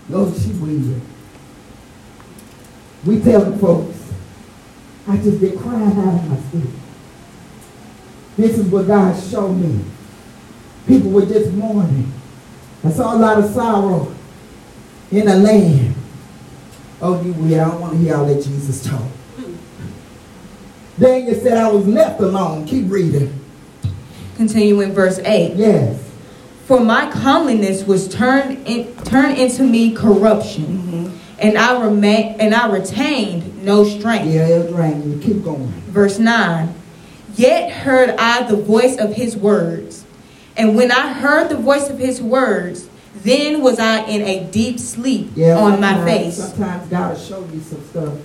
Lord, 0.10 0.36
she 0.36 0.52
weird. 0.52 1.02
We 3.06 3.20
tell 3.22 3.42
telling 3.42 3.60
folks, 3.60 4.12
I 5.08 5.18
just 5.18 5.40
been 5.40 5.58
crying 5.58 5.98
out 5.98 6.16
of 6.16 6.30
my 6.30 6.38
spirit. 6.50 6.76
This 8.38 8.58
is 8.58 8.68
what 8.68 8.88
God 8.88 9.22
showed 9.22 9.54
me. 9.54 9.84
People 10.88 11.12
were 11.12 11.26
just 11.26 11.52
mourning. 11.54 12.12
I 12.84 12.90
saw 12.92 13.16
a 13.16 13.20
lot 13.20 13.44
of 13.44 13.52
sorrow 13.52 14.14
in 15.12 15.26
the 15.26 15.36
land. 15.36 15.96
Oh, 17.02 17.22
you 17.22 17.34
weird. 17.34 17.62
I 17.62 17.70
don't 17.70 17.82
want 17.82 17.94
to 17.94 18.00
hear 18.00 18.16
all 18.16 18.26
that 18.26 18.44
Jesus 18.44 18.84
talk. 18.84 19.04
Daniel 21.00 21.36
said 21.36 21.58
I 21.58 21.72
was 21.72 21.88
left 21.88 22.20
alone. 22.20 22.66
Keep 22.66 22.92
reading. 22.92 23.40
Continue 24.36 24.82
in 24.82 24.94
verse 24.94 25.20
8. 25.20 25.56
Yes. 25.56 26.04
For 26.66 26.80
my 26.80 27.10
comeliness 27.12 27.84
was 27.84 28.08
turned 28.08 28.68
in, 28.68 28.96
turned 29.04 29.38
into 29.38 29.64
me 29.64 29.96
corruption, 29.96 30.66
mm-hmm. 30.66 31.18
and 31.40 31.58
I 31.58 31.82
remain 31.82 32.40
and 32.40 32.54
I 32.54 32.70
retained 32.70 33.64
no 33.64 33.84
strength. 33.84 34.28
Yeah, 34.28 34.62
drain 34.68 35.12
you. 35.12 35.20
Keep 35.20 35.44
going. 35.44 35.68
Verse 35.88 36.20
9. 36.20 36.76
Yet 37.36 37.72
heard 37.72 38.12
I 38.12 38.44
the 38.44 38.58
voice 38.58 38.98
of 38.98 39.16
his 39.16 39.36
words. 39.36 40.06
And 40.58 40.76
when 40.76 40.92
I 40.92 41.14
heard 41.14 41.50
the 41.50 41.58
voice 41.58 41.90
of 41.90 41.98
his 41.98 42.22
words, 42.22 42.90
then 43.16 43.62
was 43.62 43.80
I 43.80 44.02
in 44.06 44.22
a 44.22 44.50
deep 44.52 44.80
sleep 44.80 45.32
Yeah, 45.36 45.58
on 45.58 45.80
my 45.80 46.04
face. 46.06 46.38
Sometimes 46.38 46.90
God 46.90 47.14
will 47.14 47.20
show 47.20 47.48
you 47.54 47.62
some 47.62 47.84
stuff. 47.86 48.18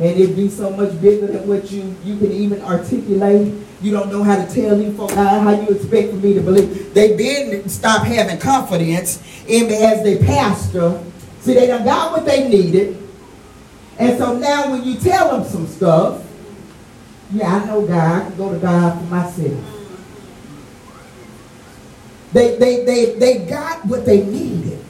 And 0.00 0.20
it 0.20 0.36
be 0.36 0.48
so 0.48 0.70
much 0.70 1.00
bigger 1.00 1.26
than 1.26 1.48
what 1.48 1.70
you, 1.72 1.94
you 2.04 2.16
can 2.18 2.30
even 2.30 2.62
articulate. 2.62 3.52
You 3.82 3.90
don't 3.90 4.10
know 4.10 4.22
how 4.22 4.36
to 4.36 4.52
tell 4.52 4.76
these 4.76 4.96
folks 4.96 5.14
how, 5.14 5.40
how 5.40 5.50
you 5.50 5.68
expect 5.70 6.10
for 6.10 6.16
me 6.16 6.34
to 6.34 6.40
believe. 6.40 6.94
They 6.94 7.16
didn't 7.16 7.68
stop 7.68 8.04
having 8.04 8.38
confidence 8.38 9.22
in 9.48 9.66
me 9.66 9.76
as 9.76 10.04
their 10.04 10.18
pastor. 10.18 11.02
See, 11.40 11.54
they 11.54 11.66
done 11.66 11.84
got 11.84 12.12
what 12.12 12.24
they 12.26 12.48
needed. 12.48 12.96
And 13.98 14.16
so 14.18 14.38
now 14.38 14.70
when 14.70 14.84
you 14.84 14.96
tell 14.96 15.36
them 15.36 15.48
some 15.48 15.66
stuff, 15.66 16.24
yeah, 17.32 17.56
I 17.56 17.66
know 17.66 17.86
God. 17.86 18.22
I 18.22 18.28
can 18.28 18.36
go 18.36 18.52
to 18.52 18.58
God 18.58 18.98
for 18.98 19.04
myself. 19.06 19.74
They, 22.32 22.56
they, 22.56 22.84
they, 22.84 23.14
they 23.18 23.38
got 23.46 23.84
what 23.86 24.06
they 24.06 24.24
needed. 24.24 24.84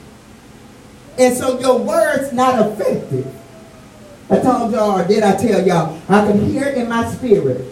And 1.17 1.35
so 1.35 1.59
your 1.59 1.79
word's 1.79 2.31
not 2.31 2.65
effective. 2.65 3.38
I 4.29 4.39
told 4.39 4.71
y'all, 4.71 4.99
or 4.99 5.07
did 5.07 5.23
I 5.23 5.35
tell 5.35 5.65
y'all? 5.65 5.99
I 6.07 6.25
can 6.27 6.45
hear 6.45 6.67
in 6.67 6.87
my 6.87 7.09
spirit 7.11 7.65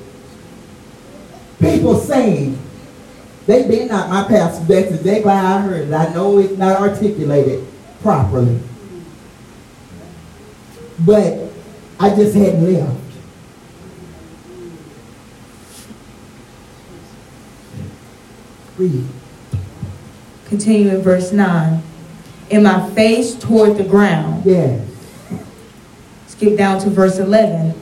people 1.59 1.95
saying, 1.99 2.57
they 3.45 3.67
been 3.67 3.87
not 3.87 4.09
my 4.09 4.27
pastor. 4.27 4.65
That's 4.65 4.91
exactly 4.91 5.31
how 5.31 5.57
I 5.57 5.61
heard 5.61 5.87
it. 5.87 5.93
I 5.93 6.13
know 6.13 6.37
it's 6.37 6.57
not 6.57 6.79
articulated 6.79 7.65
properly. 8.01 8.59
But 10.99 11.49
I 11.99 12.09
just 12.09 12.35
hadn't 12.35 12.73
left. 12.73 12.99
Read. 18.77 19.05
Continue 20.45 20.89
in 20.89 21.01
verse 21.01 21.31
9. 21.31 21.81
In 22.49 22.63
my 22.63 22.89
face 22.91 23.35
toward 23.35 23.77
the 23.77 23.83
ground. 23.83 24.45
Yes. 24.45 24.86
Skip 26.37 26.57
down 26.57 26.79
to 26.81 26.89
verse 26.89 27.17
11. 27.17 27.73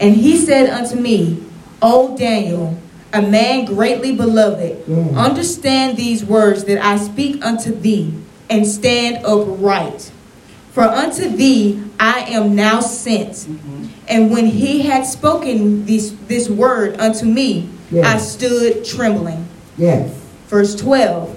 And 0.00 0.16
he 0.16 0.36
said 0.38 0.70
unto 0.70 0.96
me, 0.96 1.42
O 1.82 2.16
Daniel, 2.16 2.78
a 3.12 3.20
man 3.22 3.64
greatly 3.66 4.12
beloved, 4.12 4.84
Yeah. 4.88 4.96
understand 5.14 5.96
these 5.96 6.24
words 6.24 6.64
that 6.64 6.84
I 6.84 6.96
speak 6.96 7.44
unto 7.44 7.78
thee, 7.78 8.12
and 8.50 8.66
stand 8.66 9.24
upright. 9.24 10.10
For 10.72 10.82
unto 10.82 11.28
thee 11.28 11.82
I 12.00 12.20
am 12.28 12.56
now 12.56 12.80
sent. 12.80 13.32
Mm-hmm. 13.32 13.84
And 14.08 14.30
when 14.30 14.46
he 14.46 14.82
had 14.82 15.06
spoken 15.06 15.86
this, 15.86 16.12
this 16.26 16.48
word 16.48 16.98
unto 16.98 17.26
me, 17.26 17.68
Yeah. 17.90 18.12
I 18.14 18.18
stood 18.18 18.84
trembling. 18.84 19.46
Yes. 19.76 20.10
Verse 20.48 20.74
12 20.74 21.36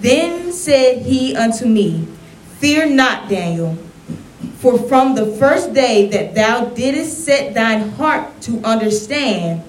Then 0.00 0.52
said 0.52 1.02
he 1.02 1.34
unto 1.36 1.66
me, 1.66 2.06
Fear 2.58 2.90
not, 2.90 3.28
Daniel, 3.28 3.78
for 4.64 4.78
from 4.78 5.14
the 5.14 5.26
first 5.26 5.74
day 5.74 6.08
that 6.08 6.34
thou 6.34 6.64
didst 6.64 7.22
set 7.26 7.52
thine 7.52 7.90
heart 7.90 8.40
to 8.40 8.58
understand 8.64 9.62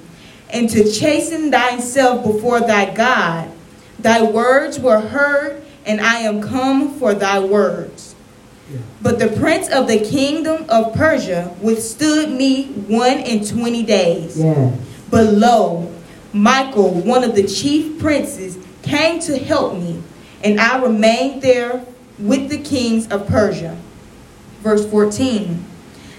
and 0.49 0.69
to 0.69 0.89
chasten 0.89 1.51
thyself 1.51 2.23
before 2.23 2.61
thy 2.61 2.93
God, 2.95 3.51
thy 3.99 4.23
words 4.23 4.79
were 4.79 5.01
heard, 5.01 5.61
and 5.85 5.99
I 5.99 6.19
am 6.19 6.41
come 6.41 6.93
for 6.97 7.13
thy 7.13 7.39
words. 7.39 8.15
But 9.01 9.19
the 9.19 9.27
prince 9.27 9.69
of 9.69 9.89
the 9.89 9.99
kingdom 9.99 10.65
of 10.69 10.93
Persia 10.93 11.53
withstood 11.59 12.29
me 12.29 12.67
one 12.87 13.17
and 13.17 13.45
twenty 13.45 13.83
days. 13.83 14.39
Yes. 14.39 14.79
But 15.11 15.33
lo, 15.33 15.93
Michael, 16.31 17.01
one 17.01 17.25
of 17.25 17.35
the 17.35 17.45
chief 17.45 17.99
princes, 17.99 18.57
came 18.81 19.19
to 19.19 19.37
help 19.37 19.73
me, 19.73 20.01
and 20.41 20.57
I 20.57 20.81
remained 20.81 21.41
there 21.41 21.85
with 22.17 22.49
the 22.49 22.59
kings 22.59 23.11
of 23.11 23.27
Persia. 23.27 23.77
Verse 24.65 24.83
14 24.89 25.63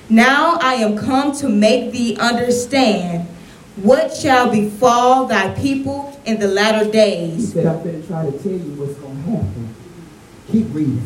Now 0.09 0.57
I 0.63 0.75
am 0.75 0.97
come 0.97 1.33
to 1.39 1.49
make 1.49 1.91
thee 1.91 2.17
understand 2.17 3.27
what 3.75 4.15
shall 4.15 4.53
befall 4.53 5.27
thy 5.27 5.53
people 5.61 6.19
in 6.25 6.39
the 6.39 6.47
latter 6.47 6.85
He 6.85 6.93
days. 6.93 7.53
said, 7.53 7.67
I'm 7.67 7.83
going 7.83 8.01
to 8.01 8.07
try 8.07 8.31
to 8.31 8.39
tell 8.39 8.53
you 8.53 8.71
what's 8.79 8.95
going 8.95 9.17
to 9.17 9.31
happen. 9.33 9.75
Keep 10.53 10.67
reading. 10.71 11.05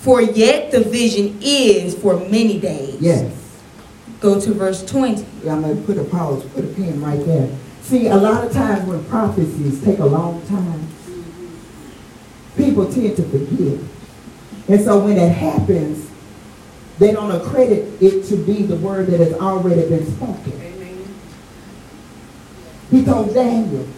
For 0.00 0.20
yet 0.20 0.72
the 0.72 0.80
vision 0.80 1.38
is 1.40 1.94
for 1.94 2.18
many 2.28 2.58
days. 2.58 3.00
Yes. 3.00 3.32
Go 4.18 4.40
to 4.40 4.52
verse 4.52 4.84
20. 4.84 5.24
I'm 5.48 5.62
going 5.62 5.76
to 5.76 5.82
put 5.84 5.96
a 5.96 6.02
pause, 6.02 6.42
put 6.46 6.64
a 6.64 6.68
pin 6.68 7.00
right 7.00 7.24
there. 7.24 7.56
See, 7.82 8.08
a 8.08 8.16
lot 8.16 8.44
of 8.44 8.52
times 8.52 8.84
when 8.88 9.04
prophecies 9.04 9.80
take 9.84 10.00
a 10.00 10.06
long 10.06 10.44
time, 10.48 10.88
people 12.56 12.92
tend 12.92 13.14
to 13.14 13.22
forget. 13.22 13.78
And 14.66 14.84
so 14.84 14.98
when 15.04 15.16
it 15.18 15.30
happens, 15.30 16.10
they 16.98 17.12
don't 17.12 17.30
accredit 17.32 18.00
it 18.02 18.24
to 18.26 18.36
be 18.36 18.62
the 18.62 18.76
word 18.76 19.08
that 19.08 19.20
has 19.20 19.32
already 19.34 19.88
been 19.88 20.06
spoken. 20.16 20.60
He 22.90 23.04
told 23.04 23.34
Daniel, 23.34 23.88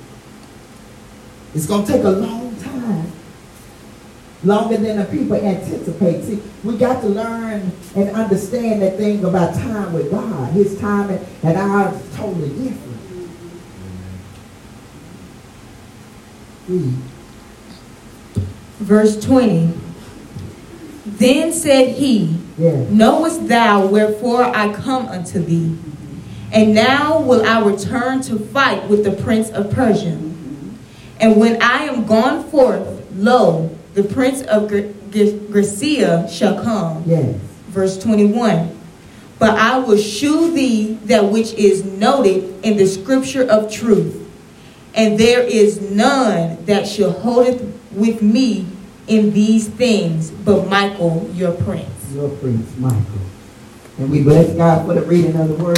it's 1.54 1.66
going 1.66 1.84
to 1.84 1.92
take 1.92 2.04
a 2.04 2.10
long 2.10 2.56
time. 2.56 3.12
Longer 4.44 4.76
than 4.76 4.98
the 4.98 5.04
people 5.06 5.36
anticipate. 5.36 6.22
See, 6.24 6.42
we 6.62 6.76
got 6.76 7.00
to 7.00 7.08
learn 7.08 7.72
and 7.94 8.10
understand 8.10 8.82
that 8.82 8.96
thing 8.96 9.24
about 9.24 9.54
time 9.54 9.92
with 9.92 10.10
God. 10.10 10.52
His 10.52 10.78
time 10.78 11.10
and, 11.42 11.56
ours 11.56 12.00
is 12.00 12.16
totally 12.16 12.48
different. 12.50 12.96
Verse 18.78 19.24
20. 19.24 19.72
Then 21.06 21.52
said 21.52 21.96
he, 21.96 22.36
Knowest 22.58 23.48
thou 23.48 23.86
wherefore 23.86 24.44
I 24.44 24.72
come 24.72 25.06
unto 25.06 25.38
thee? 25.38 25.76
And 26.52 26.74
now 26.74 27.20
will 27.20 27.44
I 27.44 27.60
return 27.60 28.22
to 28.22 28.38
fight 28.38 28.88
with 28.88 29.04
the 29.04 29.12
prince 29.12 29.50
of 29.50 29.70
Persia. 29.70 30.18
And 31.18 31.36
when 31.36 31.60
I 31.62 31.84
am 31.84 32.06
gone 32.06 32.44
forth, 32.44 33.04
lo, 33.14 33.76
the 33.94 34.04
prince 34.04 34.42
of 34.42 34.68
Gr- 34.68 34.92
Gr- 35.10 36.28
shall 36.28 36.62
come. 36.62 37.02
Yes. 37.06 37.34
Verse 37.68 37.98
21. 37.98 38.78
But 39.38 39.58
I 39.58 39.78
will 39.78 39.98
shew 39.98 40.52
thee 40.52 40.94
that 41.04 41.30
which 41.30 41.52
is 41.54 41.84
noted 41.84 42.64
in 42.64 42.76
the 42.76 42.86
scripture 42.86 43.42
of 43.42 43.70
truth. 43.70 44.22
And 44.94 45.18
there 45.18 45.42
is 45.42 45.80
none 45.80 46.64
that 46.64 46.86
shall 46.86 47.12
holdeth 47.12 47.62
with 47.92 48.22
me 48.22 48.66
in 49.06 49.32
these 49.32 49.68
things 49.68 50.30
but 50.30 50.68
Michael 50.68 51.30
your 51.34 51.52
prince. 51.52 51.95
Your 52.16 52.30
prince, 52.30 52.74
Michael. 52.78 53.20
And 53.98 54.10
we 54.10 54.22
bless 54.22 54.50
God 54.54 54.86
for 54.86 54.94
the 54.94 55.02
reading 55.02 55.36
of 55.36 55.48
the 55.48 55.54
word. 55.62 55.76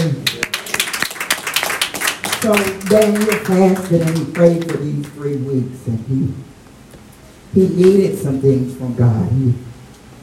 So 2.41 2.55
Daniel 2.89 3.45
fasted 3.45 4.03
and 4.03 4.17
he 4.17 4.25
prayed 4.27 4.71
for 4.71 4.77
these 4.77 5.05
three 5.09 5.35
weeks 5.35 5.85
and 5.89 5.99
he 6.07 6.33
he 7.55 7.75
needed 7.75 8.17
some 8.17 8.41
things 8.41 8.77
from 8.77 8.95
God. 8.95 9.33
He, 9.33 9.53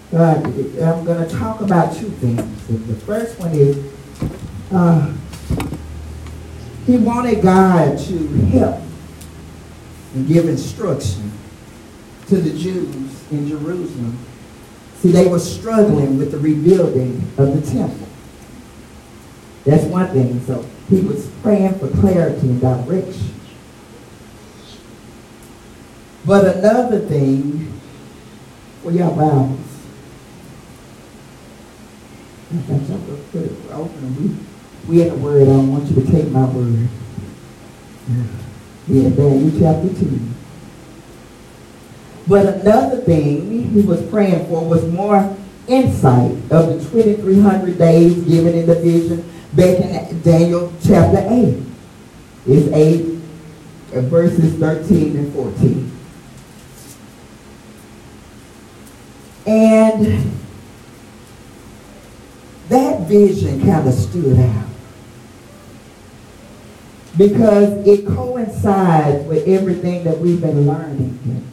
God, 0.09 0.45
I'm 0.45 1.03
going 1.03 1.28
to 1.28 1.36
talk 1.36 1.59
about 1.59 1.93
two 1.93 2.09
things. 2.11 2.68
The 2.68 2.95
first 3.05 3.38
one 3.38 3.51
is 3.51 3.76
uh, 4.72 5.13
he 6.86 6.95
wanted 6.95 7.41
God 7.41 7.99
to 7.99 8.28
help 8.53 8.82
and 10.13 10.26
give 10.26 10.47
instruction 10.47 11.30
to 12.28 12.38
the 12.38 12.57
Jews 12.57 13.32
in 13.32 13.49
Jerusalem. 13.49 14.25
See, 15.06 15.12
they 15.12 15.28
were 15.28 15.38
struggling 15.38 16.18
with 16.18 16.32
the 16.32 16.39
rebuilding 16.39 17.22
of 17.38 17.53
the 17.53 17.72
temple. 17.72 18.08
That's 19.64 19.84
one 19.84 20.08
thing. 20.08 20.43
So 20.47 20.66
he 20.89 21.01
was 21.01 21.28
praying 21.43 21.76
for 21.76 21.89
clarity 21.89 22.47
and 22.47 22.60
direction. 22.60 23.39
But 26.26 26.58
another 26.58 27.01
thing, 27.01 27.80
for 28.82 28.89
your 28.89 29.12
Bibles, 29.12 29.60
I 32.51 32.56
got 32.56 32.89
y'all 32.89 32.97
to 32.97 33.24
put 33.32 33.43
it 33.43 33.72
open. 33.74 34.47
We, 34.88 34.95
we 34.95 35.03
in 35.03 35.10
the 35.10 35.18
Word. 35.18 35.43
I 35.43 35.45
don't 35.45 35.72
want 35.72 35.88
you 35.88 36.01
to 36.03 36.12
take 36.12 36.32
my 36.32 36.45
word. 36.45 36.88
Yeah, 38.88 39.10
Daniel 39.10 39.51
chapter 39.60 39.99
2. 39.99 40.35
But 42.28 42.62
another 42.62 42.98
thing 42.98 43.72
he 43.72 43.82
was 43.82 44.02
praying 44.10 44.48
for 44.48 44.68
was 44.68 44.84
more 44.92 45.36
insight 45.68 46.32
of 46.52 46.68
the 46.68 46.80
2,300 46.92 47.78
days 47.78 48.24
given 48.24 48.56
in 48.56 48.66
the 48.66 48.76
vision 48.76 49.30
back 49.54 49.80
in 49.80 50.22
Daniel 50.22 50.74
chapter 50.84 51.24
8. 51.30 51.64
It's 52.48 52.72
8 52.72 53.16
uh, 53.96 54.02
verses 54.02 54.56
13 54.56 55.18
and 55.18 55.34
14. 55.34 55.92
And 59.48 60.32
that 62.70 63.02
vision 63.02 63.64
kind 63.64 63.88
of 63.88 63.94
stood 63.94 64.40
out 64.40 64.66
because 67.18 67.88
it 67.88 68.06
coincides 68.08 69.26
with 69.28 69.48
everything 69.48 70.04
that 70.04 70.18
we've 70.18 70.42
been 70.42 70.68
learning. 70.68 71.52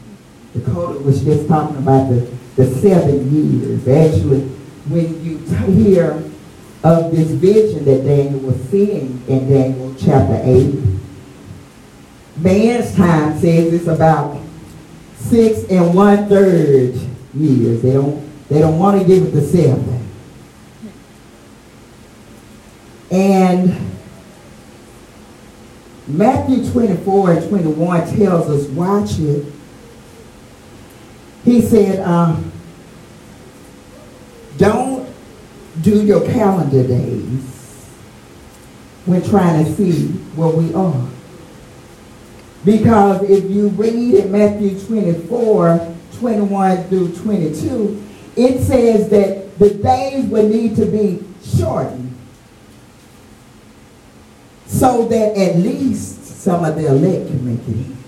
Dakota 0.53 0.99
was 1.01 1.25
just 1.25 1.49
talking 1.49 1.77
about 1.77 2.11
the, 2.11 2.31
the 2.57 2.67
seven 2.67 3.31
years. 3.33 3.89
Actually, 3.89 4.41
when 4.89 5.25
you 5.25 5.39
hear 5.73 6.23
of 6.85 7.13
this 7.13 7.31
vision 7.31 7.85
that 7.85 8.05
Daniel 8.05 8.41
was 8.41 8.61
seeing 8.69 9.23
in 9.29 9.49
Daniel 9.49 9.95
chapter 9.99 10.41
8, 10.43 10.75
man's 12.39 12.95
time 12.95 13.39
says 13.39 13.73
it's 13.73 13.87
about 13.87 14.41
six 15.17 15.65
and 15.71 15.95
one 15.95 16.29
third 16.29 16.95
years. 17.35 17.83
They 17.83 17.93
don't 17.93 18.49
they 18.49 18.61
don't 18.61 18.79
want 18.79 19.01
to 19.01 19.07
give 19.07 19.23
it 19.23 19.31
the 19.31 19.41
seven. 19.41 20.03
And 23.11 23.93
Matthew 26.09 26.71
24 26.71 27.33
and 27.33 27.49
21 27.49 28.17
tells 28.17 28.49
us, 28.51 28.69
watch 28.71 29.19
it. 29.19 29.47
He 31.53 31.61
said, 31.61 31.99
uh, 31.99 32.35
don't 34.57 35.07
do 35.83 36.03
your 36.03 36.25
calendar 36.25 36.83
days 36.83 37.91
when 39.05 39.23
trying 39.23 39.63
to 39.63 39.71
see 39.75 40.07
where 40.35 40.49
we 40.49 40.73
are. 40.73 41.09
Because 42.65 43.29
if 43.29 43.51
you 43.51 43.69
read 43.69 44.15
in 44.15 44.33
Matthew 44.33 44.81
24, 44.81 45.95
21 46.21 46.85
through 46.85 47.17
22, 47.17 48.03
it 48.35 48.63
says 48.63 49.11
that 49.11 49.59
the 49.59 49.75
days 49.75 50.25
will 50.31 50.49
need 50.49 50.75
to 50.77 50.87
be 50.87 51.23
shortened 51.45 52.17
so 54.65 55.07
that 55.07 55.37
at 55.37 55.57
least 55.57 56.25
some 56.25 56.65
of 56.65 56.77
the 56.77 56.87
elect 56.87 57.27
can 57.27 57.45
make 57.45 57.69
it. 57.69 58.02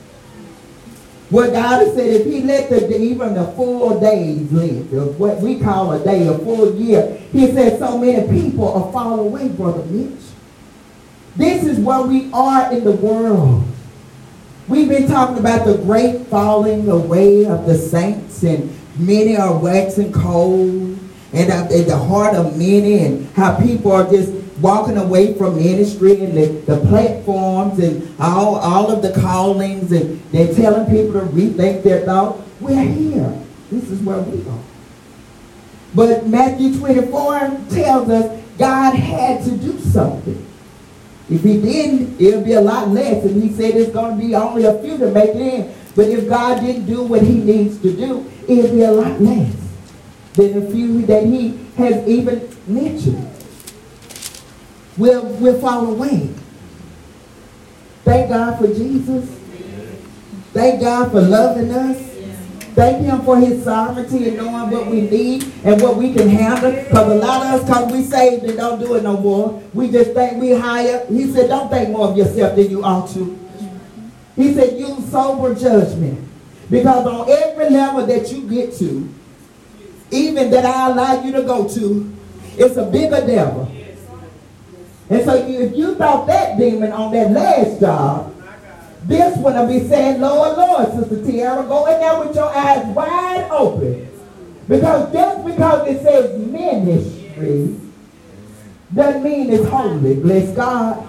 What 1.35 1.53
God 1.53 1.85
has 1.85 1.97
said, 1.97 2.07
if 2.21 2.27
he 2.27 2.43
let 2.43 2.71
the 2.71 2.97
even 2.97 3.35
the 3.35 3.45
full 3.57 3.99
days 3.99 4.53
live, 4.53 5.19
what 5.19 5.41
we 5.41 5.59
call 5.59 5.91
a 5.91 5.99
day, 5.99 6.29
a 6.29 6.39
full 6.39 6.77
year, 6.77 7.19
he 7.33 7.51
said 7.51 7.77
so 7.81 7.99
many 7.99 8.23
people 8.29 8.73
are 8.73 8.93
falling 8.93 9.19
away, 9.19 9.49
Brother 9.49 9.85
Mitch. 9.87 10.23
This 11.35 11.65
is 11.65 11.81
where 11.81 12.03
we 12.03 12.31
are 12.33 12.73
in 12.73 12.85
the 12.85 12.93
world. 12.93 13.65
We've 14.69 14.89
been 14.89 15.09
talking 15.09 15.39
about 15.39 15.67
the 15.67 15.77
great 15.79 16.25
falling 16.29 16.89
away 16.89 17.47
of 17.47 17.67
the 17.67 17.79
saints, 17.79 18.45
and 18.45 18.73
many 18.97 19.37
are 19.37 19.59
waxing 19.59 20.13
cold, 20.13 20.97
and, 21.33 21.51
uh, 21.51 21.67
and 21.69 21.87
the 21.87 21.99
heart 21.99 22.37
of 22.37 22.57
many, 22.57 23.01
and 23.01 23.29
how 23.31 23.61
people 23.61 23.91
are 23.91 24.09
just 24.09 24.31
walking 24.61 24.97
away 24.97 25.35
from 25.35 25.57
ministry 25.57 26.23
and 26.23 26.37
the, 26.37 26.47
the 26.73 26.81
platforms 26.89 27.79
and 27.79 28.15
all, 28.21 28.57
all 28.57 28.91
of 28.91 29.03
the 29.03 29.13
callings, 29.21 29.91
and 29.93 30.21
they're 30.31 30.55
telling 30.55 30.87
people 30.87 31.21
to 31.21 31.27
rethink 31.27 31.83
their 31.83 32.05
thought. 32.05 32.41
We're 32.61 32.83
here. 32.83 33.39
This 33.71 33.91
is 33.91 34.01
where 34.01 34.21
we 34.21 34.49
are. 34.49 34.61
But 35.95 36.27
Matthew 36.27 36.79
24 36.79 37.39
tells 37.71 38.09
us 38.09 38.43
God 38.59 38.95
had 38.95 39.45
to 39.45 39.57
do 39.57 39.79
something. 39.79 40.47
If 41.31 41.43
he 41.43 41.61
didn't, 41.61 42.21
it'll 42.21 42.45
be 42.45 42.53
a 42.53 42.61
lot 42.61 42.89
less. 42.89 43.25
And 43.25 43.43
he 43.43 43.51
said 43.51 43.75
it's 43.75 43.93
going 43.93 44.19
to 44.19 44.27
be 44.27 44.35
only 44.35 44.65
a 44.65 44.81
few 44.83 44.99
to 44.99 45.11
make 45.11 45.31
it 45.31 45.37
in. 45.37 45.75
But 45.97 46.09
if 46.09 46.29
God 46.29 46.61
didn't 46.61 46.87
do 46.87 47.03
what 47.03 47.23
he 47.23 47.39
needs 47.39 47.81
to 47.81 47.97
do, 47.97 48.31
it'll 48.49 48.75
be 48.75 48.83
a 48.83 48.91
lot 48.91 49.21
less 49.21 49.55
than 50.35 50.63
a 50.63 50.71
few 50.71 51.07
that 51.07 51.25
he 51.25 51.59
has 51.77 52.07
even 52.07 52.49
mentioned. 52.67 53.34
We'll, 54.97 55.25
we'll 55.25 55.61
fall 55.61 55.91
away. 55.91 56.31
Thank 58.05 58.29
God 58.29 58.59
for 58.59 58.67
Jesus. 58.67 59.29
Thank 60.53 60.81
God 60.81 61.11
for 61.11 61.21
loving 61.21 61.71
us. 61.71 62.11
Thank 62.75 63.05
him 63.05 63.23
for 63.23 63.39
his 63.39 63.63
sovereignty 63.63 64.29
and 64.29 64.37
knowing 64.37 64.71
what 64.71 64.87
we 64.87 65.03
need 65.03 65.45
and 65.65 65.81
what 65.81 65.97
we 65.97 66.13
can 66.13 66.29
handle. 66.29 66.73
Because 66.73 67.13
a 67.13 67.15
lot 67.15 67.47
of 67.47 67.61
us, 67.61 67.67
because 67.67 67.93
we 67.93 68.03
saved 68.03 68.45
and 68.45 68.57
don't 68.57 68.81
do 68.81 68.95
it 68.95 69.05
no 69.05 69.17
more, 69.17 69.63
we 69.73 69.91
just 69.91 70.13
think 70.13 70.41
we 70.41 70.53
higher. 70.53 71.07
He 71.07 71.33
said, 71.33 71.49
don't 71.49 71.71
think 71.71 71.91
more 71.91 72.09
of 72.09 72.17
yourself 72.17 72.57
than 72.57 72.69
you 72.71 72.83
ought 72.85 73.09
to. 73.11 73.39
He 74.35 74.53
said, 74.55 74.77
use 74.77 75.09
sober 75.11 75.55
judgment. 75.55 76.29
Because 76.69 77.07
on 77.07 77.31
every 77.31 77.71
level 77.71 78.07
that 78.07 78.33
you 78.33 78.49
get 78.49 78.75
to, 78.79 79.09
even 80.11 80.51
that 80.51 80.65
I 80.65 80.91
allow 80.91 81.23
you 81.23 81.33
to 81.33 81.43
go 81.43 81.69
to, 81.69 82.13
it's 82.57 82.77
a 82.77 82.87
bigger 82.87 83.25
devil. 83.25 83.71
And 85.11 85.25
so 85.25 85.47
you, 85.47 85.61
if 85.61 85.77
you 85.77 85.95
thought 85.97 86.27
that 86.27 86.59
demon 86.59 86.93
on 86.93 87.13
that 87.13 87.31
last 87.31 87.81
job, 87.81 88.35
this 89.05 89.37
one 89.37 89.55
will 89.55 89.67
be 89.67 89.87
saying, 89.87 90.21
Lord, 90.21 90.57
Lord, 90.57 90.93
Sister 90.93 91.25
Tiara, 91.25 91.63
go 91.65 91.87
in 91.87 92.01
there 92.01 92.19
with 92.21 92.35
your 92.35 92.49
eyes 92.49 92.87
wide 92.87 93.49
open. 93.51 94.09
Because 94.67 95.13
just 95.13 95.45
because 95.45 95.89
it 95.89 96.03
says 96.03 96.39
ministry 96.39 97.79
doesn't 98.95 99.23
mean 99.23 99.53
it's 99.53 99.69
holy. 99.69 100.15
Bless 100.17 100.57
God. 100.57 101.07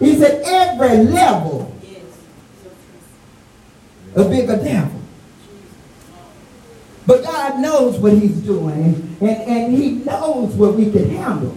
He 0.00 0.16
said 0.16 0.42
every 0.44 1.04
level 1.04 1.72
a 4.14 4.24
bigger 4.28 4.56
devil. 4.56 5.00
But 7.06 7.22
God 7.24 7.60
knows 7.60 7.98
what 7.98 8.12
he's 8.12 8.36
doing, 8.40 9.16
and, 9.20 9.30
and 9.30 9.76
he 9.76 9.92
knows 9.92 10.54
what 10.54 10.74
we 10.74 10.90
can 10.90 11.10
handle. 11.10 11.56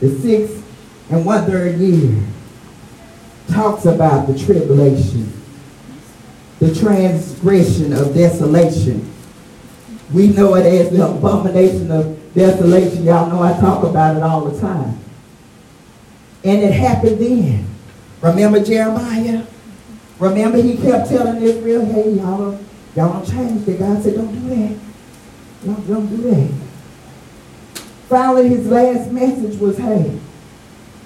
The 0.00 0.18
sixth 0.20 0.62
and 1.10 1.24
one 1.24 1.44
third 1.46 1.78
year 1.78 2.22
talks 3.48 3.86
about 3.86 4.26
the 4.26 4.38
tribulation, 4.38 5.32
the 6.58 6.74
transgression 6.74 7.92
of 7.92 8.14
desolation. 8.14 9.10
We 10.12 10.28
know 10.28 10.54
it 10.56 10.66
as 10.66 10.90
the 10.90 11.06
abomination 11.06 11.90
of 11.90 12.34
desolation. 12.34 13.04
Y'all 13.04 13.28
know 13.28 13.42
I 13.42 13.58
talk 13.58 13.84
about 13.84 14.16
it 14.16 14.22
all 14.22 14.44
the 14.44 14.60
time. 14.60 14.98
And 16.44 16.62
it 16.62 16.72
happened 16.72 17.18
then. 17.18 17.66
Remember 18.20 18.62
Jeremiah? 18.62 19.44
Remember 20.18 20.58
he 20.60 20.76
kept 20.76 21.08
telling 21.08 21.42
Israel, 21.42 21.84
hey, 21.86 22.10
y'all, 22.12 22.60
y'all 22.94 23.12
don't 23.14 23.26
change 23.26 23.64
that. 23.64 23.78
God 23.78 24.02
said, 24.02 24.14
don't 24.14 24.32
do 24.32 24.48
that. 24.50 24.78
Don't, 25.64 25.88
don't 25.88 26.06
do 26.06 26.16
that. 26.30 26.63
Finally, 28.08 28.48
his 28.48 28.66
last 28.66 29.10
message 29.10 29.58
was, 29.58 29.78
hey, 29.78 30.18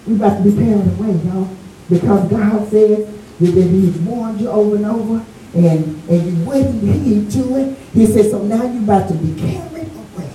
we 0.06 0.14
about 0.14 0.42
to 0.42 0.50
be 0.50 0.56
carried 0.56 0.86
away, 0.98 1.12
y'all. 1.24 1.48
Because 1.88 2.30
God 2.30 2.68
says 2.68 3.06
that 3.38 3.68
he's 3.68 3.96
warned 3.98 4.40
you 4.40 4.48
over 4.48 4.76
and 4.76 4.86
over, 4.86 5.24
and, 5.54 6.08
and 6.08 6.26
you 6.26 6.44
wouldn't 6.44 6.82
heed 6.82 7.30
to 7.30 7.56
it. 7.56 7.78
He 7.94 8.06
said, 8.06 8.30
so 8.30 8.42
now 8.42 8.62
you're 8.64 8.82
about 8.82 9.08
to 9.08 9.14
be 9.14 9.40
carried 9.40 9.88
away 9.94 10.30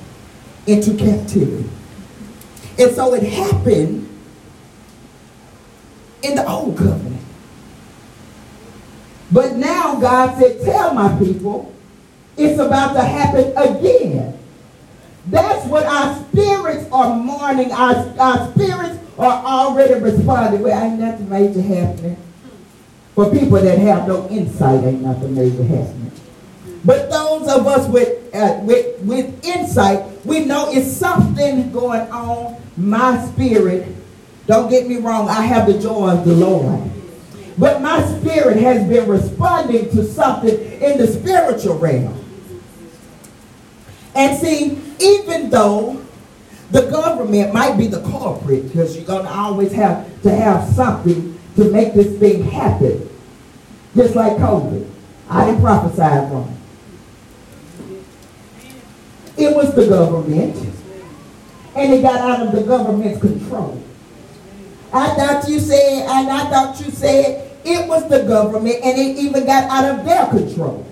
into 0.66 0.96
captivity. 0.96 1.70
And 2.80 2.96
so 2.96 3.14
it 3.14 3.24
happened 3.24 4.10
in 6.24 6.36
the 6.36 6.50
old 6.50 6.78
covenant. 6.78 7.22
But 9.32 9.58
now 9.58 10.00
God 10.00 10.40
said, 10.40 10.62
tell 10.64 10.94
my 10.94 11.18
people, 11.20 11.74
it's 12.38 12.60
about 12.60 12.94
to 12.94 13.02
happen 13.02 13.54
again. 13.58 14.40
That's 15.28 15.66
what 15.68 15.86
our 15.86 16.20
spirits 16.26 16.90
are 16.92 17.16
mourning. 17.16 17.72
Our, 17.72 17.96
our 18.20 18.52
spirits 18.52 19.00
are 19.18 19.46
already 19.46 20.02
responding. 20.02 20.62
Well, 20.62 20.84
ain't 20.84 21.00
nothing 21.00 21.30
major 21.30 21.62
happening. 21.62 22.18
For 23.16 23.30
people 23.30 23.60
that 23.60 23.78
have 23.78 24.08
no 24.08 24.28
insight, 24.30 24.84
ain't 24.84 25.02
nothing 25.02 25.36
major 25.36 25.64
happening. 25.64 26.12
But 26.84 27.10
those 27.10 27.48
of 27.48 27.66
us 27.68 27.88
with, 27.88 28.36
uh, 28.36 28.60
with, 28.64 29.00
with 29.02 29.46
insight, 29.46 30.04
we 30.26 30.44
know 30.46 30.72
it's 30.72 30.92
something 30.92 31.72
going 31.72 32.10
on. 32.12 32.62
My 32.76 33.24
spirit, 33.28 33.88
don't 34.48 34.70
get 34.70 34.88
me 34.88 34.98
wrong, 34.98 35.30
I 35.30 35.44
have 35.44 35.68
the 35.68 35.80
joy 35.80 36.10
of 36.10 36.26
the 36.26 36.34
Lord. 36.34 36.90
But 37.58 37.82
my 37.82 38.04
spirit 38.18 38.58
has 38.58 38.88
been 38.90 39.08
responding 39.08 39.90
to 39.92 40.04
something 40.04 40.60
in 40.82 40.98
the 40.98 41.08
spiritual 41.08 41.78
realm. 41.78 42.20
And 44.16 44.38
see, 44.38 44.80
even 45.00 45.50
though 45.50 46.04
the 46.72 46.90
government 46.90 47.54
might 47.54 47.78
be 47.78 47.88
the 47.88 48.02
culprit, 48.02 48.64
because 48.64 48.96
you're 48.96 49.06
going 49.06 49.26
to 49.26 49.32
always 49.32 49.72
have 49.74 50.22
to 50.24 50.32
have 50.32 50.68
something 50.74 51.40
to 51.56 51.72
make 51.72 51.94
this 51.94 52.18
thing 52.20 52.44
happen. 52.44 53.10
Just 53.96 54.16
like 54.16 54.38
COVID. 54.38 54.90
I 55.30 55.46
didn't 55.46 55.62
prophesy 55.62 56.30
from 56.30 56.50
it. 56.50 56.60
It 59.38 59.56
was 59.56 59.74
the 59.76 59.88
government. 59.88 60.56
And 61.76 61.94
it 61.94 62.02
got 62.02 62.20
out 62.20 62.48
of 62.48 62.54
the 62.54 62.64
government's 62.64 63.20
control. 63.20 63.82
I 64.92 65.08
thought 65.16 65.48
you 65.48 65.60
said, 65.60 66.08
and 66.08 66.30
I 66.30 66.50
thought 66.50 66.80
you 66.80 66.92
said 66.92 67.52
it 67.66 67.88
was 67.88 68.08
the 68.10 68.24
government, 68.24 68.78
and 68.84 68.98
it 68.98 69.18
even 69.18 69.46
got 69.46 69.64
out 69.70 70.00
of 70.00 70.06
their 70.06 70.28
control. 70.28 70.86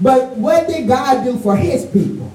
But 0.00 0.36
what 0.36 0.66
did 0.66 0.88
God 0.88 1.24
do 1.24 1.38
for 1.38 1.56
his 1.56 1.86
people? 1.86 2.32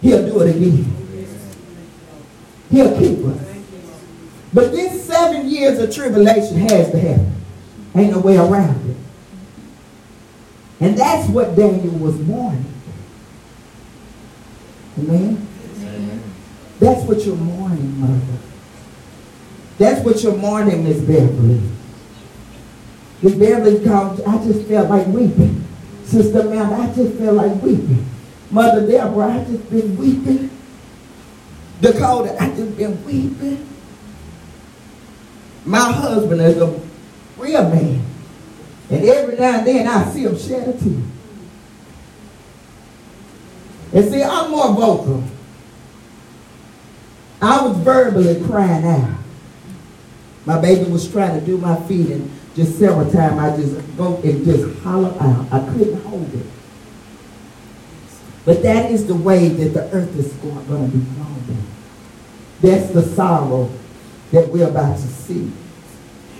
He'll 0.00 0.26
do 0.26 0.40
it 0.42 0.56
again. 0.56 0.94
He'll 2.70 2.98
keep 2.98 3.24
us. 3.24 3.48
But 4.52 4.72
this 4.72 5.04
seven 5.04 5.48
years 5.48 5.78
of 5.78 5.94
tribulation 5.94 6.56
has 6.58 6.90
to 6.90 6.98
happen. 6.98 7.34
Ain't 7.94 8.12
no 8.12 8.20
way 8.20 8.36
around 8.36 8.90
it. 8.90 8.96
And 10.80 10.96
that's 10.96 11.28
what 11.28 11.56
Daniel 11.56 11.94
was 11.98 12.18
mourning. 12.20 12.64
Amen? 14.98 15.46
That's 16.78 17.04
what 17.04 17.24
you're 17.24 17.36
mourning, 17.36 18.00
mother. 18.00 18.38
That's 19.78 20.04
what 20.04 20.22
you're 20.22 20.36
mourning, 20.36 20.84
Miss 20.84 21.00
Beverly. 21.00 21.60
Miss 23.22 23.34
Beverly 23.34 23.84
called, 23.84 24.22
I 24.22 24.44
just 24.44 24.68
felt 24.68 24.88
like 24.88 25.06
weeping. 25.08 25.64
Sister 26.04 26.40
Amanda, 26.40 26.76
I 26.76 26.94
just 26.94 27.18
felt 27.18 27.34
like 27.34 27.62
weeping. 27.62 28.06
Mother 28.50 28.86
Deborah, 28.86 29.32
I 29.32 29.44
just 29.44 29.70
been 29.70 29.96
weeping. 29.96 30.50
Dakota, 31.80 32.36
I 32.42 32.48
just 32.50 32.76
been 32.76 33.04
weeping. 33.04 33.68
My 35.64 35.92
husband 35.92 36.40
is 36.40 36.56
a 36.56 36.80
real 37.36 37.62
man. 37.68 38.04
And 38.90 39.04
every 39.04 39.36
now 39.36 39.58
and 39.58 39.66
then 39.66 39.86
I 39.86 40.04
see 40.10 40.22
him 40.22 40.38
shed 40.38 40.68
a 40.68 40.72
tear. 40.72 41.02
And 43.92 44.10
see, 44.10 44.22
I'm 44.22 44.50
more 44.50 44.72
vocal. 44.72 45.24
I 47.40 47.66
was 47.66 47.76
verbally 47.78 48.42
crying 48.46 48.84
out. 48.84 49.18
My 50.46 50.60
baby 50.60 50.90
was 50.90 51.10
trying 51.10 51.38
to 51.38 51.44
do 51.44 51.58
my 51.58 51.76
feeding 51.82 52.30
just 52.56 52.78
several 52.78 53.10
times 53.10 53.38
I 53.38 53.56
just 53.56 53.96
go 53.96 54.16
and 54.16 54.44
just 54.44 54.78
holler 54.80 55.14
out. 55.20 55.46
I 55.52 55.60
couldn't 55.72 56.02
hold 56.02 56.34
it. 56.34 56.46
But 58.48 58.62
that 58.62 58.90
is 58.90 59.06
the 59.06 59.14
way 59.14 59.48
that 59.50 59.74
the 59.74 59.94
earth 59.94 60.16
is 60.16 60.32
going, 60.32 60.64
to 60.66 60.96
be 60.96 61.04
flowing. 61.04 61.66
That's 62.62 62.90
the 62.92 63.02
sorrow 63.02 63.70
that 64.32 64.48
we're 64.48 64.66
about 64.66 64.96
to 64.96 65.06
see. 65.06 65.52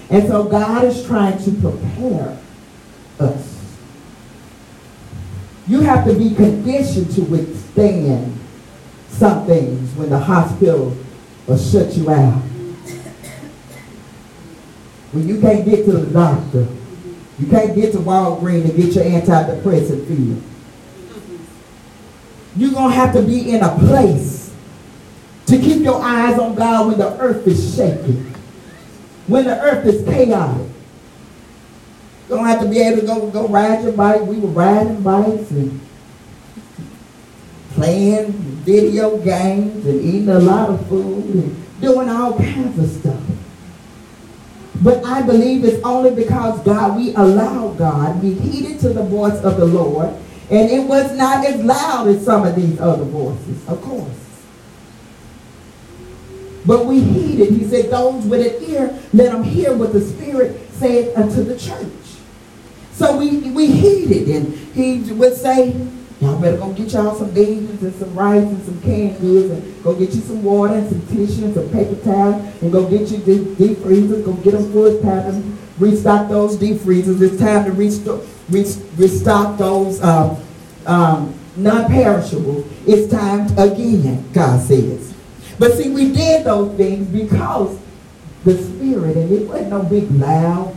And 0.09 0.27
so 0.27 0.45
God 0.45 0.85
is 0.85 1.05
trying 1.05 1.37
to 1.45 1.51
prepare 1.61 2.39
us. 3.21 3.77
You 5.67 5.81
have 5.83 6.07
to 6.07 6.15
be 6.15 6.35
conditioned 6.35 7.11
to 7.11 7.21
withstand 7.25 8.41
some 9.11 9.45
things 9.45 9.95
when 9.95 10.09
the 10.09 10.19
hospital 10.19 10.97
will 11.47 11.59
shut 11.59 11.93
you 11.93 12.09
out. 12.09 12.41
When 15.13 15.29
you 15.29 15.43
can't 15.43 15.63
get 15.67 15.85
to 15.85 15.93
the 15.93 16.11
doctor, 16.11 16.69
you 17.39 17.49
can't 17.49 17.75
get 17.75 17.93
to 17.93 17.99
Walgreens 17.99 18.65
and 18.65 18.77
get 18.79 18.95
your 18.95 19.05
antidepressant 19.05 20.09
filled. 20.09 20.43
You're 22.59 22.73
going 22.73 22.91
to 22.91 22.97
have 22.97 23.15
to 23.15 23.23
be 23.23 23.53
in 23.53 23.63
a 23.63 23.79
place 23.79 24.53
to 25.47 25.59
keep 25.59 25.81
your 25.81 26.03
eyes 26.03 26.39
on 26.41 26.57
God 26.57 26.89
when 26.89 26.99
the 26.99 27.17
earth 27.21 27.47
is 27.47 27.77
shaking, 27.77 28.35
when 29.29 29.45
the 29.45 29.61
earth 29.61 29.87
is 29.87 30.05
chaotic. 30.05 30.67
You 32.29 32.35
don't 32.35 32.45
have 32.45 32.61
to 32.61 32.69
be 32.69 32.81
able 32.81 33.01
to 33.01 33.07
go, 33.07 33.31
go 33.31 33.47
ride 33.47 33.85
your 33.85 33.93
bike. 33.93 34.23
We 34.23 34.41
were 34.41 34.49
riding 34.49 35.01
bikes 35.03 35.53
and 35.53 35.81
playing 37.75 38.33
video 38.33 39.19
games 39.19 39.87
and 39.87 40.01
eating 40.01 40.29
a 40.29 40.41
lot 40.41 40.69
of 40.69 40.85
food 40.89 41.33
and 41.33 41.81
doing 41.81 42.09
all 42.09 42.37
kinds 42.37 42.77
of 42.77 42.91
stuff. 42.91 43.23
But 44.83 45.05
I 45.05 45.23
believe 45.23 45.65
it's 45.65 45.83
only 45.85 46.13
because 46.13 46.61
God, 46.65 46.97
we 46.97 47.15
allow 47.15 47.69
God, 47.75 48.21
we 48.21 48.35
heeded 48.35 48.81
to 48.81 48.89
the 48.89 49.05
voice 49.05 49.41
of 49.43 49.59
the 49.59 49.65
Lord, 49.65 50.13
and 50.51 50.71
it 50.71 50.87
was 50.87 51.17
not 51.17 51.45
as 51.45 51.63
loud 51.63 52.09
as 52.09 52.25
some 52.25 52.47
of 52.47 52.55
these 52.57 52.81
other 52.81 53.05
voices, 53.05 53.69
of 53.69 53.83
course. 53.83 54.09
But 56.65 56.87
we 56.87 57.01
heeded. 57.01 57.51
He 57.51 57.65
said, 57.65 57.91
those 57.91 58.25
with 58.27 58.41
an 58.41 58.71
ear, 58.71 58.99
let 59.13 59.33
them 59.33 59.43
hear 59.43 59.75
what 59.75 59.93
the 59.93 60.01
Spirit 60.01 60.71
said 60.73 61.17
unto 61.17 61.43
the 61.43 61.59
church. 61.59 61.89
So 62.93 63.17
we, 63.17 63.51
we 63.51 63.67
heeded, 63.67 64.29
and 64.29 64.55
he 64.75 65.13
would 65.13 65.35
say, 65.35 65.75
y'all 66.21 66.41
better 66.41 66.57
go 66.57 66.73
get 66.73 66.93
y'all 66.93 67.15
some 67.15 67.31
beans 67.31 67.83
and 67.83 67.95
some 67.95 68.15
rice 68.15 68.43
and 68.43 68.63
some 68.65 68.81
canned 68.83 69.21
goods, 69.21 69.51
and 69.51 69.83
go 69.85 69.95
get 69.95 70.13
you 70.15 70.21
some 70.21 70.43
water 70.43 70.75
and 70.75 70.89
some 70.89 71.07
tissue 71.07 71.45
and 71.45 71.55
some 71.55 71.71
paper 71.71 71.95
towel, 72.05 72.35
and 72.61 72.73
go 72.73 72.89
get 72.89 73.09
you 73.09 73.19
deep, 73.19 73.57
deep 73.57 73.79
freezers, 73.79 74.25
go 74.25 74.33
get 74.35 74.53
them 74.53 74.73
time 75.03 75.43
to 75.43 75.59
restock 75.79 76.29
those 76.29 76.57
deep 76.57 76.81
freezers. 76.81 77.21
It's 77.21 77.39
time 77.39 77.65
to 77.65 77.73
restock, 77.73 79.59
those 79.59 80.01
uh, 80.01 80.41
um, 80.87 81.35
non-perishable. 81.57 82.65
It's 82.87 83.11
time 83.11 83.47
again, 83.59 84.29
God 84.33 84.61
says. 84.61 85.15
But 85.59 85.73
see, 85.73 85.91
we 85.91 86.13
did 86.13 86.45
those 86.45 86.77
things 86.77 87.09
because 87.09 87.79
the 88.45 88.57
Spirit, 88.57 89.17
and 89.17 89.33
it 89.33 89.49
wasn't 89.49 89.71
no 89.71 89.83
big 89.83 90.11
loud. 90.13 90.75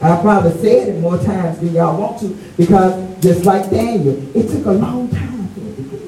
I 0.00 0.20
probably 0.20 0.52
said 0.52 0.88
it 0.88 1.00
more 1.00 1.18
times 1.18 1.58
than 1.58 1.72
y'all 1.74 1.98
want 1.98 2.20
to 2.20 2.28
because 2.56 3.20
just 3.20 3.44
like 3.44 3.68
Daniel, 3.68 4.16
it 4.36 4.48
took 4.48 4.66
a 4.66 4.72
long 4.72 5.08
time 5.08 5.48
for 5.48 5.60
it 5.60 5.76
to 5.76 5.82
get. 5.82 6.00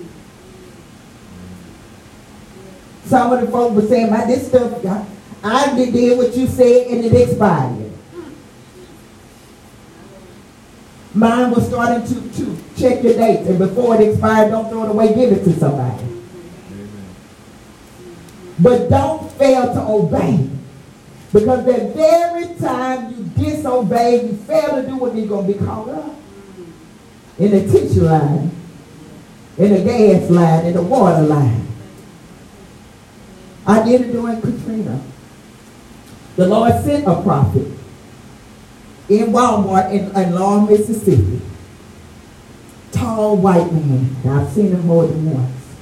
Some 3.06 3.32
of 3.32 3.40
the 3.40 3.48
folks 3.50 3.74
were 3.74 3.88
saying, 3.88 4.10
"My 4.10 4.24
this 4.26 4.46
stuff, 4.46 4.84
I, 4.86 5.04
I 5.42 5.74
did 5.74 6.18
what 6.18 6.36
you 6.36 6.46
said 6.46 6.86
and 6.88 7.04
it 7.04 7.12
expired." 7.14 7.90
Mine 11.12 11.50
was 11.50 11.66
starting 11.66 12.06
to, 12.06 12.38
to 12.38 12.56
check 12.76 13.02
your 13.02 13.14
dates, 13.14 13.48
and 13.48 13.58
before 13.58 13.96
it 13.96 14.08
expired, 14.08 14.50
don't 14.50 14.68
throw 14.68 14.84
it 14.84 14.90
away, 14.90 15.12
give 15.12 15.32
it 15.32 15.42
to 15.44 15.58
somebody. 15.58 16.04
But 18.60 18.88
don't 18.88 19.30
fail 19.32 19.74
to 19.74 19.80
obey. 19.80 20.48
Because 21.32 21.64
the 21.64 21.92
very 21.96 22.54
time 22.56 23.10
you 23.10 23.24
disobey, 23.44 24.26
you 24.26 24.36
fail 24.36 24.82
to 24.82 24.86
do 24.86 24.96
what 24.96 25.16
you're 25.16 25.26
going 25.26 25.46
to 25.46 25.52
be 25.52 25.64
caught 25.64 25.88
up. 25.88 26.14
In 27.38 27.50
the 27.52 27.72
teacher 27.72 28.02
line, 28.02 28.50
in 29.56 29.72
the 29.72 29.82
gas 29.82 30.30
line, 30.30 30.66
in 30.66 30.74
the 30.74 30.82
water 30.82 31.22
line. 31.22 31.66
I 33.66 33.82
did 33.82 34.02
it 34.02 34.12
during 34.12 34.40
Katrina. 34.40 35.00
The 36.40 36.48
Lord 36.48 36.72
sent 36.82 37.06
a 37.06 37.20
prophet 37.20 37.66
in 39.10 39.26
Walmart 39.26 39.92
in, 39.92 40.16
in 40.16 40.34
Long, 40.34 40.70
Mississippi. 40.70 41.38
Tall 42.92 43.36
white 43.36 43.70
man. 43.70 44.16
I've 44.26 44.48
seen 44.48 44.68
him 44.68 44.86
more 44.86 45.06
than 45.06 45.34
once. 45.34 45.76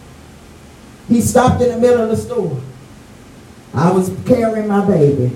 He 1.06 1.20
stopped 1.20 1.62
in 1.62 1.68
the 1.68 1.78
middle 1.78 2.02
of 2.02 2.09
the 2.09 2.16
store. 2.16 2.61
I 3.72 3.92
was 3.92 4.11
carrying 4.26 4.66
my 4.66 4.84
baby. 4.84 5.30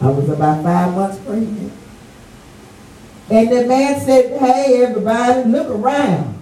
I 0.00 0.08
was 0.08 0.28
about 0.28 0.64
five 0.64 0.92
months 0.96 1.20
pregnant. 1.20 1.72
And 3.30 3.48
the 3.48 3.68
man 3.68 4.00
said, 4.00 4.36
hey, 4.40 4.82
everybody, 4.82 5.48
look 5.48 5.68
around. 5.68 6.36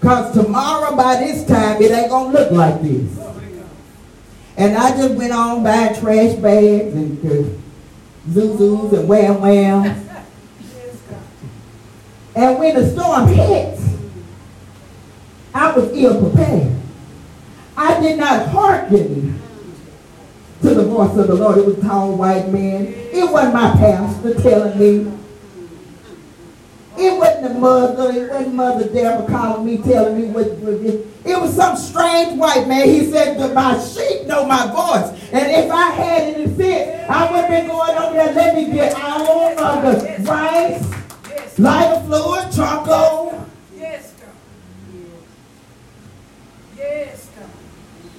Because 0.00 0.32
tomorrow 0.32 0.96
by 0.96 1.16
this 1.16 1.46
time, 1.46 1.82
it 1.82 1.90
ain't 1.90 2.08
going 2.08 2.32
to 2.32 2.38
look 2.40 2.50
like 2.52 2.80
this. 2.80 3.29
And 4.56 4.76
I 4.76 4.90
just 4.96 5.14
went 5.14 5.32
on 5.32 5.62
buying 5.62 5.94
trash 5.94 6.34
bags 6.36 6.94
and 6.94 7.18
zuzus 8.28 8.92
and 8.92 9.08
wham 9.08 9.40
whams. 9.40 10.08
And 12.34 12.58
when 12.58 12.74
the 12.74 12.90
storm 12.90 13.28
hit, 13.28 13.78
I 15.54 15.72
was 15.72 15.90
ill 15.92 16.30
prepared. 16.30 16.76
I 17.76 18.00
did 18.00 18.18
not 18.18 18.48
hearken 18.48 19.40
to 20.62 20.74
the 20.74 20.84
voice 20.84 21.16
of 21.16 21.26
the 21.26 21.34
Lord. 21.34 21.58
It 21.58 21.66
was 21.66 21.80
tall 21.80 22.16
white 22.16 22.48
man. 22.50 22.86
It 22.86 23.30
wasn't 23.30 23.54
my 23.54 23.72
pastor 23.72 24.34
telling 24.40 24.78
me. 24.78 25.19
It 27.00 27.16
wasn't 27.16 27.42
the 27.44 27.58
mother. 27.58 28.12
It 28.12 28.30
wasn't 28.30 28.54
Mother 28.54 28.86
Deborah 28.92 29.26
calling 29.26 29.64
me, 29.64 29.78
telling 29.78 30.20
me 30.20 30.28
what, 30.28 30.48
it, 30.48 31.06
it 31.24 31.40
was 31.40 31.56
some 31.56 31.74
strange 31.74 32.38
white 32.38 32.68
man. 32.68 32.86
He 32.86 33.10
said 33.10 33.38
that 33.38 33.54
my 33.54 33.82
sheep 33.82 34.26
know 34.26 34.44
my 34.44 34.66
voice. 34.66 35.18
And 35.32 35.50
if 35.50 35.70
I 35.70 35.90
had 35.92 36.36
in 36.36 36.54
fit, 36.56 37.08
I 37.08 37.30
would 37.32 37.40
have 37.40 37.48
been 37.48 37.68
going 37.68 37.96
over 37.96 38.14
there, 38.14 38.34
let 38.34 38.54
me 38.54 38.70
get 38.70 38.94
all 39.00 39.58
of 39.58 39.82
the 39.82 40.24
rice, 40.30 41.58
lighter 41.58 42.04
fluid, 42.04 42.52
charcoal. 42.52 43.48
Yes, 43.78 44.12
God. 44.20 44.28
Yes, 46.76 47.30
God. 47.34 47.48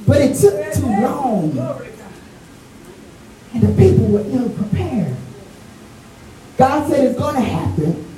But 0.08 0.22
it 0.22 0.36
took 0.38 0.74
too 0.74 0.88
long. 0.88 1.52
Glory 1.52 1.86
to 1.86 1.98
God. 1.98 2.14
And 3.54 3.62
the 3.62 3.74
people 3.80 4.08
were 4.08 4.26
ill 4.26 4.50
prepared. 4.50 5.16
God 6.58 6.90
said 6.90 7.06
it's 7.06 7.20
going 7.20 7.36
to 7.36 7.42
happen. 7.42 8.11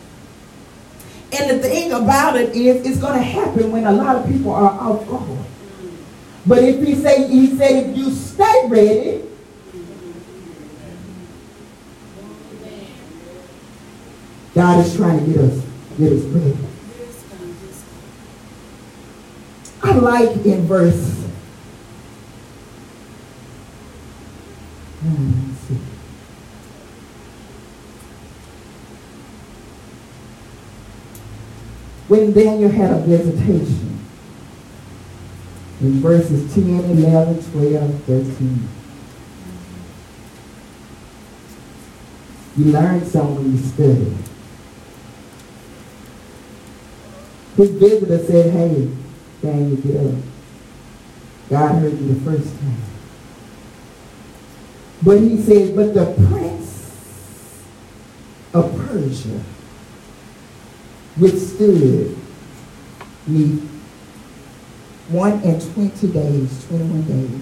And 1.36 1.50
the 1.50 1.60
thing 1.68 1.92
about 1.92 2.36
it 2.38 2.56
is, 2.56 2.86
it's 2.86 3.00
going 3.00 3.18
to 3.18 3.24
happen 3.24 3.72
when 3.72 3.86
a 3.86 3.92
lot 3.92 4.16
of 4.16 4.28
people 4.28 4.52
are 4.54 4.70
off 4.70 5.08
guard. 5.08 5.40
But 6.46 6.64
if 6.64 6.86
he 6.86 6.94
say, 6.96 7.28
he 7.28 7.56
said, 7.58 7.90
if 7.90 7.98
you 7.98 8.12
stay 8.12 8.68
ready, 8.68 9.24
God 14.54 14.86
is 14.86 14.96
trying 14.96 15.20
to 15.20 15.26
get 15.26 15.38
us, 15.42 15.64
get 15.98 16.12
us 16.14 16.24
ready. 16.26 16.58
I 19.82 19.94
like 19.96 20.46
in 20.46 20.68
verse. 20.68 21.26
Hmm, 25.02 25.50
let's 25.50 25.60
see. 25.62 25.78
When 32.14 32.32
Daniel 32.32 32.70
had 32.70 32.92
a 32.92 33.00
visitation, 33.00 34.06
in 35.82 35.94
verses 36.00 36.54
10, 36.54 36.64
11, 36.64 37.44
12, 37.52 38.04
13. 38.04 38.70
You 42.56 42.66
learn 42.66 43.04
something 43.04 43.36
when 43.36 43.52
you 43.54 43.58
study. 43.58 44.16
His 47.58 47.72
visitor 47.72 48.24
said, 48.24 48.54
hey, 48.54 48.92
Daniel, 49.42 49.78
get 49.78 50.06
up. 50.06 50.22
God 51.50 51.82
heard 51.82 52.00
you 52.00 52.14
the 52.14 52.22
first 52.22 52.60
time. 52.60 52.78
But 55.02 55.20
he 55.20 55.42
said, 55.42 55.76
but 55.76 55.96
the 55.96 56.14
prince 56.30 56.94
of 58.54 58.78
Persia 58.88 59.44
withstood 61.18 62.18
me 63.28 63.70
one 65.10 65.34
and 65.44 65.74
twenty 65.74 66.08
days, 66.08 66.66
21 66.68 67.02
days. 67.04 67.42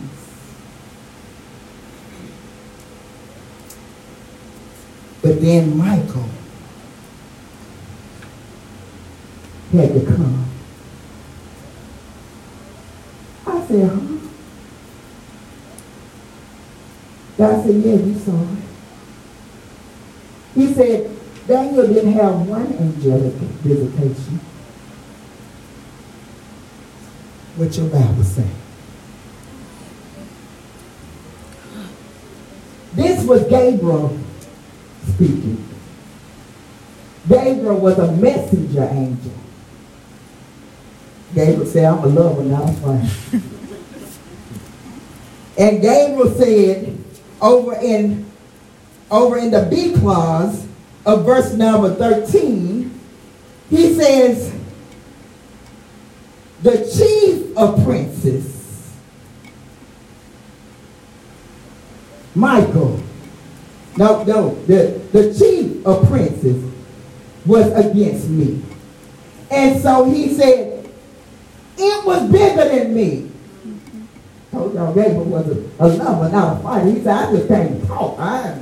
But 5.21 5.39
then 5.39 5.77
Michael 5.77 6.29
had 9.71 9.93
to 9.93 10.05
come. 10.05 10.45
I 13.45 13.67
said, 13.67 13.89
huh? 13.89 13.99
God 17.37 17.65
said, 17.65 17.75
yeah, 17.75 17.95
we 17.95 18.13
saw 18.15 18.41
it. 18.41 18.57
He 20.55 20.73
said, 20.73 21.17
Daniel 21.47 21.87
didn't 21.87 22.13
have 22.13 22.47
one 22.47 22.67
angelic 22.77 23.33
visitation. 23.33 24.39
What 27.55 27.75
your 27.75 27.87
Bible 27.89 28.23
say? 28.23 28.47
This 32.93 33.25
was 33.25 33.43
Gabriel 33.47 34.17
speaking. 35.13 35.67
Gabriel 37.27 37.77
was 37.77 37.97
a 37.97 38.11
messenger 38.13 38.83
angel. 38.91 39.33
Gabriel 41.33 41.65
said, 41.65 41.85
I'm 41.85 42.03
a 42.03 42.07
lover, 42.07 42.43
not 42.43 42.69
a 42.69 42.73
friend. 42.73 43.09
and 45.57 45.81
Gabriel 45.81 46.29
said, 46.31 46.97
over 47.41 47.75
in 47.75 48.29
over 49.09 49.37
in 49.37 49.51
the 49.51 49.67
B 49.69 49.93
clause 49.93 50.67
of 51.05 51.25
verse 51.25 51.53
number 51.53 51.93
13, 51.95 52.99
he 53.69 53.93
says, 53.95 54.53
the 56.61 56.77
chief 56.95 57.57
of 57.57 57.83
princes, 57.83 58.93
Michael, 62.35 63.01
no, 63.97 64.23
no, 64.23 64.55
the, 64.65 65.01
the 65.11 65.33
chief 65.33 65.85
of 65.85 66.07
princes 66.07 66.71
was 67.45 67.71
against 67.73 68.29
me. 68.29 68.61
And 69.49 69.81
so 69.81 70.05
he 70.05 70.33
said, 70.33 70.89
it 71.77 72.05
was 72.05 72.31
bigger 72.31 72.69
than 72.69 72.93
me. 72.93 73.31
Told 74.51 74.73
y'all 74.75 74.93
Gabriel 74.93 75.23
was 75.23 75.47
a, 75.47 75.69
a 75.79 75.87
lover, 75.87 76.29
not 76.29 76.57
a 76.57 76.63
fighter. 76.63 76.89
He 76.89 76.95
said, 77.01 77.07
I 77.07 77.31
just 77.31 77.47
came 77.47 77.81
to 77.81 77.87
talk. 77.87 78.19
I, 78.19 78.59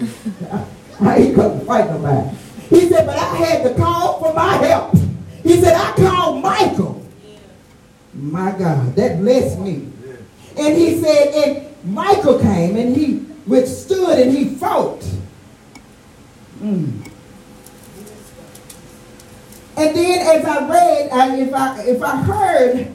I 0.51 0.65
ain't 1.01 1.35
come 1.35 1.59
to 1.59 1.65
fight 1.65 1.89
nobody. 1.89 2.35
He 2.69 2.89
said, 2.89 3.05
but 3.05 3.17
I 3.17 3.35
had 3.35 3.63
to 3.63 3.75
call 3.75 4.19
for 4.19 4.33
my 4.33 4.55
help. 4.57 4.95
He 5.43 5.59
said, 5.59 5.73
I 5.73 5.93
called 5.93 6.43
Michael. 6.43 7.05
My 8.13 8.51
God, 8.51 8.95
that 8.95 9.19
blessed 9.19 9.59
me. 9.59 9.87
And 10.57 10.77
he 10.77 10.99
said, 11.01 11.33
and 11.33 11.93
Michael 11.93 12.39
came 12.39 12.75
and 12.75 12.95
he 12.95 13.25
withstood 13.47 14.19
and 14.19 14.31
he 14.35 14.55
fought. 14.55 15.01
Mm. 16.61 17.05
And 19.77 19.95
then 19.95 20.37
as 20.37 20.45
I 20.45 20.67
read, 20.67 21.09
and 21.11 21.41
if 21.41 21.53
I 21.53 21.81
if 21.83 22.03
I 22.03 22.17
heard 22.17 22.93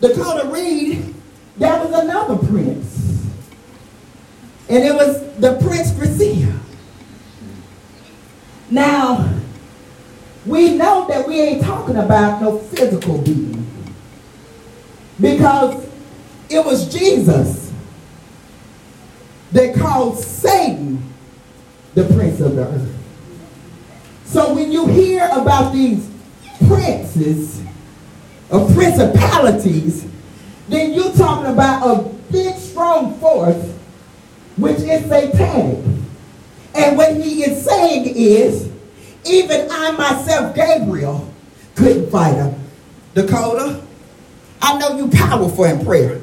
Dakota 0.00 0.48
read, 0.48 1.14
there 1.58 1.78
was 1.78 1.92
another 1.92 2.36
prince. 2.46 3.26
And 4.70 4.82
it 4.82 4.94
was 4.94 5.20
the 5.36 5.58
Prince 5.58 5.90
Grecia. 5.90 6.58
Now, 8.70 9.34
we 10.46 10.76
know 10.76 11.06
that 11.08 11.26
we 11.26 11.40
ain't 11.40 11.62
talking 11.62 11.96
about 11.96 12.40
no 12.40 12.58
physical 12.58 13.18
being. 13.18 13.66
Because 15.20 15.86
it 16.48 16.64
was 16.64 16.92
Jesus 16.92 17.72
that 19.52 19.74
called 19.74 20.18
Satan 20.18 21.02
the 21.94 22.04
prince 22.04 22.40
of 22.40 22.56
the 22.56 22.62
earth. 22.62 22.96
So 24.24 24.54
when 24.54 24.70
you 24.70 24.86
hear 24.86 25.28
about 25.32 25.72
these 25.72 26.08
princes 26.66 27.60
of 28.50 28.72
principalities, 28.74 30.06
then 30.68 30.92
you're 30.92 31.12
talking 31.12 31.52
about 31.52 31.84
a 31.84 32.08
big 32.30 32.56
strong 32.56 33.18
force 33.18 33.74
which 34.56 34.78
is 34.78 35.02
satanic. 35.08 35.99
And 36.74 36.96
what 36.96 37.16
he 37.16 37.42
is 37.42 37.64
saying 37.64 38.12
is, 38.14 38.70
even 39.24 39.68
I 39.70 39.90
myself, 39.92 40.54
Gabriel, 40.54 41.32
couldn't 41.74 42.10
fight 42.10 42.34
him. 42.34 42.54
Dakota, 43.14 43.82
I 44.62 44.78
know 44.78 44.96
you 44.96 45.08
powerful 45.08 45.64
in 45.64 45.84
prayer. 45.84 46.20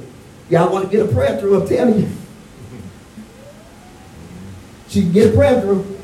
Y'all 0.50 0.72
want 0.72 0.86
to 0.86 0.92
get 0.92 1.10
a 1.10 1.14
prayer 1.14 1.40
through, 1.40 1.62
I'm 1.62 1.68
telling 1.68 2.00
you. 2.00 2.10
She 4.88 5.02
can 5.02 5.12
get 5.12 5.34
a 5.34 5.36
prayer 5.36 5.62
through. 5.62 5.98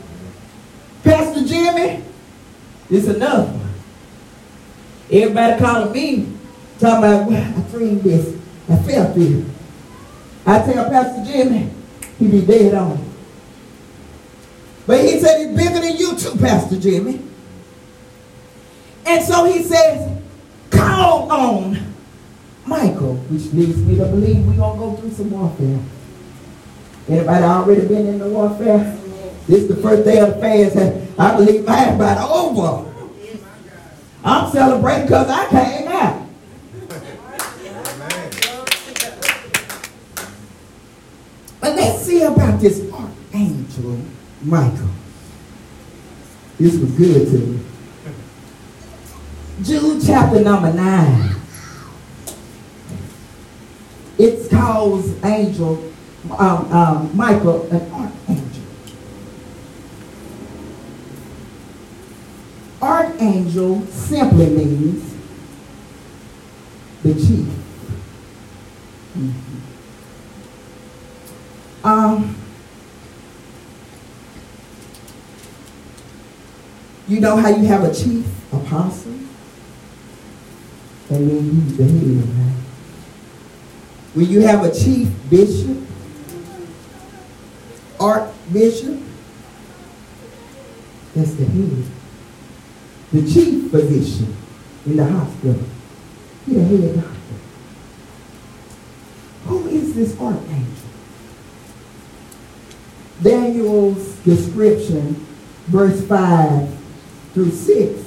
Pastor 1.03 1.45
Jimmy, 1.45 2.03
it's 2.89 3.07
enough. 3.07 3.55
Everybody 5.11 5.59
calling 5.59 5.91
me, 5.91 6.37
talking 6.79 6.97
about, 6.97 7.27
well, 7.29 7.53
I 7.57 7.61
dreamed 7.71 8.01
this. 8.01 8.37
I 8.69 8.77
felt 8.77 9.15
this. 9.15 9.45
I 10.45 10.59
tell 10.59 10.89
Pastor 10.89 11.31
Jimmy, 11.31 11.69
he 12.19 12.27
be 12.27 12.41
dead 12.45 12.73
on. 12.73 13.02
But 14.85 15.01
he 15.01 15.19
said 15.19 15.41
it's 15.41 15.57
bigger 15.57 15.79
than 15.79 15.97
you 15.97 16.15
too, 16.17 16.37
Pastor 16.37 16.79
Jimmy. 16.79 17.21
And 19.05 19.23
so 19.23 19.45
he 19.45 19.63
says, 19.63 20.21
call 20.69 21.31
on 21.31 21.93
Michael, 22.65 23.15
which 23.15 23.53
leads 23.53 23.77
me 23.77 23.95
to 23.97 24.05
believe 24.05 24.45
we're 24.45 24.55
going 24.55 24.73
to 24.73 24.85
go 24.85 24.95
through 24.95 25.11
some 25.11 25.31
warfare. 25.31 25.79
Anybody 27.09 27.43
already 27.43 27.87
been 27.87 28.07
in 28.07 28.19
the 28.19 28.29
warfare? 28.29 28.97
This 29.47 29.63
is 29.63 29.67
the 29.67 29.75
first 29.75 30.05
day 30.05 30.19
of 30.19 30.35
the 30.35 30.39
fast. 30.39 31.19
I 31.19 31.35
believe 31.35 31.65
mine 31.65 31.95
about 31.95 32.29
over. 32.29 32.89
I'm 34.23 34.49
celebrating 34.51 35.05
because 35.05 35.29
I 35.29 35.49
came 35.49 35.87
out. 35.89 36.27
But 41.59 41.75
let's 41.75 42.03
see 42.03 42.21
about 42.21 42.59
this 42.61 42.89
archangel 42.91 43.99
Michael. 44.43 44.89
This 46.59 46.77
was 46.77 46.91
good 46.91 47.27
to 47.31 47.37
me. 47.37 47.59
Jude 49.63 50.01
chapter 50.05 50.41
number 50.41 50.73
9. 50.73 51.35
It 54.17 54.49
calls 54.51 55.23
angel 55.23 55.91
um, 56.37 56.71
um, 56.71 57.17
Michael 57.17 57.69
an 57.71 57.91
archangel. 57.91 58.63
Archangel 62.81 63.85
simply 63.87 64.45
means 64.47 65.15
the 67.01 67.13
chief. 67.13 67.47
Mhm. 69.17 69.33
Um, 71.83 72.35
you 77.13 77.19
know 77.19 77.37
how 77.37 77.49
you 77.49 77.65
have 77.65 77.83
a 77.83 77.93
chief 77.93 78.25
apostle? 78.51 79.11
And 81.11 81.29
then 81.29 81.51
he's 81.51 81.77
the 81.77 81.83
head, 81.83 82.27
right? 82.39 82.55
When 84.15 84.25
you 84.25 84.41
have 84.41 84.63
a 84.63 84.73
chief 84.73 85.09
bishop, 85.29 85.77
archbishop, 87.99 88.99
that's 91.13 91.35
the 91.35 91.45
head. 91.45 91.83
The 93.11 93.21
chief 93.31 93.69
physician 93.69 94.35
in 94.87 94.97
the 94.97 95.05
hospital, 95.05 95.63
he 96.47 96.55
the 96.55 96.63
head 96.63 96.95
doctor. 96.95 97.19
Who 99.45 99.67
is 99.67 99.93
this 99.93 100.19
archangel? 100.19 100.67
Daniel's 103.21 104.15
description, 104.23 105.13
verse 105.67 106.03
5 106.07 106.72
through 107.33 107.51
6. 107.51 107.99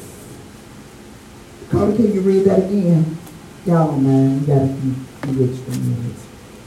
Carter, 1.70 1.96
can 1.96 2.12
you 2.12 2.20
read 2.20 2.44
that 2.44 2.58
again? 2.60 3.18
Y'all 3.64 3.90
don't 3.90 4.40
you 4.40 4.46
got 4.46 4.62
a 4.62 4.68
few, 4.68 4.94
few 5.34 5.50
extra 5.50 5.82
minutes. 5.82 6.26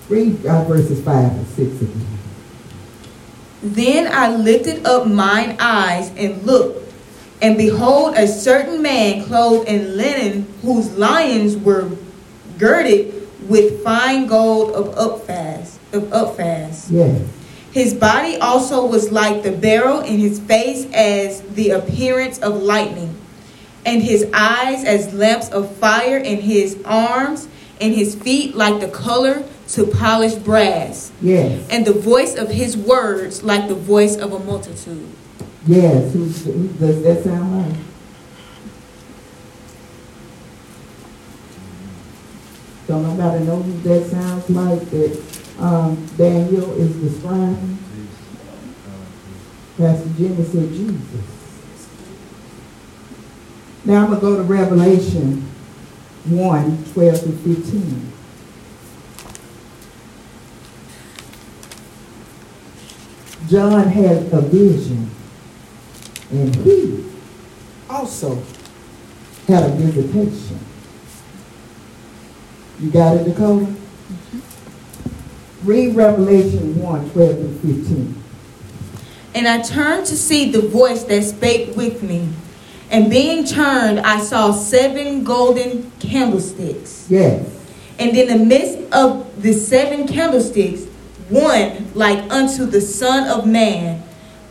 Read 0.10 0.45
uh, 0.45 0.66
verses 0.66 1.03
5 1.03 1.32
and 1.32 1.47
6 1.47 1.82
again. 1.82 2.07
Then 3.62 4.12
I 4.12 4.36
lifted 4.36 4.86
up 4.86 5.07
mine 5.07 5.55
eyes 5.60 6.12
and 6.18 6.43
looked, 6.43 6.93
and 7.41 7.57
behold, 7.57 8.16
a 8.16 8.28
certain 8.28 8.82
man 8.82 9.24
clothed 9.26 9.70
in 9.70 9.95
linen, 9.95 10.53
whose 10.62 10.91
lions 10.97 11.55
were 11.55 11.89
girded 12.57 13.28
with 13.47 13.84
fine 13.84 14.28
gold 14.28 14.72
of 14.72 14.95
Uphaz. 14.95 15.78
Of 15.93 16.03
Uphaz. 16.03 16.91
Yes. 16.91 17.22
His 17.72 17.94
body 17.94 18.38
also 18.38 18.86
was 18.86 19.12
like 19.12 19.44
the 19.44 19.52
beryl, 19.52 20.00
and 20.00 20.20
his 20.20 20.40
face 20.40 20.88
as 20.94 21.42
the 21.42 21.70
appearance 21.72 22.40
of 22.40 22.62
lightning, 22.64 23.16
and 23.86 24.02
his 24.02 24.28
eyes 24.34 24.84
as 24.84 25.14
lamps 25.14 25.50
of 25.50 25.76
fire, 25.78 26.18
and 26.18 26.40
his 26.40 26.78
arms 26.86 27.48
and 27.82 27.94
his 27.94 28.16
feet 28.16 28.56
like 28.56 28.82
the 28.82 28.88
color 28.90 29.44
to 29.70 29.86
polished 29.86 30.44
brass, 30.44 31.12
Yes. 31.22 31.66
and 31.70 31.86
the 31.86 31.94
voice 31.94 32.36
of 32.36 32.50
his 32.50 32.76
words 32.76 33.44
like 33.44 33.68
the 33.68 33.76
voice 33.76 34.18
of 34.18 34.34
a 34.34 34.40
multitude. 34.40 35.08
Yes. 35.68 36.12
Who, 36.14 36.26
who 36.26 36.68
does 36.80 37.04
that 37.04 37.24
sound 37.24 37.56
like? 37.68 37.78
Don't 42.88 43.04
nobody 43.04 43.44
know 43.46 43.62
who 43.62 43.80
that 43.82 44.10
sounds 44.10 44.50
like 44.50 44.90
that 44.90 45.39
um, 45.60 46.05
Daniel 46.18 46.74
is 46.74 46.95
describing? 46.95 47.78
Pastor 49.78 50.10
Jimmy 50.18 50.43
said 50.43 50.70
Jesus. 50.70 51.39
Now 53.86 54.03
I'm 54.03 54.07
going 54.07 54.19
to 54.19 54.26
go 54.26 54.36
to 54.38 54.44
Revelation 54.44 55.49
1, 56.26 56.86
12 56.94 57.22
to 57.22 57.31
15. 57.31 58.14
John 63.48 63.88
had 63.88 64.31
a 64.31 64.41
vision, 64.41 65.10
and 66.30 66.56
he 66.57 67.06
also 67.90 68.44
had 69.48 69.64
a 69.64 69.69
visitation. 69.76 70.60
You 72.80 72.91
got 72.91 73.18
it, 73.18 73.23
Dakota? 73.23 73.76
Read 75.64 75.95
Revelation 75.95 76.81
1, 76.81 77.10
12 77.11 77.38
to 77.38 77.73
15. 77.73 78.23
And 79.36 79.48
I 79.48 79.61
turned 79.61 80.06
to 80.07 80.15
see 80.15 80.52
the 80.52 80.61
voice 80.61 81.03
that 81.03 81.23
spake 81.23 81.76
with 81.76 82.02
me. 82.02 82.30
And 82.90 83.10
being 83.10 83.45
turned, 83.45 83.99
I 83.99 84.19
saw 84.19 84.52
seven 84.52 85.23
golden 85.23 85.91
candlesticks. 85.99 87.06
Yes. 87.10 87.48
And 87.99 88.15
in 88.15 88.27
the 88.27 88.45
midst 88.45 88.80
of 88.94 89.41
the 89.41 89.53
seven 89.53 90.07
candlesticks, 90.07 90.86
one 91.30 91.94
like 91.94 92.31
unto 92.31 92.65
the 92.65 92.81
Son 92.81 93.30
of 93.30 93.45
Man, 93.45 94.02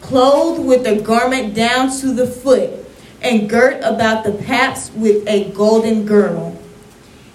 clothed 0.01 0.65
with 0.65 0.87
a 0.87 1.01
garment 1.01 1.55
down 1.55 1.91
to 2.01 2.13
the 2.13 2.27
foot, 2.27 2.71
and 3.21 3.49
girt 3.49 3.83
about 3.83 4.25
the 4.25 4.33
paps 4.33 4.93
with 4.93 5.27
a 5.27 5.51
golden 5.51 6.07
girdle. 6.07 6.58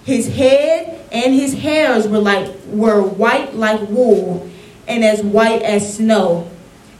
His 0.04 0.28
head 0.34 1.00
and 1.10 1.34
his 1.34 1.54
hairs 1.54 2.06
were 2.06 2.18
like 2.18 2.52
were 2.66 3.02
white 3.02 3.54
like 3.54 3.88
wool, 3.88 4.50
and 4.86 5.04
as 5.04 5.22
white 5.22 5.62
as 5.62 5.96
snow. 5.96 6.50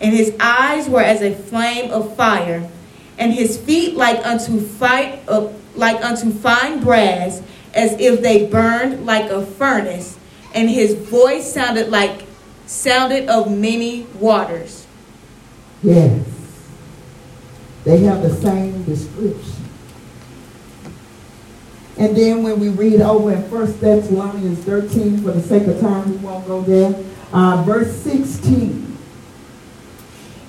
And 0.00 0.14
his 0.14 0.34
eyes 0.40 0.88
were 0.88 1.02
as 1.02 1.20
a 1.22 1.34
flame 1.34 1.90
of 1.90 2.16
fire, 2.16 2.68
and 3.18 3.32
his 3.32 3.58
feet 3.58 3.94
like 3.94 4.24
unto 4.26 4.60
fight 4.60 5.22
uh, 5.28 5.48
like 5.74 6.02
unto 6.02 6.30
fine 6.30 6.80
brass, 6.80 7.42
as 7.74 7.92
if 8.00 8.22
they 8.22 8.46
burned 8.46 9.04
like 9.04 9.30
a 9.30 9.44
furnace. 9.44 10.18
And 10.54 10.70
his 10.70 10.94
voice 10.94 11.52
sounded 11.52 11.90
like 11.90 12.24
sounded 12.66 13.28
of 13.28 13.50
many 13.50 14.06
waters. 14.18 14.86
Yes. 15.82 16.26
They 17.84 17.98
have 17.98 18.22
the 18.22 18.34
same 18.34 18.82
description. 18.84 19.63
And 21.96 22.16
then 22.16 22.42
when 22.42 22.58
we 22.58 22.70
read 22.70 23.00
over 23.00 23.32
in 23.32 23.50
1 23.50 23.78
Thessalonians 23.78 24.58
13, 24.64 25.18
for 25.18 25.30
the 25.30 25.40
sake 25.40 25.66
of 25.68 25.80
time, 25.80 26.10
we 26.10 26.16
won't 26.16 26.46
go 26.46 26.60
there. 26.62 26.94
Uh, 27.32 27.62
verse 27.64 27.94
16. 28.02 28.98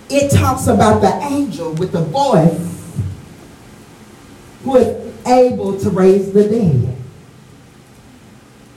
It 0.09 0.31
talks 0.31 0.67
about 0.67 1.01
the 1.01 1.13
angel 1.25 1.73
with 1.73 1.91
the 1.91 2.01
voice 2.01 2.99
who 4.63 4.77
is 4.77 5.13
able 5.27 5.79
to 5.79 5.89
raise 5.89 6.31
the 6.31 6.47
dead. 6.47 6.95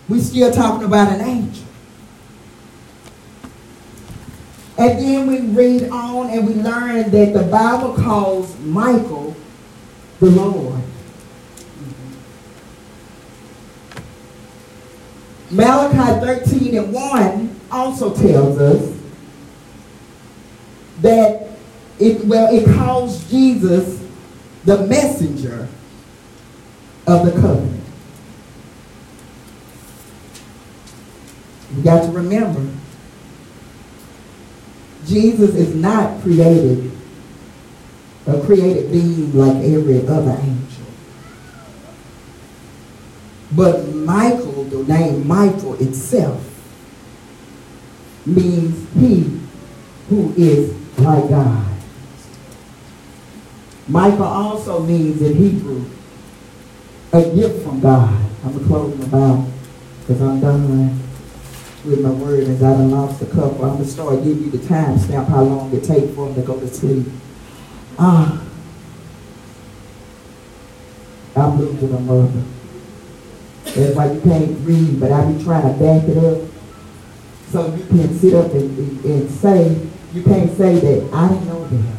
We're 0.08 0.20
still 0.20 0.50
talking 0.50 0.86
about 0.86 1.12
an 1.12 1.20
angel. 1.20 1.64
And 4.78 4.98
then 4.98 5.26
we 5.26 5.40
read 5.40 5.90
on 5.90 6.30
and 6.30 6.46
we 6.46 6.54
learn 6.54 7.10
that 7.10 7.32
the 7.32 7.42
Bible 7.42 7.94
calls 7.94 8.58
Michael 8.60 9.34
the 10.20 10.30
Lord. 10.30 10.80
Malachi 15.50 16.20
13 16.44 16.76
and 16.76 16.92
1 16.92 17.60
also 17.70 18.14
tells 18.14 18.58
us 18.58 18.98
that 21.00 21.48
it 21.98 22.24
well 22.26 22.54
it 22.54 22.66
calls 22.76 23.28
Jesus 23.30 24.04
the 24.64 24.86
messenger 24.86 25.68
of 27.06 27.24
the 27.24 27.32
covenant. 27.32 27.82
You 31.74 31.82
got 31.82 32.04
to 32.04 32.10
remember, 32.12 32.66
Jesus 35.06 35.54
is 35.54 35.74
not 35.74 36.20
created, 36.22 36.90
a 38.26 38.40
created 38.42 38.90
being 38.90 39.34
like 39.34 39.56
every 39.64 40.06
other 40.06 40.38
angel. 40.42 40.67
But 43.52 43.88
Michael, 43.94 44.64
the 44.64 44.84
name 44.84 45.26
Michael 45.26 45.74
itself, 45.80 46.44
means 48.26 48.86
he 48.94 49.40
who 50.08 50.34
is 50.36 50.74
like 50.98 51.28
God. 51.28 51.64
Michael 53.88 54.24
also 54.24 54.80
means 54.80 55.22
in 55.22 55.34
Hebrew 55.34 55.84
a 57.12 57.22
gift 57.34 57.62
from 57.64 57.80
God. 57.80 58.14
I'm 58.44 58.52
going 58.52 58.60
to 58.60 58.66
close 58.66 58.98
my 58.98 59.06
Bible 59.06 59.50
because 60.00 60.20
I'm 60.20 60.40
done 60.40 61.00
with 61.84 62.02
my 62.02 62.10
word 62.10 62.44
as 62.44 62.62
I 62.62 62.72
done 62.72 62.90
lost 62.90 63.22
a 63.22 63.26
couple. 63.26 63.64
I'm 63.64 63.76
going 63.76 63.84
to 63.84 63.86
start 63.86 64.22
giving 64.22 64.44
you 64.44 64.50
the 64.50 64.66
time 64.68 64.98
stamp 64.98 65.28
how 65.28 65.42
long 65.42 65.74
it 65.74 65.84
takes 65.84 66.14
for 66.14 66.26
them 66.26 66.34
to 66.34 66.42
go 66.42 66.60
to 66.60 66.68
sleep. 66.68 67.06
Ah, 67.98 68.44
I'm 71.34 71.58
losing 71.58 71.94
a 71.94 72.00
mother. 72.00 72.42
That's 73.74 73.94
why 73.96 74.12
you 74.12 74.20
can't 74.20 74.58
read, 74.66 75.00
but 75.00 75.12
I 75.12 75.30
be 75.30 75.42
trying 75.42 75.72
to 75.72 75.78
back 75.78 76.08
it 76.08 76.16
up 76.18 76.48
so 77.50 77.74
you 77.74 77.84
can 77.84 78.18
sit 78.18 78.34
up 78.34 78.52
and, 78.52 79.04
and, 79.04 79.30
say, 79.30 79.88
you 80.12 80.22
can't 80.22 80.54
say 80.56 80.78
that 80.78 81.10
I 81.12 81.28
didn't 81.28 81.46
know 81.46 81.66
that. 81.66 81.96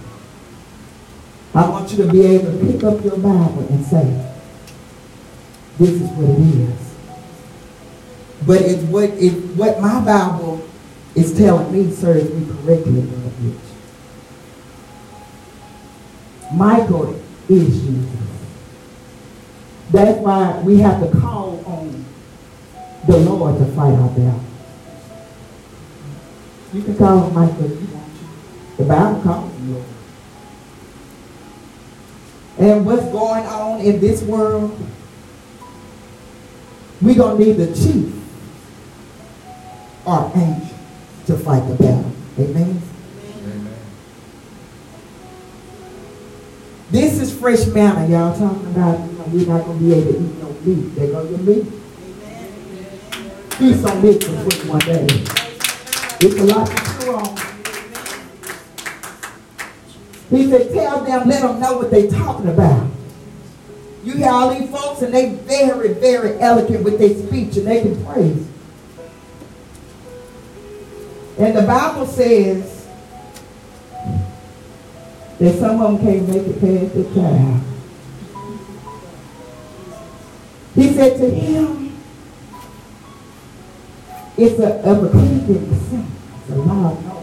I 1.55 1.69
want 1.69 1.91
you 1.91 2.05
to 2.05 2.11
be 2.11 2.25
able 2.25 2.51
to 2.51 2.65
pick 2.65 2.83
up 2.83 3.03
your 3.03 3.17
Bible 3.17 3.65
and 3.69 3.83
say, 3.85 4.29
this 5.79 5.89
is 5.89 6.09
what 6.09 6.29
it 6.29 6.39
is. 6.39 6.89
But 8.45 8.61
it's 8.61 8.83
what 8.83 9.09
it 9.09 9.31
what 9.55 9.81
my 9.81 10.03
Bible 10.03 10.67
is 11.15 11.37
telling 11.37 11.71
me 11.71 11.91
serves 11.93 12.31
me 12.33 12.45
correctly. 12.63 13.07
Michael 16.53 17.19
is 17.47 17.81
Jesus. 17.81 18.38
That's 19.91 20.19
why 20.19 20.61
we 20.61 20.77
have 20.77 21.01
to 21.01 21.19
call 21.19 21.63
on 21.65 22.05
the 23.07 23.17
Lord 23.17 23.57
to 23.57 23.65
fight 23.73 23.93
our 23.93 24.09
battle. 24.09 24.43
You 26.73 26.83
can 26.83 26.97
call 26.97 27.19
on 27.19 27.33
Michael 27.33 27.65
if 27.65 27.71
you 27.71 27.95
want 27.95 28.05
to. 28.05 28.77
The 28.77 28.83
Bible 28.83 29.21
calls 29.21 29.53
him 29.55 29.73
Lord. 29.73 29.85
And 32.59 32.85
what's 32.85 33.05
going 33.05 33.45
on 33.45 33.81
in 33.81 33.99
this 33.99 34.21
world, 34.21 34.79
we're 37.01 37.15
going 37.15 37.37
to 37.39 37.45
need 37.45 37.53
the 37.53 37.73
chief 37.73 38.13
or 40.05 40.31
angel 40.35 40.77
to 41.25 41.37
fight 41.37 41.67
the 41.67 41.75
battle. 41.75 42.11
Amen? 42.37 42.88
This 46.91 47.19
is 47.19 47.37
fresh 47.37 47.67
manna, 47.67 48.07
y'all 48.09 48.35
talking 48.35 48.65
about. 48.71 48.99
You 48.99 49.17
know, 49.17 49.25
we're 49.27 49.47
not 49.47 49.63
going 49.65 49.77
to 49.77 49.85
be 49.85 49.93
able 49.93 50.11
to 50.11 50.17
eat 50.17 50.37
no 50.39 50.51
meat. 50.65 50.95
They're 50.95 51.11
going 51.11 51.27
to 51.27 51.33
eat 51.35 51.43
meat. 51.45 51.73
Eat 53.61 53.75
some 53.75 54.01
meat 54.01 54.23
for 54.23 54.67
one 54.67 54.79
day. 54.79 55.05
It's 56.21 56.39
a 56.39 56.43
lot 56.45 56.67
to 56.67 57.05
chew 57.05 57.13
on. 57.13 57.37
He 60.31 60.49
said, 60.49 60.73
tell 60.73 61.03
them, 61.03 61.29
let 61.29 61.41
them 61.43 61.59
know 61.59 61.77
what 61.77 61.91
they're 61.91 62.09
talking 62.09 62.47
about. 62.49 62.87
You 64.03 64.13
hear 64.13 64.29
all 64.29 64.53
these 64.53 64.69
folks 64.71 65.03
and 65.03 65.13
they 65.13 65.35
very, 65.35 65.93
very 65.93 66.39
eloquent 66.39 66.83
with 66.83 66.97
their 66.97 67.15
speech 67.15 67.57
and 67.57 67.67
they 67.67 67.81
can 67.81 68.03
praise. 68.05 68.47
And 71.37 71.55
the 71.55 71.61
Bible 71.61 72.07
says 72.07 72.78
that 75.39 75.57
some 75.57 75.81
of 75.81 75.93
them 75.93 76.05
can't 76.05 76.27
make 76.27 76.47
it 76.47 76.59
past 76.59 76.95
the 76.95 77.03
time. 77.15 77.63
He 80.75 80.93
said 80.93 81.17
to 81.17 81.29
him, 81.29 81.97
it's 84.37 84.59
a, 84.59 84.81
a 84.83 85.09
cleaving 85.09 85.79
sound. 85.89 86.11
It's 86.41 86.51
a 86.51 86.55
loud 86.55 87.05
noise. 87.05 87.15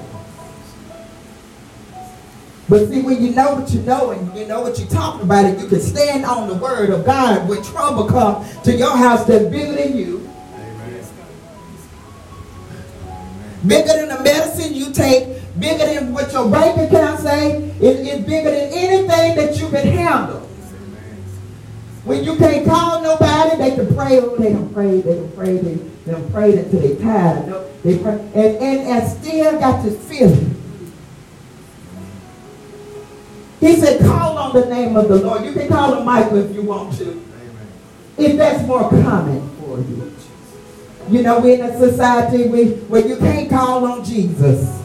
But 2.68 2.88
see, 2.88 3.00
when 3.02 3.22
you 3.22 3.30
know 3.30 3.54
what 3.54 3.70
you 3.70 3.80
know 3.82 4.10
and 4.10 4.36
you 4.36 4.46
know 4.46 4.62
what 4.62 4.78
you're 4.78 4.88
talking 4.88 5.22
about, 5.22 5.44
and 5.44 5.60
you 5.60 5.68
can 5.68 5.80
stand 5.80 6.24
on 6.24 6.48
the 6.48 6.54
word 6.54 6.90
of 6.90 7.04
God 7.06 7.48
when 7.48 7.62
trouble 7.62 8.06
comes 8.06 8.58
to 8.62 8.76
your 8.76 8.96
house 8.96 9.24
that's 9.26 9.44
bigger 9.44 9.72
than 9.72 9.96
you, 9.96 10.28
bigger 13.66 13.92
than 13.92 14.08
the 14.08 14.20
medicine 14.22 14.74
you 14.74 14.92
take, 14.92 15.35
bigger 15.58 15.86
than 15.86 16.12
what 16.12 16.32
your 16.32 16.50
bank 16.50 16.78
account 16.78 17.20
say, 17.20 17.62
it, 17.80 18.06
it's 18.06 18.26
bigger 18.26 18.50
than 18.50 18.70
anything 18.72 19.36
that 19.36 19.58
you 19.58 19.68
can 19.68 19.86
handle. 19.86 20.40
When 22.04 22.22
you 22.22 22.36
can't 22.36 22.64
call 22.64 23.02
nobody, 23.02 23.56
they 23.56 23.74
can 23.74 23.94
pray. 23.94 24.20
Oh, 24.20 24.36
they 24.36 24.52
can 24.52 24.72
pray. 24.72 25.00
They 25.00 25.14
can 25.14 25.32
pray. 25.32 25.56
They, 25.56 25.74
they 25.74 26.14
can 26.14 26.30
pray 26.30 26.58
until 26.58 26.80
they 26.80 27.02
tired. 27.02 27.82
They 27.82 27.98
pray, 27.98 28.12
and, 28.12 28.56
and, 28.56 28.80
and 28.88 29.08
still 29.08 29.58
got 29.58 29.82
this 29.82 30.08
feeling. 30.08 30.52
He 33.58 33.74
said, 33.76 34.00
call 34.02 34.38
on 34.38 34.54
the 34.54 34.66
name 34.66 34.96
of 34.96 35.08
the 35.08 35.16
Lord. 35.16 35.44
You 35.44 35.52
can 35.52 35.68
call 35.68 35.96
him 35.96 36.04
Michael 36.04 36.36
if 36.36 36.54
you 36.54 36.62
want 36.62 36.96
to. 36.98 37.10
Amen. 37.10 37.68
If 38.16 38.36
that's 38.36 38.64
more 38.66 38.88
common 38.88 39.48
for 39.56 39.78
you. 39.78 40.14
You 41.08 41.22
know, 41.22 41.40
we're 41.40 41.54
in 41.54 41.62
a 41.62 41.78
society 41.78 42.48
where, 42.48 42.66
where 42.66 43.06
you 43.06 43.16
can't 43.16 43.48
call 43.48 43.84
on 43.84 44.04
Jesus. 44.04 44.82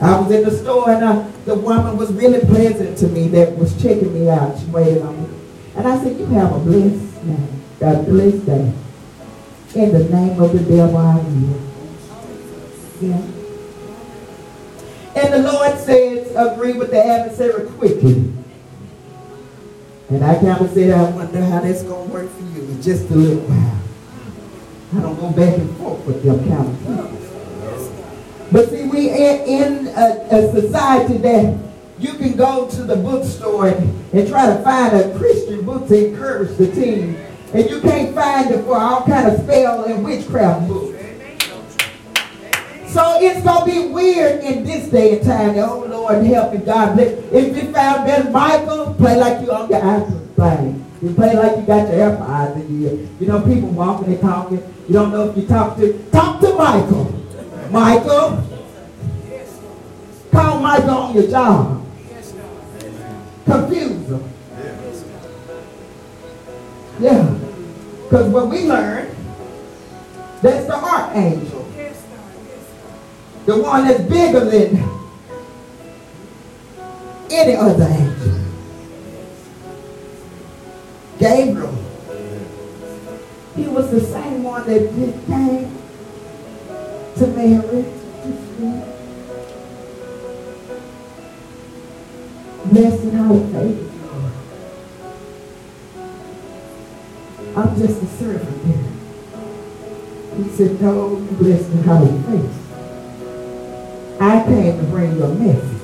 I 0.00 0.20
was 0.20 0.30
in 0.30 0.44
the 0.44 0.50
store 0.50 0.90
and 0.90 1.02
uh, 1.02 1.28
the 1.44 1.54
woman 1.56 1.96
was 1.96 2.12
really 2.12 2.40
pleasant 2.40 2.96
to 2.98 3.08
me 3.08 3.28
that 3.28 3.56
was 3.56 3.80
checking 3.82 4.14
me 4.14 4.28
out. 4.28 4.58
She 4.58 4.66
waited 4.66 5.02
on 5.02 5.20
me. 5.22 5.28
And 5.74 5.88
I 5.88 6.02
said, 6.02 6.18
you 6.18 6.26
have 6.26 6.54
a 6.54 6.58
blessed 6.60 7.24
name, 7.24 7.62
a 7.80 8.02
blessed 8.02 8.46
day. 8.46 8.72
In 9.74 9.92
the 9.92 10.04
name 10.08 10.40
of 10.40 10.52
the 10.52 10.60
devil 10.60 10.96
I 10.96 11.16
will. 11.16 11.60
Yeah. 13.00 13.20
And 15.16 15.34
the 15.34 15.52
Lord 15.52 15.78
says, 15.78 16.32
agree 16.36 16.74
with 16.74 16.90
the 16.90 17.04
adversary 17.04 17.68
quickly. 17.70 18.32
And 20.10 20.24
I 20.24 20.34
kind 20.36 20.64
of 20.64 20.70
said, 20.70 20.90
I 20.92 21.10
wonder 21.10 21.44
how 21.44 21.60
that's 21.60 21.82
going 21.82 22.06
to 22.08 22.14
work 22.14 22.30
for 22.30 22.42
you 22.42 22.62
in 22.62 22.80
just 22.80 23.10
a 23.10 23.14
little 23.14 23.42
while. 23.42 23.82
I 24.96 25.02
don't 25.02 25.20
go 25.20 25.30
back 25.30 25.58
and 25.58 25.76
forth 25.76 26.06
with 26.06 26.22
them 26.22 26.48
kind 26.48 26.68
of 26.68 26.78
people. 26.78 27.27
But 28.50 28.70
see, 28.70 28.84
we 28.84 29.10
in, 29.10 29.88
a, 29.88 30.26
a, 30.30 30.52
society 30.52 31.18
that 31.18 31.58
you 31.98 32.14
can 32.14 32.34
go 32.34 32.68
to 32.70 32.82
the 32.82 32.96
bookstore 32.96 33.68
and, 33.68 34.14
and 34.14 34.26
try 34.26 34.46
to 34.46 34.62
find 34.62 34.96
a 34.96 35.16
Christian 35.18 35.66
book 35.66 35.86
to 35.88 36.08
encourage 36.08 36.56
the 36.56 36.70
team. 36.72 37.16
And 37.52 37.68
you 37.68 37.80
can't 37.80 38.14
find 38.14 38.50
it 38.50 38.64
for 38.64 38.78
all 38.78 39.04
kind 39.04 39.28
of 39.28 39.40
spell 39.42 39.84
and 39.84 40.02
witchcraft 40.02 40.66
books. 40.66 40.98
So 42.88 43.18
it's 43.20 43.44
going 43.44 43.70
to 43.70 43.80
be 43.82 43.92
weird 43.92 44.42
in 44.42 44.64
this 44.64 44.88
day 44.88 45.18
and 45.18 45.26
time. 45.26 45.58
Oh, 45.58 45.84
Lord, 45.86 46.24
help 46.24 46.54
me, 46.54 46.60
God. 46.60 46.98
If 46.98 47.54
you 47.54 47.70
found 47.70 48.06
Ben 48.06 48.32
Michael, 48.32 48.94
play 48.94 49.16
like 49.16 49.42
you 49.42 49.52
on 49.52 49.68
your 49.68 49.80
iPhone. 49.80 50.84
You 51.02 51.14
play 51.14 51.36
like 51.36 51.58
you 51.58 51.62
got 51.62 51.92
your 51.92 52.10
AirPods 52.10 52.56
in 52.56 52.82
you. 52.82 53.08
You 53.20 53.26
know, 53.26 53.42
people 53.42 53.68
walking 53.68 54.08
and 54.08 54.20
talking. 54.20 54.56
You 54.88 54.94
don't 54.94 55.12
know 55.12 55.28
if 55.28 55.36
you 55.36 55.46
talk 55.46 55.76
to, 55.76 56.02
talk 56.10 56.40
to 56.40 56.54
Michael. 56.54 57.14
Michael. 57.70 58.44
Call 60.32 60.60
Michael 60.60 60.90
on 60.90 61.14
your 61.14 61.30
job. 61.30 61.86
Confuse 63.44 64.08
him. 64.08 64.24
Yeah. 67.00 67.34
Because 68.04 68.28
what 68.28 68.48
we 68.48 68.66
learned, 68.66 69.14
that's 70.42 70.66
the 70.66 70.74
archangel. 70.74 71.64
The 73.46 73.62
one 73.62 73.86
that's 73.86 74.02
bigger 74.02 74.44
than 74.44 74.76
any 77.30 77.56
other 77.56 77.84
angel. 77.84 78.44
Gabriel. 81.18 81.74
He 83.56 83.66
was 83.66 83.90
the 83.90 84.00
same 84.00 84.42
one 84.42 84.66
that 84.66 84.94
did 84.94 85.26
came 85.26 85.77
to 87.18 87.26
Mary. 87.26 87.84
Blessed 92.66 93.04
in 93.04 93.16
our 93.18 93.40
faith. 93.52 93.84
I'm 97.56 97.76
just 97.76 98.02
a 98.02 98.06
servant 98.06 98.58
there. 98.64 98.92
He 100.36 100.48
said, 100.50 100.80
no, 100.80 101.18
you 101.18 101.32
blessed 101.38 101.70
in 101.72 101.88
our 101.88 102.06
faith. 102.06 102.54
I 104.20 104.44
came 104.44 104.76
to 104.78 104.84
bring 104.84 105.16
you 105.16 105.24
a 105.24 105.34
message. 105.34 105.77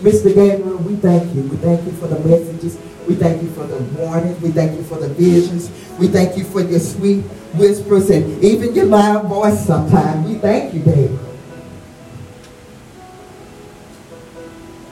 Mr. 0.00 0.34
Gabriel, 0.34 0.78
we 0.78 0.96
thank 0.96 1.34
you. 1.34 1.42
We 1.42 1.56
thank 1.58 1.84
you 1.84 1.92
for 1.92 2.06
the 2.08 2.18
messages. 2.20 2.78
We 3.06 3.16
thank 3.16 3.42
you 3.42 3.50
for 3.50 3.66
the 3.66 3.76
warnings. 3.98 4.40
We 4.40 4.50
thank 4.50 4.76
you 4.76 4.82
for 4.84 4.96
the 4.98 5.08
visions. 5.08 5.70
We 5.98 6.08
thank 6.08 6.38
you 6.38 6.44
for 6.44 6.62
your 6.62 6.80
sweet 6.80 7.20
whispers 7.52 8.08
and 8.08 8.42
even 8.42 8.74
your 8.74 8.86
loud 8.86 9.26
voice 9.26 9.66
sometimes. 9.66 10.26
We 10.26 10.36
thank 10.36 10.72
you, 10.72 10.80
David. 10.80 11.18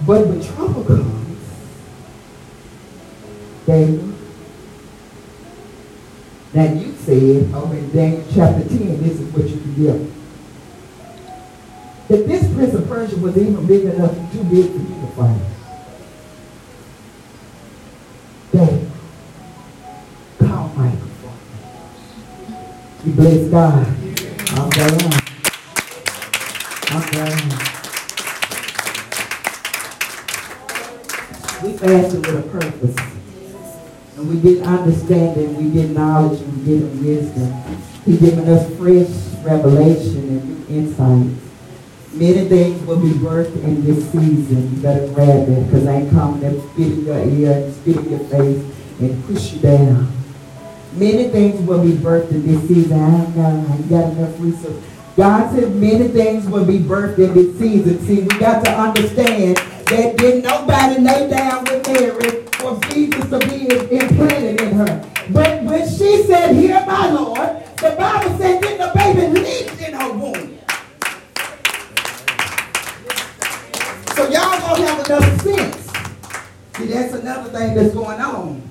But 0.07 0.27
when 0.27 0.43
trouble 0.43 0.85
comes, 0.85 1.39
David, 3.67 4.15
now 6.53 6.73
you 6.73 6.93
said 6.97 7.55
over 7.55 7.75
in 7.75 7.91
Daniel 7.93 8.25
chapter 8.35 8.69
10, 8.69 9.03
this 9.03 9.21
is 9.21 9.33
what 9.33 9.49
you 9.49 9.57
can 9.57 9.75
give. 9.75 10.18
That 12.09 12.27
this 12.27 12.51
prince 12.55 12.73
of 12.73 12.89
Persia 12.89 13.19
was 13.19 13.37
even 13.37 13.67
big 13.67 13.85
enough, 13.85 14.15
too 14.33 14.43
big 14.45 14.71
for 14.71 14.79
you 14.79 15.01
to 15.01 15.07
fight. 15.15 15.41
David, 18.51 18.91
call 20.39 20.69
Michael 20.69 21.07
me. 21.07 22.55
You 23.05 23.13
bless 23.13 23.49
God. 23.51 23.87
I'm 23.87 24.71
done. 24.71 25.21
I'm 26.89 27.05
done. 27.13 27.49
We 31.63 31.77
fasted 31.77 32.27
with 32.27 32.39
a 32.39 32.49
purpose. 32.49 32.97
And 34.17 34.29
we 34.31 34.41
get 34.41 34.67
understanding, 34.67 35.57
we 35.57 35.71
get 35.71 35.91
knowledge, 35.91 36.41
we 36.41 36.65
get 36.65 36.83
wisdom. 36.95 37.53
He's 38.07 38.19
giving 38.19 38.49
us 38.49 38.67
fresh 38.79 39.45
revelation 39.45 40.29
and 40.31 40.69
new 40.71 40.77
insights. 40.77 41.48
Many 42.13 42.49
things 42.49 42.83
will 42.87 43.01
be 43.01 43.11
birthed 43.11 43.63
in 43.63 43.85
this 43.85 44.05
season. 44.11 44.75
You 44.75 44.83
better 44.83 45.09
grab 45.13 45.49
it 45.49 45.67
because 45.67 45.87
I 45.87 45.97
ain't 45.97 46.11
coming 46.11 46.41
to 46.41 46.61
spit 46.71 46.93
in 46.93 47.05
your 47.05 47.19
ear 47.19 47.65
and 47.65 47.75
spit 47.75 47.97
in 47.97 48.11
your 48.11 48.21
face 48.21 48.65
and 49.01 49.25
push 49.27 49.53
you 49.53 49.61
down. 49.61 50.13
Many 50.95 51.29
things 51.29 51.61
will 51.67 51.83
be 51.83 51.93
birthed 51.93 52.31
in 52.31 52.47
this 52.47 52.67
season. 52.67 52.99
I 52.99 53.11
don't 53.11 53.37
know. 53.37 53.67
I 53.69 53.77
ain't 53.77 53.91
got 53.91 54.13
enough 54.13 54.41
resources. 54.41 54.83
God 55.17 55.55
said 55.55 55.75
many 55.77 56.09
things 56.09 56.47
will 56.47 56.65
be 56.65 56.79
birthed 56.79 57.19
in 57.19 57.35
this 57.35 57.59
season. 57.59 58.01
See, 58.07 58.23
we 58.23 58.39
got 58.39 58.65
to 58.65 58.71
understand 58.71 59.57
that 59.57 60.17
didn't 60.17 60.43
nobody 60.43 61.01
lay 61.01 61.29
down 61.29 61.65
with 61.65 61.87
Mary 61.89 62.47
for 62.53 62.81
Jesus 62.89 63.29
to 63.29 63.39
be 63.41 63.69
implanted 63.69 64.61
in 64.61 64.73
her. 64.75 65.05
But 65.31 65.63
when 65.63 65.89
she 65.89 66.23
said, 66.23 66.55
Hear 66.55 66.85
my 66.87 67.11
Lord, 67.11 67.65
the 67.77 67.95
Bible 67.99 68.39
said, 68.39 68.63
Then 68.63 68.79
the 68.79 68.93
baby 68.95 69.41
leaped 69.41 69.81
in 69.81 69.93
her 69.93 70.13
womb. 70.13 70.58
Y'all 74.69 74.77
have 74.77 75.07
enough 75.07 75.41
sense. 75.41 75.91
See, 76.77 76.87
that's 76.89 77.15
another 77.15 77.49
thing 77.49 77.75
that's 77.75 77.95
going 77.95 78.21
on. 78.21 78.63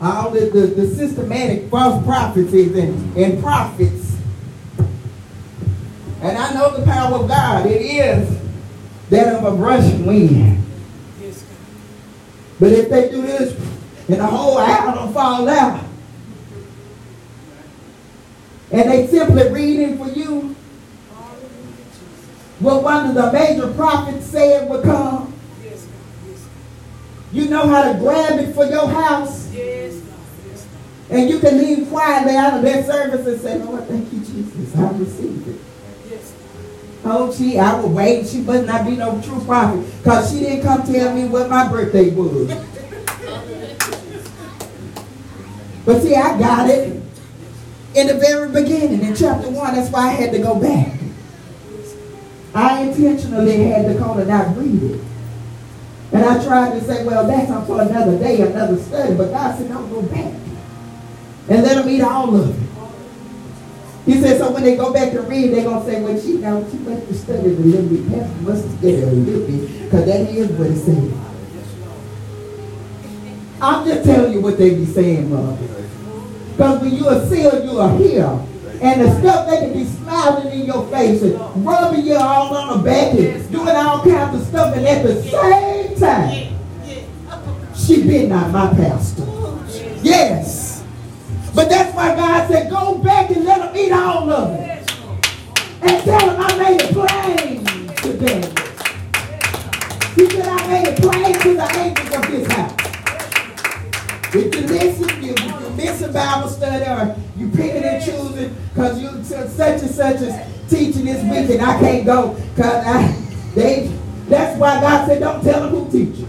All 0.00 0.30
the, 0.30 0.46
the, 0.50 0.66
the 0.68 0.86
systematic 0.94 1.68
false 1.68 2.04
prophecies 2.04 2.72
and, 2.76 3.16
and 3.16 3.42
prophets. 3.42 4.16
And 6.20 6.38
I 6.38 6.54
know 6.54 6.78
the 6.78 6.84
power 6.84 7.16
of 7.16 7.28
God. 7.28 7.66
It 7.66 7.82
is 7.82 8.38
that 9.10 9.34
of 9.34 9.52
a 9.52 9.56
rushing 9.56 10.06
wind. 10.06 10.64
But 12.60 12.70
if 12.70 12.88
they 12.88 13.10
do 13.10 13.22
this 13.22 13.58
and 14.06 14.20
the 14.20 14.26
whole 14.26 14.58
hour 14.58 14.94
will 14.94 15.12
fall 15.12 15.48
out, 15.48 15.84
and 18.70 18.88
they 18.88 19.08
simply 19.08 19.50
reading 19.50 19.98
for 19.98 20.08
you 20.08 20.54
what 22.62 22.82
one 22.84 23.08
of 23.08 23.14
the 23.14 23.32
major 23.32 23.72
prophets 23.74 24.26
said 24.26 24.70
would 24.70 24.84
come, 24.84 25.34
you 27.32 27.48
know 27.48 27.66
how 27.66 27.92
to 27.92 27.98
grab 27.98 28.38
it 28.38 28.54
for 28.54 28.64
your 28.66 28.86
house. 28.88 29.48
And 31.10 31.28
you 31.28 31.40
can 31.40 31.58
leave 31.58 31.88
quietly 31.88 32.36
out 32.36 32.54
of 32.54 32.62
that 32.62 32.86
service 32.86 33.26
and 33.26 33.40
say, 33.40 33.58
Lord, 33.58 33.84
thank 33.86 34.12
you, 34.12 34.20
Jesus. 34.20 34.76
I 34.76 34.90
received 34.92 35.48
it. 35.48 35.60
Oh, 37.04 37.32
she, 37.32 37.58
I 37.58 37.80
will 37.80 37.90
wait. 37.90 38.28
She 38.28 38.38
must 38.38 38.64
not 38.64 38.86
be 38.86 38.96
no 38.96 39.20
true 39.22 39.44
prophet 39.44 39.84
because 39.98 40.30
she 40.30 40.40
didn't 40.40 40.62
come 40.62 40.84
tell 40.84 41.14
me 41.14 41.24
what 41.26 41.50
my 41.50 41.68
birthday 41.68 42.10
was. 42.10 42.48
but 45.84 46.00
see, 46.00 46.14
I 46.14 46.38
got 46.38 46.70
it 46.70 47.02
in 47.94 48.06
the 48.06 48.14
very 48.14 48.48
beginning 48.50 49.02
in 49.02 49.16
chapter 49.16 49.50
1. 49.50 49.74
That's 49.74 49.90
why 49.90 50.08
I 50.08 50.12
had 50.12 50.32
to 50.32 50.38
go 50.38 50.54
back. 50.54 51.01
I 52.54 52.82
intentionally 52.82 53.64
had 53.64 53.86
to 53.86 53.94
go 53.94 54.12
and 54.14 54.28
not 54.28 54.56
read 54.56 54.82
it. 54.82 55.00
And 56.12 56.24
I 56.24 56.44
tried 56.44 56.78
to 56.78 56.84
say, 56.84 57.06
well, 57.06 57.26
that's 57.26 57.50
on 57.50 57.64
for 57.66 57.80
another 57.80 58.18
day, 58.18 58.42
another 58.42 58.76
study. 58.76 59.14
But 59.14 59.30
God 59.30 59.56
said, 59.56 59.68
don't 59.68 59.88
go 59.90 60.02
back. 60.02 60.34
And 61.48 61.62
let 61.62 61.76
them 61.76 61.88
eat 61.88 62.02
all 62.02 62.34
of 62.36 62.50
it. 62.50 62.68
He 64.04 64.20
said, 64.20 64.38
so 64.38 64.52
when 64.52 64.64
they 64.64 64.76
go 64.76 64.92
back 64.92 65.12
to 65.12 65.22
read, 65.22 65.52
they're 65.52 65.64
going 65.64 65.84
to 65.84 65.90
say, 65.90 66.02
well, 66.02 66.20
she, 66.20 66.36
now, 66.38 66.68
she 66.70 66.76
went 66.78 67.06
to 67.08 67.14
study 67.14 67.38
a 67.38 67.52
little 67.52 67.88
bit. 67.88 68.10
Pastor 68.10 68.42
must 68.42 68.64
have 68.66 68.84
a 68.84 69.12
little 69.12 69.46
bit, 69.46 69.84
because 69.84 70.04
that 70.06 70.28
is 70.28 70.50
what 70.50 70.66
it 70.66 70.76
said. 70.76 71.12
I'm 73.62 73.86
just 73.86 74.04
telling 74.04 74.32
you 74.32 74.40
what 74.40 74.58
they 74.58 74.74
be 74.74 74.84
saying, 74.86 75.30
mother. 75.30 75.56
Because 76.50 76.80
when 76.82 76.94
you 76.94 77.08
are 77.08 77.24
sealed, 77.26 77.64
you 77.64 77.78
are 77.78 77.96
here. 77.96 78.40
And 78.82 79.00
the 79.00 79.20
stuff 79.20 79.48
they 79.48 79.58
can 79.58 79.72
be 79.72 79.84
smiling 79.84 80.60
in 80.60 80.66
your 80.66 80.84
face 80.88 81.22
and 81.22 81.64
rubbing 81.64 82.04
you 82.04 82.16
all 82.16 82.52
on 82.56 82.78
the 82.78 82.84
back 82.84 83.14
and 83.14 83.52
doing 83.52 83.68
all 83.68 84.02
kinds 84.02 84.40
of 84.40 84.46
stuff. 84.48 84.76
And 84.76 84.84
at 84.84 85.04
the 85.04 85.22
same 85.22 85.96
time, 85.96 86.58
she 87.76 88.02
been 88.02 88.28
not 88.28 88.50
my 88.50 88.74
pastor. 88.74 89.24
Yes. 90.02 90.82
But 91.54 91.68
that's 91.68 91.94
why 91.94 92.16
God 92.16 92.48
said, 92.48 92.70
go 92.70 92.98
back 92.98 93.30
and 93.30 93.44
let 93.44 93.60
them 93.60 93.76
eat 93.76 93.92
all 93.92 94.28
of 94.28 94.58
it. 94.58 94.90
And 95.82 96.02
tell 96.04 96.26
them 96.26 96.40
I 96.40 96.58
made 96.58 96.82
it 96.82 96.92
plain 96.92 97.64
to. 97.64 98.12
He 100.14 100.28
said, 100.28 100.46
I 100.46 100.66
made 100.68 100.88
it 100.88 101.00
plain 101.00 101.34
to 101.34 101.54
the 101.54 101.68
angels 101.78 102.14
of 102.16 102.30
this 102.30 102.52
house. 102.52 102.82
You, 104.34 104.50
if 104.52 104.98
you 104.98 105.21
miss 105.92 106.02
a 106.02 106.12
Bible 106.12 106.48
study 106.48 106.84
or 106.84 107.16
you 107.36 107.48
picking 107.50 107.84
and 107.84 108.04
choosing 108.04 108.56
because 108.72 109.00
you 109.00 109.08
such 109.24 109.82
and 109.82 109.90
such 109.90 110.20
is 110.22 110.34
teaching 110.70 111.04
this 111.04 111.22
week 111.24 111.58
and 111.58 111.62
I 111.62 111.78
can't 111.78 112.06
go 112.06 112.34
because 112.54 112.86
I 112.86 113.08
they 113.54 113.92
that's 114.28 114.58
why 114.58 114.80
God 114.80 115.06
said 115.06 115.20
don't 115.20 115.42
tell 115.42 115.68
them 115.68 115.70
who 115.70 115.90
teach 115.90 116.18
you. 116.18 116.28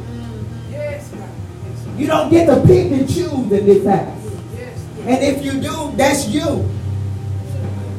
You 1.98 2.08
don't 2.08 2.30
get 2.30 2.48
to 2.48 2.60
pick 2.66 2.92
and 2.92 3.08
choose 3.08 3.30
in 3.30 3.66
this 3.66 3.86
house. 3.86 4.20
And 5.06 5.24
if 5.24 5.46
you 5.46 5.62
do, 5.62 5.92
that's 5.96 6.28
you. 6.28 6.68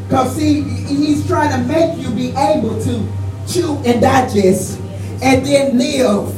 Because 0.05 0.35
see, 0.35 0.63
he's 0.63 1.27
trying 1.27 1.51
to 1.53 1.69
make 1.69 1.99
you 1.99 2.11
be 2.11 2.31
able 2.31 2.83
to 2.83 3.09
chew 3.47 3.77
and 3.85 4.01
digest 4.01 4.81
and 5.23 5.47
then 5.47 5.79
live 5.79 6.33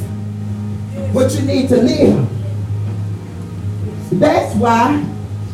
what 1.14 1.34
you 1.34 1.42
need 1.42 1.68
to 1.70 1.76
live. 1.76 2.28
That's 4.20 4.54
why 4.56 5.04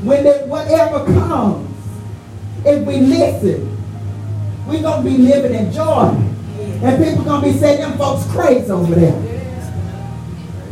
when 0.02 0.24
they, 0.24 0.44
whatever 0.46 1.04
comes, 1.04 1.68
if 2.64 2.86
we 2.86 3.00
listen, 3.00 3.68
we're 4.66 4.82
going 4.82 5.04
to 5.04 5.10
be 5.10 5.18
living 5.18 5.54
in 5.54 5.72
joy. 5.72 6.14
And 6.82 7.04
people 7.04 7.24
going 7.24 7.42
to 7.42 7.52
be 7.52 7.58
saying, 7.58 7.80
them 7.80 7.96
folks 7.98 8.26
crazy 8.32 8.70
over 8.70 8.94
there. 8.94 9.12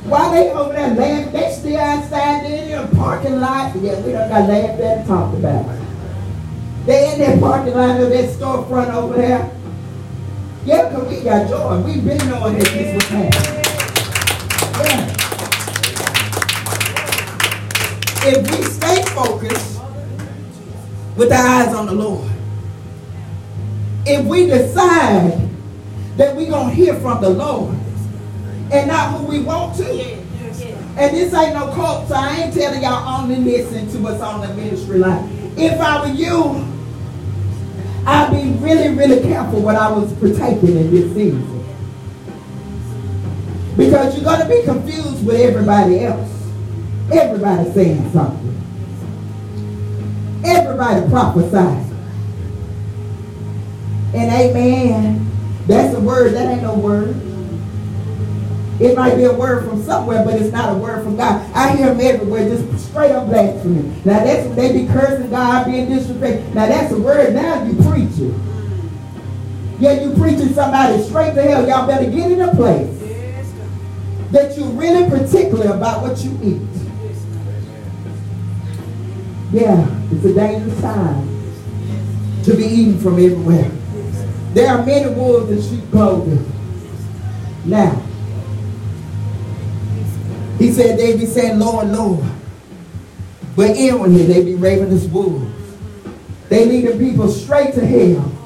Why 0.05 0.35
they 0.35 0.51
over 0.51 0.73
there 0.73 0.95
laughing? 0.95 1.33
They 1.33 1.53
still 1.53 1.79
outside 1.79 2.45
in 2.47 2.71
the 2.71 2.97
parking 2.97 3.41
lot. 3.41 3.75
Yeah, 3.77 4.01
we 4.01 4.13
don't 4.13 4.29
got 4.29 4.49
laughed 4.49 4.81
at 4.81 4.99
and 4.99 5.07
talked 5.07 5.39
about. 5.39 5.79
They 6.87 7.13
in 7.13 7.21
that 7.21 7.39
parking 7.39 7.75
lot 7.75 8.01
of 8.01 8.11
that 8.11 8.31
storefront 8.31 8.93
over 8.93 9.15
there. 9.15 9.51
Yeah, 10.65 10.89
because 10.89 11.09
we 11.09 11.23
got 11.23 11.49
joy. 11.49 11.81
We've 11.83 12.05
been 12.05 12.19
knowing 12.29 12.59
that 12.59 12.65
this 12.65 12.95
was 12.95 13.05
happening. 13.05 13.70
If 18.23 18.51
we 18.51 18.65
stay 18.65 19.03
focused 19.15 19.81
with 21.17 21.33
our 21.33 21.47
eyes 21.47 21.75
on 21.75 21.87
the 21.87 21.93
Lord, 21.93 22.31
if 24.07 24.25
we 24.27 24.47
decide 24.47 25.49
that 26.17 26.37
we're 26.37 26.51
going 26.51 26.69
to 26.69 26.75
hear 26.75 26.95
from 27.01 27.23
the 27.23 27.31
Lord 27.31 27.75
and 28.73 28.89
not 28.89 29.19
who 29.19 29.27
we 29.27 29.41
want 29.41 29.77
to, 29.79 30.17
and 30.97 31.17
this 31.17 31.33
ain't 31.33 31.55
no 31.55 31.73
cult, 31.73 32.09
so 32.09 32.15
I 32.15 32.37
ain't 32.37 32.55
telling 32.55 32.83
y'all 32.83 33.23
only 33.23 33.37
listen 33.37 33.89
to 33.93 34.09
us 34.09 34.21
on 34.21 34.47
the 34.47 34.55
ministry 34.55 34.99
line. 34.99 35.53
If 35.57 35.81
I 35.81 36.03
were 36.03 36.15
you, 36.15 36.67
I'd 38.07 38.31
be 38.31 38.51
really, 38.63 38.95
really 38.95 39.23
careful 39.23 39.63
what 39.63 39.77
I 39.77 39.91
was 39.91 40.13
partaking 40.15 40.77
in 40.77 40.91
this 40.91 41.15
season. 41.15 41.65
Because 43.77 44.15
you're 44.15 44.25
going 44.25 44.41
to 44.41 44.49
be 44.49 44.63
confused 44.65 45.25
with 45.27 45.41
everybody 45.41 46.01
else. 46.01 46.40
Everybody 47.13 47.71
saying 47.73 48.13
something. 48.13 48.57
Everybody 50.45 51.09
prophesying. 51.11 51.87
And 54.15 54.33
amen. 54.33 55.27
That's 55.67 55.95
a 55.95 56.01
word. 56.01 56.35
That 56.35 56.49
ain't 56.49 56.63
no 56.63 56.75
word. 56.75 57.17
It 58.81 58.97
might 58.97 59.15
be 59.17 59.25
a 59.25 59.33
word 59.33 59.69
from 59.69 59.83
somewhere, 59.83 60.25
but 60.25 60.41
it's 60.41 60.53
not 60.53 60.75
a 60.75 60.79
word 60.79 61.05
from 61.05 61.17
God. 61.17 61.49
I 61.55 61.77
hear 61.77 61.89
them 61.89 62.01
everywhere, 62.01 62.49
just 62.49 62.89
straight 62.89 63.13
up 63.13 63.27
blasphemy. 63.27 63.83
Now 64.07 64.25
that's 64.25 64.47
when 64.47 64.57
they 64.57 64.73
be 64.73 64.91
cursing 64.91 65.29
God, 65.29 65.67
being 65.67 65.89
disrespectful. 65.91 66.55
Now 66.55 66.67
that's 66.67 66.91
a 66.93 66.99
word. 66.99 67.35
Now 67.35 67.63
you 67.65 67.75
preaching. 67.75 68.41
Yeah, 69.79 70.01
you 70.01 70.15
preaching 70.15 70.55
somebody 70.55 71.03
straight 71.03 71.35
to 71.35 71.43
hell. 71.43 71.69
Y'all 71.69 71.87
better 71.87 72.11
get 72.11 72.33
in 72.33 72.41
a 72.41 72.55
place 72.55 72.99
that 74.31 74.57
you're 74.57 74.69
really 74.69 75.11
particular 75.11 75.75
about 75.75 76.03
what 76.03 76.19
you 76.25 76.39
eat. 76.43 76.80
Yeah, 79.53 79.85
it's 80.13 80.25
a 80.25 80.33
dangerous 80.33 80.81
time 80.81 81.29
to 82.45 82.57
be 82.57 82.65
eating 82.65 82.99
from 83.01 83.15
everywhere. 83.15 83.71
There 84.55 84.69
are 84.69 84.85
many 84.85 85.13
wolves 85.13 85.51
in 85.51 85.61
sheep 85.63 85.91
clothing. 85.91 86.51
Now, 87.65 88.01
he 90.59 90.73
said 90.73 90.99
they 90.99 91.17
be 91.17 91.27
saying, 91.27 91.59
Lord, 91.59 91.89
Lord. 91.89 92.25
But 93.57 93.71
inwardly 93.71 94.27
they 94.27 94.45
be 94.45 94.55
ravenous 94.55 95.05
wolves. 95.07 95.51
They 96.49 96.67
leading 96.67 96.99
people 96.99 97.29
straight 97.29 97.75
to 97.75 97.85
hell. 97.85 98.40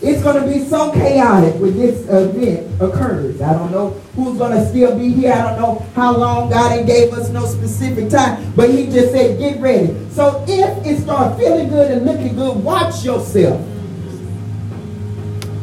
It's 0.00 0.22
going 0.22 0.40
to 0.40 0.48
be 0.48 0.64
so 0.64 0.92
chaotic 0.92 1.60
when 1.60 1.76
this 1.76 2.06
event 2.08 2.80
occurs. 2.80 3.40
I 3.42 3.52
don't 3.52 3.72
know 3.72 3.90
who's 4.14 4.38
going 4.38 4.52
to 4.52 4.64
still 4.68 4.96
be 4.96 5.08
here. 5.08 5.32
I 5.32 5.56
don't 5.56 5.60
know 5.60 5.86
how 5.96 6.16
long 6.16 6.50
God 6.50 6.78
ain't 6.78 6.86
gave 6.86 7.12
us 7.12 7.30
no 7.30 7.44
specific 7.46 8.08
time. 8.08 8.52
But 8.54 8.70
he 8.70 8.86
just 8.86 9.10
said, 9.10 9.38
get 9.40 9.60
ready. 9.60 9.88
So 10.10 10.44
if 10.46 10.86
it 10.86 11.00
starts 11.02 11.36
feeling 11.40 11.68
good 11.68 11.90
and 11.90 12.06
looking 12.06 12.36
good, 12.36 12.62
watch 12.62 13.04
yourself. 13.04 13.60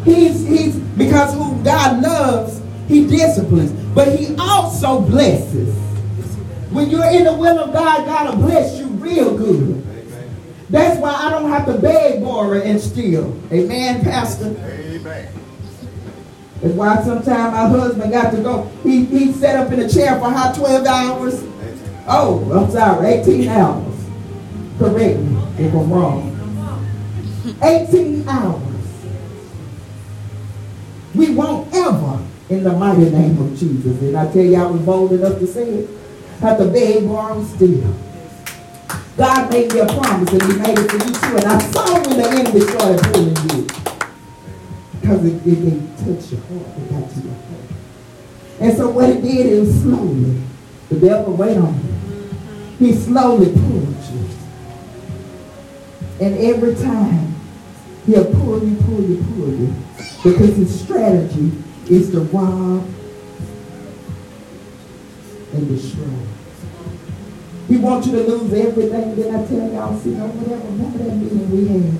He's, 0.04 0.46
he's, 0.46 0.76
because 0.76 1.34
who 1.34 1.64
God 1.64 2.02
loves, 2.02 2.62
he 2.90 3.08
disciplines. 3.08 3.72
But 3.96 4.20
he 4.20 4.36
also 4.38 5.00
blesses. 5.00 5.74
When 6.72 6.90
you're 6.90 7.10
in 7.10 7.24
the 7.24 7.34
will 7.34 7.58
of 7.58 7.72
God, 7.72 8.06
God 8.06 8.36
will 8.36 8.48
bless 8.48 8.78
you 8.78 8.88
real 8.88 9.38
good. 9.38 9.95
That's 10.70 11.00
why 11.00 11.14
I 11.14 11.30
don't 11.30 11.50
have 11.50 11.66
to 11.68 11.78
beg, 11.78 12.22
borrow, 12.24 12.60
and 12.60 12.80
steal. 12.82 13.38
Amen, 13.52 14.04
Pastor? 14.04 14.48
Amen. 14.48 15.28
That's 16.62 16.74
why 16.74 17.04
sometimes 17.04 17.54
my 17.54 17.68
husband 17.68 18.12
got 18.12 18.32
to 18.32 18.42
go. 18.42 18.72
He, 18.84 19.06
he 19.06 19.32
sat 19.34 19.56
up 19.56 19.72
in 19.72 19.80
a 19.82 19.90
chair 19.90 20.18
for 20.20 20.30
how 20.30 20.52
12 20.54 20.86
hours? 20.86 21.44
Oh, 22.08 22.52
I'm 22.52 22.72
sorry, 22.72 23.08
18 23.08 23.48
hours. 23.50 23.96
Correct 24.80 25.20
me 25.20 25.42
if 25.58 25.74
I'm 25.74 25.92
wrong. 25.92 26.32
18 27.62 28.28
hours. 28.28 28.62
We 31.14 31.34
won't 31.34 31.74
ever, 31.74 32.24
in 32.50 32.64
the 32.64 32.74
mighty 32.74 33.10
name 33.10 33.40
of 33.42 33.58
Jesus, 33.58 34.02
and 34.02 34.18
I 34.18 34.32
tell 34.32 34.44
you 34.44 34.56
I 34.56 34.66
was 34.66 34.82
bold 34.82 35.14
enough 35.14 35.40
to 35.40 35.48
say 35.48 35.70
it, 35.70 35.90
have 36.42 36.58
to 36.58 36.66
beg, 36.66 37.08
borrow, 37.08 37.40
and 37.40 37.48
steal. 37.48 37.96
God 39.18 39.50
made 39.50 39.74
me 39.74 39.80
a 39.80 39.86
promise 39.86 40.30
and 40.30 40.42
he 40.44 40.58
made 40.60 40.78
it 40.78 40.92
for 40.92 40.98
you 40.98 41.14
too. 41.14 41.38
And 41.38 41.46
I 41.46 41.60
saw 41.72 41.94
when 41.94 42.18
the 42.18 42.28
enemy 42.28 42.60
started 42.60 43.02
pulling 43.14 43.50
you. 43.50 43.68
Because 45.00 45.26
it, 45.26 45.36
it 45.36 45.56
didn't 45.56 45.98
touch 45.98 46.32
your 46.32 46.42
heart. 46.42 46.78
It 46.78 46.90
got 46.92 47.10
to 47.10 47.20
your 47.22 47.34
heart. 47.34 47.66
And 48.60 48.78
so 48.78 48.90
what 48.90 49.10
it 49.10 49.22
did, 49.22 49.46
is 49.46 49.82
slowly. 49.82 50.42
The 50.90 51.00
devil 51.00 51.34
wait 51.34 51.58
on 51.58 51.74
you. 51.74 51.96
He 52.78 52.94
slowly 52.94 53.54
pulled 53.54 53.96
you. 54.12 54.30
And 56.20 56.38
every 56.38 56.76
time, 56.76 57.36
he'll 58.06 58.26
pull 58.26 58.68
you, 58.68 58.76
pull 58.84 59.02
you, 59.02 59.26
pull 59.36 59.50
you. 59.50 59.74
Because 60.24 60.58
his 60.58 60.82
strategy 60.84 61.52
is 61.90 62.12
to 62.12 62.20
rob 62.20 62.86
and 65.54 65.68
destroy. 65.70 66.35
He 67.68 67.78
want 67.78 68.06
you 68.06 68.12
to 68.12 68.24
lose 68.24 68.54
everything. 68.54 69.16
Then 69.16 69.36
I 69.36 69.46
tell 69.48 69.72
y'all, 69.72 70.00
see, 70.00 70.12
no, 70.12 70.28
whatever. 70.28 70.68
Remember 70.68 70.98
that 71.00 71.16
meeting 71.16 71.50
we 71.50 71.68
had? 71.68 72.00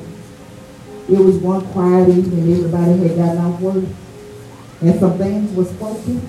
It 1.08 1.24
was 1.24 1.38
one 1.38 1.66
quiet 1.68 2.10
evening. 2.10 2.52
Everybody 2.54 3.08
had 3.08 3.18
gotten 3.18 3.38
off 3.40 3.60
work. 3.62 3.84
And 4.82 5.00
some 5.00 5.18
things 5.18 5.56
were 5.56 5.66
spoken. 5.66 6.22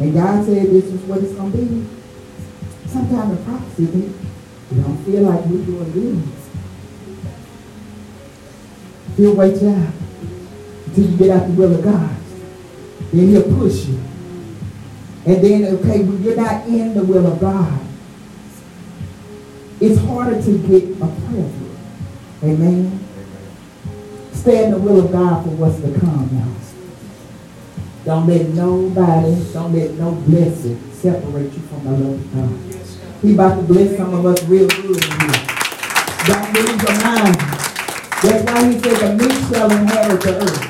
And 0.00 0.14
God 0.14 0.44
said 0.44 0.66
this 0.66 0.84
is 0.84 1.00
what 1.02 1.22
it's 1.22 1.34
going 1.34 1.52
to 1.52 1.58
be. 1.58 1.86
Sometimes 2.86 3.36
the 3.36 3.44
prophecy, 3.44 3.82
you 3.82 4.80
don't 4.80 5.04
feel 5.04 5.22
like 5.22 5.44
we're 5.46 5.64
doing 5.64 5.92
good. 5.92 6.22
He'll 9.16 9.34
wait 9.36 9.54
until 9.54 9.92
you 10.96 11.16
get 11.16 11.30
out 11.30 11.46
the 11.46 11.52
will 11.52 11.74
of 11.74 11.84
God. 11.84 12.16
Then 13.12 13.28
he'll 13.28 13.58
push 13.58 13.86
you. 13.86 14.00
And 15.26 15.42
then, 15.42 15.64
okay, 15.76 16.02
when 16.02 16.22
you're 16.22 16.36
not 16.36 16.66
in 16.66 16.94
the 16.94 17.04
will 17.04 17.26
of 17.26 17.40
God, 17.40 17.83
it's 19.80 20.00
harder 20.02 20.40
to 20.40 20.58
get 20.58 20.84
a 21.00 21.06
prayer 21.06 21.50
through. 21.50 21.76
Amen. 22.44 23.00
Stay 24.32 24.64
in 24.64 24.70
the 24.70 24.78
will 24.78 25.04
of 25.04 25.12
God 25.12 25.44
for 25.44 25.50
what's 25.50 25.80
to 25.80 25.98
come 25.98 26.28
now. 26.32 26.54
Don't 28.04 28.26
let 28.26 28.48
nobody, 28.48 29.52
don't 29.52 29.72
let 29.72 29.92
no 29.92 30.12
blessing 30.12 30.78
separate 30.92 31.52
you 31.52 31.60
from 31.60 31.84
the 31.84 31.90
love 31.90 32.20
of 32.20 32.34
God. 32.34 32.52
He 33.22 33.32
about 33.32 33.56
to 33.56 33.62
bless 33.62 33.96
some 33.96 34.12
of 34.12 34.26
us 34.26 34.42
real 34.44 34.68
good 34.68 35.02
in 35.02 35.20
here. 35.20 35.46
Don't 36.26 36.52
lose 36.52 36.82
your 36.82 36.98
mind. 37.02 37.36
That's 38.20 38.44
why 38.44 38.70
he 38.70 38.78
said 38.78 38.96
the 39.00 39.14
meek 39.16 39.38
shall 39.48 39.70
inherit 39.70 40.20
the 40.20 40.34
earth. 40.42 40.64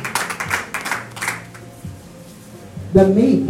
The 2.93 3.09
meek. 3.09 3.49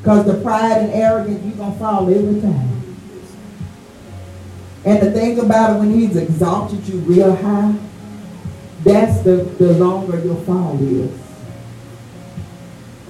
Because 0.00 0.26
the 0.26 0.40
pride 0.40 0.82
and 0.82 0.92
arrogance, 0.92 1.44
you're 1.44 1.56
going 1.56 1.72
to 1.72 1.78
fall 1.78 2.08
every 2.08 2.40
time. 2.40 2.79
And 4.84 5.02
the 5.02 5.10
thing 5.12 5.38
about 5.38 5.76
it, 5.76 5.78
when 5.78 5.90
he's 5.90 6.16
exalted 6.16 6.86
you 6.88 6.98
real 7.00 7.36
high, 7.36 7.74
that's 8.82 9.20
the, 9.20 9.36
the 9.58 9.74
longer 9.74 10.18
your 10.24 10.36
fall 10.44 10.78
is. 10.82 11.10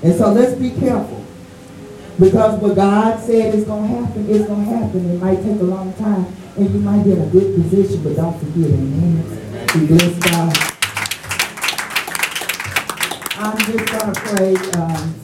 And 0.03 0.15
so 0.17 0.33
let's 0.33 0.55
be 0.59 0.71
careful. 0.71 1.25
Because 2.19 2.61
what 2.61 2.75
God 2.75 3.21
said 3.21 3.55
is 3.55 3.65
going 3.65 3.89
to 3.89 3.97
happen, 3.97 4.29
it's 4.29 4.47
going 4.47 4.65
to 4.65 4.71
happen. 4.77 5.11
It 5.11 5.21
might 5.21 5.37
take 5.37 5.61
a 5.61 5.65
long 5.65 5.93
time. 5.95 6.27
And 6.57 6.71
you 6.75 6.81
might 6.81 7.05
be 7.05 7.13
in 7.13 7.21
a 7.21 7.27
good 7.27 7.55
position, 7.55 8.03
but 8.03 8.17
don't 8.17 8.37
forget, 8.39 8.71
amen. 8.71 9.23
We 9.75 9.87
bless 9.87 10.19
God. 10.19 10.57
I'm 13.37 13.57
just 13.59 13.93
going 13.93 14.13
to 14.13 14.21
pray, 14.21 14.55
um, 14.81 15.15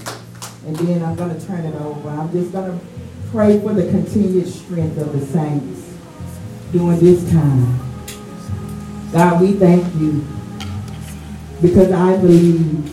and 0.66 0.76
then 0.76 1.02
I'm 1.02 1.16
going 1.16 1.38
to 1.38 1.46
turn 1.46 1.66
it 1.66 1.74
over. 1.74 2.08
I'm 2.08 2.30
just 2.30 2.52
going 2.52 2.78
to 2.78 2.86
pray 3.30 3.60
for 3.60 3.74
the 3.74 3.90
continued 3.90 4.48
strength 4.48 4.96
of 4.98 5.12
the 5.12 5.26
saints 5.26 5.85
during 6.72 6.98
this 7.00 7.30
time. 7.30 7.78
God, 9.12 9.40
we 9.40 9.52
thank 9.52 9.84
you 9.94 10.26
because 11.62 11.90
I 11.92 12.16
believe 12.18 12.92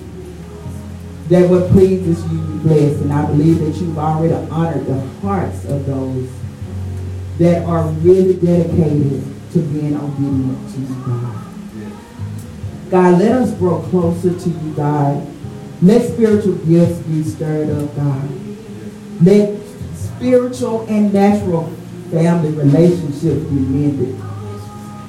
that 1.29 1.49
what 1.49 1.69
pleases 1.71 2.23
you, 2.31 2.37
you 2.37 2.59
bless. 2.59 3.01
And 3.01 3.11
I 3.11 3.25
believe 3.25 3.59
that 3.59 3.75
you've 3.81 3.97
already 3.97 4.33
honored 4.49 4.85
the 4.85 4.99
hearts 5.21 5.65
of 5.65 5.85
those 5.85 6.29
that 7.39 7.65
are 7.65 7.87
really 7.87 8.35
dedicated 8.35 9.23
to 9.51 9.59
being 9.59 9.97
obedient 9.97 10.73
to 10.73 10.79
you, 10.79 11.03
God. 11.05 11.43
God, 12.91 13.19
let 13.19 13.31
us 13.31 13.53
grow 13.55 13.81
closer 13.81 14.37
to 14.37 14.49
you, 14.49 14.73
God. 14.75 15.27
Let 15.81 16.07
spiritual 16.13 16.55
gifts 16.65 16.99
be 16.99 17.23
stirred 17.23 17.69
up, 17.71 17.95
God. 17.95 18.29
Let 19.21 19.59
spiritual 19.95 20.85
and 20.87 21.13
natural 21.13 21.73
family 22.13 22.51
relationships 22.51 23.23
be 23.23 23.59
mended. 23.59 24.17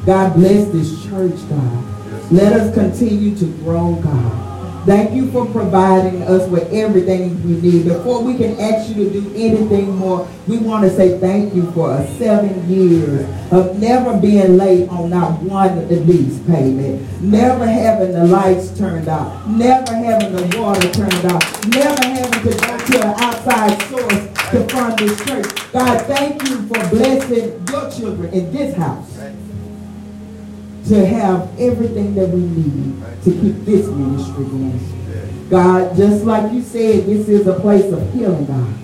God 0.07 0.35
bless 0.35 0.67
this 0.69 1.05
church, 1.05 1.37
God. 1.49 2.33
Let 2.33 2.53
us 2.55 2.75
continue 2.75 3.37
to 3.37 3.47
grow, 3.63 3.95
God. 3.97 4.45
Thank 4.87 5.15
you 5.15 5.31
for 5.33 5.47
providing 5.47 6.23
us 6.25 6.47
with 6.51 6.71
everything 6.71 7.43
we 7.43 7.59
need. 7.59 7.85
Before 7.87 8.23
we 8.23 8.37
can 8.37 8.61
ask 8.61 8.95
you 8.95 9.05
to 9.05 9.11
do 9.11 9.33
anything 9.35 9.97
more, 9.97 10.29
we 10.47 10.59
want 10.59 10.85
to 10.85 10.95
say 10.95 11.19
thank 11.19 11.55
you 11.55 11.71
for 11.73 11.97
a 11.97 12.07
seven 12.19 12.69
years 12.69 13.27
of 13.51 13.81
never 13.81 14.19
being 14.21 14.59
late 14.59 14.87
on 14.91 15.09
not 15.09 15.41
one 15.41 15.79
of 15.79 15.89
the 15.89 16.01
lease 16.01 16.39
payment, 16.47 17.23
never 17.23 17.67
having 17.67 18.13
the 18.13 18.27
lights 18.27 18.77
turned 18.77 19.09
off, 19.09 19.47
never 19.47 19.95
having 19.95 20.33
the 20.37 20.59
water 20.59 20.91
turned 20.91 21.33
off, 21.33 21.67
never 21.69 22.05
having 22.05 22.43
to 22.43 22.59
go 22.59 22.79
to 22.79 23.07
an 23.07 23.15
outside 23.21 23.81
source 23.89 24.24
to 24.55 24.69
fund 24.69 24.99
this 24.99 25.25
church. 25.25 25.73
God, 25.73 26.01
thank 26.07 26.43
you 26.49 26.63
for 26.69 26.89
blessing 26.91 27.67
your 27.69 27.91
children 27.91 28.33
in 28.33 28.53
this 28.53 28.77
house 28.77 29.19
to 30.89 31.07
have 31.07 31.49
everything 31.59 32.15
that 32.15 32.29
we 32.29 32.41
need 32.41 33.03
to 33.25 33.31
keep 33.33 33.65
this 33.65 33.89
ministry 33.89 34.45
going. 34.45 35.49
God, 35.51 35.97
just 35.97 36.25
like 36.25 36.53
you 36.53 36.63
said, 36.63 37.07
this 37.07 37.29
is 37.29 37.47
a 37.49 37.59
place 37.59 37.91
of 37.93 38.13
healing, 38.13 38.47
God. 38.47 38.75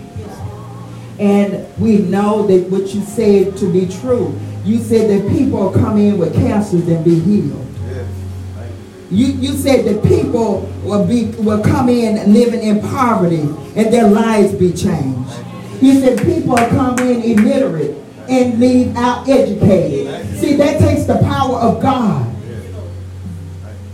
And 1.20 1.78
we 1.78 1.98
know 1.98 2.46
that 2.46 2.68
what 2.68 2.92
you 2.94 3.02
said 3.02 3.56
to 3.58 3.70
be 3.70 3.86
true. 3.86 4.38
You 4.64 4.78
said 4.78 5.10
that 5.10 5.30
people 5.30 5.70
come 5.70 5.98
in 5.98 6.18
with 6.18 6.34
cancers 6.34 6.88
and 6.88 7.04
be 7.04 7.20
healed. 7.20 7.66
You, 9.10 9.26
you 9.26 9.52
said 9.56 9.84
that 9.86 10.02
people 10.04 10.60
will 10.84 11.04
be 11.04 11.26
will 11.42 11.62
come 11.62 11.88
in 11.88 12.32
living 12.32 12.62
in 12.62 12.80
poverty 12.80 13.40
and 13.74 13.92
their 13.92 14.08
lives 14.08 14.54
be 14.54 14.72
changed. 14.72 15.34
You 15.80 16.00
said 16.00 16.18
people 16.22 16.56
come 16.56 16.98
in 16.98 17.22
illiterate 17.22 17.96
and 18.28 18.60
leave 18.60 18.94
out 18.96 19.28
educated. 19.28 20.38
See, 20.38 20.56
that 20.56 20.78
takes 20.78 21.04
the 21.04 21.18
power 21.18 21.56
of 21.56 21.82
God. 21.82 22.26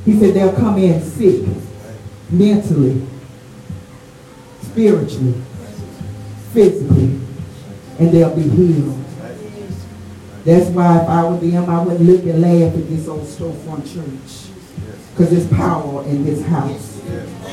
He 0.05 0.19
said 0.19 0.35
they'll 0.35 0.55
come 0.55 0.79
in 0.79 1.03
sick, 1.03 1.45
mentally, 2.31 3.07
spiritually, 4.63 5.43
physically, 6.53 7.21
and 7.99 8.13
they'll 8.13 8.35
be 8.35 8.43
healed. 8.43 9.05
That's 10.45 10.71
why 10.71 11.03
if 11.03 11.09
I 11.09 11.29
were 11.29 11.39
them, 11.39 11.69
I 11.69 11.83
wouldn't 11.83 12.09
look 12.09 12.23
and 12.23 12.41
laugh 12.41 12.73
at 12.73 12.89
this 12.89 13.09
old 13.09 13.23
storefront 13.23 13.93
church. 13.93 14.53
Because 15.11 15.31
there's 15.31 15.49
power 15.49 16.05
in 16.05 16.25
this 16.25 16.45
house. 16.47 16.96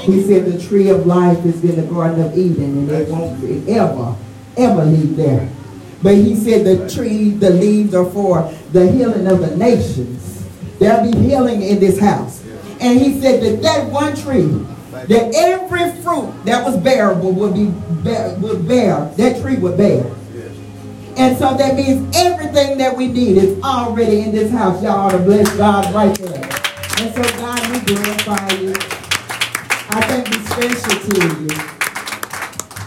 He 0.01 0.21
said 0.23 0.45
the 0.45 0.61
tree 0.61 0.89
of 0.89 1.05
life 1.05 1.45
is 1.45 1.63
in 1.63 1.75
the 1.77 1.87
Garden 1.93 2.21
of 2.21 2.37
Eden 2.37 2.77
and 2.77 2.91
it 2.91 3.09
won't 3.09 3.41
ever, 3.69 4.15
ever 4.57 4.85
leave 4.85 5.15
there. 5.15 5.49
But 6.01 6.15
he 6.15 6.35
said 6.35 6.65
the 6.65 6.89
tree, 6.93 7.29
the 7.29 7.49
leaves 7.49 7.95
are 7.95 8.09
for 8.11 8.53
the 8.73 8.91
healing 8.91 9.25
of 9.27 9.39
the 9.39 9.55
nations. 9.55 10.45
There'll 10.79 11.09
be 11.09 11.17
healing 11.17 11.61
in 11.61 11.79
this 11.79 11.99
house. 11.99 12.43
And 12.81 12.99
he 12.99 13.21
said 13.21 13.41
that 13.41 13.61
that 13.61 13.89
one 13.89 14.15
tree, 14.15 14.65
that 14.91 15.33
every 15.33 15.91
fruit 16.01 16.33
that 16.43 16.65
was 16.65 16.75
bearable 16.77 17.31
would 17.31 17.53
be 17.53 17.67
bear, 18.03 18.35
would 18.39 18.67
bear, 18.67 19.05
that 19.15 19.41
tree 19.41 19.55
would 19.55 19.77
bear. 19.77 20.03
And 21.15 21.37
so 21.37 21.55
that 21.55 21.75
means 21.75 22.13
everything 22.17 22.77
that 22.79 22.97
we 22.97 23.07
need 23.07 23.37
is 23.37 23.61
already 23.63 24.21
in 24.21 24.31
this 24.31 24.51
house. 24.51 24.81
Y'all 24.83 24.93
ought 24.93 25.11
to 25.11 25.19
bless 25.19 25.49
God 25.55 25.93
right 25.93 26.17
there. 26.17 26.49
And 26.99 27.13
so 27.13 27.37
God, 27.37 27.71
we 27.71 27.79
glorify 27.95 28.49
you. 28.55 28.92
I 29.95 30.01
think 30.01 30.27
it's 30.27 30.49
special 30.49 31.11
to 31.11 31.17
you. 31.43 31.49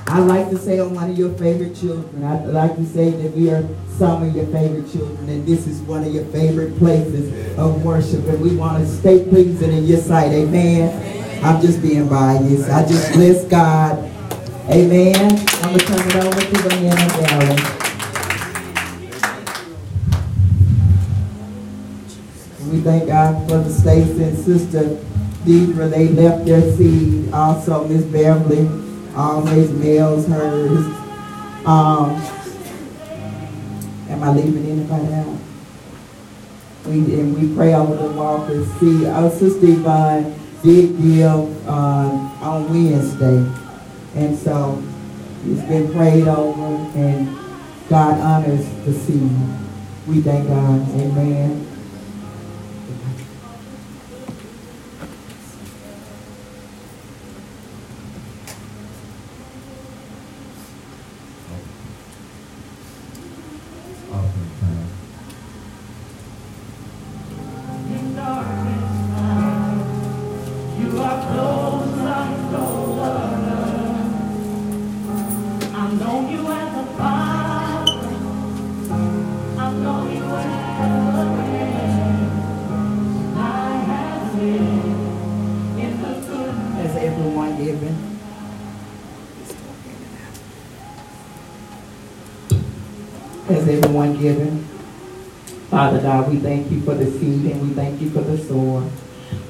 I 0.08 0.18
like 0.18 0.50
to 0.50 0.58
say 0.58 0.78
I'm 0.78 0.92
one 0.92 1.10
of 1.10 1.16
your 1.16 1.32
favorite 1.34 1.76
children. 1.76 2.24
I 2.24 2.44
like 2.46 2.74
to 2.74 2.84
say 2.84 3.10
that 3.10 3.32
we 3.32 3.48
are 3.50 3.62
some 3.96 4.24
of 4.24 4.34
your 4.34 4.46
favorite 4.46 4.90
children, 4.90 5.28
and 5.28 5.46
this 5.46 5.68
is 5.68 5.80
one 5.82 6.02
of 6.02 6.12
your 6.12 6.24
favorite 6.26 6.76
places 6.78 7.56
of 7.58 7.84
worship, 7.84 8.26
and 8.26 8.40
we 8.40 8.56
want 8.56 8.84
to 8.84 8.90
stay 8.90 9.24
pleasing 9.24 9.72
in 9.72 9.84
your 9.84 9.98
sight. 9.98 10.32
Amen. 10.32 11.44
I'm 11.44 11.60
just 11.60 11.80
being 11.80 12.08
biased. 12.08 12.68
I 12.70 12.84
just 12.88 13.12
bless 13.12 13.44
God. 13.44 13.98
Amen. 14.68 15.38
I'm 15.62 15.76
going 15.76 15.78
to 15.78 15.86
turn 15.86 16.08
it 16.08 16.16
over 16.16 16.40
to 16.40 16.68
man 16.68 17.08
Gallen. 17.20 17.56
We 22.72 22.80
thank 22.80 23.06
God 23.06 23.48
for 23.48 23.58
the 23.58 23.72
Stacy 23.72 24.24
and 24.24 24.36
Sister 24.36 24.98
Deidre. 25.46 25.88
They 25.90 26.08
left 26.08 26.44
their 26.44 26.72
seed. 26.76 27.32
Also, 27.32 27.86
Miss 27.86 28.04
Beverly 28.04 28.68
always 29.14 29.70
mails 29.70 30.26
hers. 30.26 30.84
Um, 31.64 32.10
am 34.10 34.22
I 34.22 34.32
leaving 34.32 34.66
anybody 34.66 35.14
out? 35.14 35.38
We, 36.86 36.98
and 37.18 37.36
we 37.36 37.54
pray 37.56 37.74
over 37.74 37.96
the 37.96 38.12
walkers. 38.12 38.68
See, 38.74 39.06
our 39.06 39.30
sister 39.30 39.66
Yvonne 39.66 40.34
did 40.62 41.00
give 41.00 41.68
uh, 41.68 41.72
on 42.42 42.68
Wednesday. 42.68 43.50
And 44.14 44.38
so 44.38 44.82
it's 45.44 45.62
been 45.62 45.92
prayed 45.92 46.26
over 46.26 46.76
and 46.98 47.36
God 47.88 48.20
honors 48.20 48.66
the 48.84 48.92
seed. 48.92 49.30
We 50.06 50.20
thank 50.20 50.48
God. 50.48 50.88
Amen. 50.90 51.65
Thank 96.66 96.80
you 96.80 96.84
for 96.84 96.94
the 96.94 97.08
seed 97.20 97.52
and 97.52 97.62
we 97.62 97.74
thank 97.74 98.00
you 98.00 98.10
for 98.10 98.22
the 98.22 98.36
sower. 98.38 98.82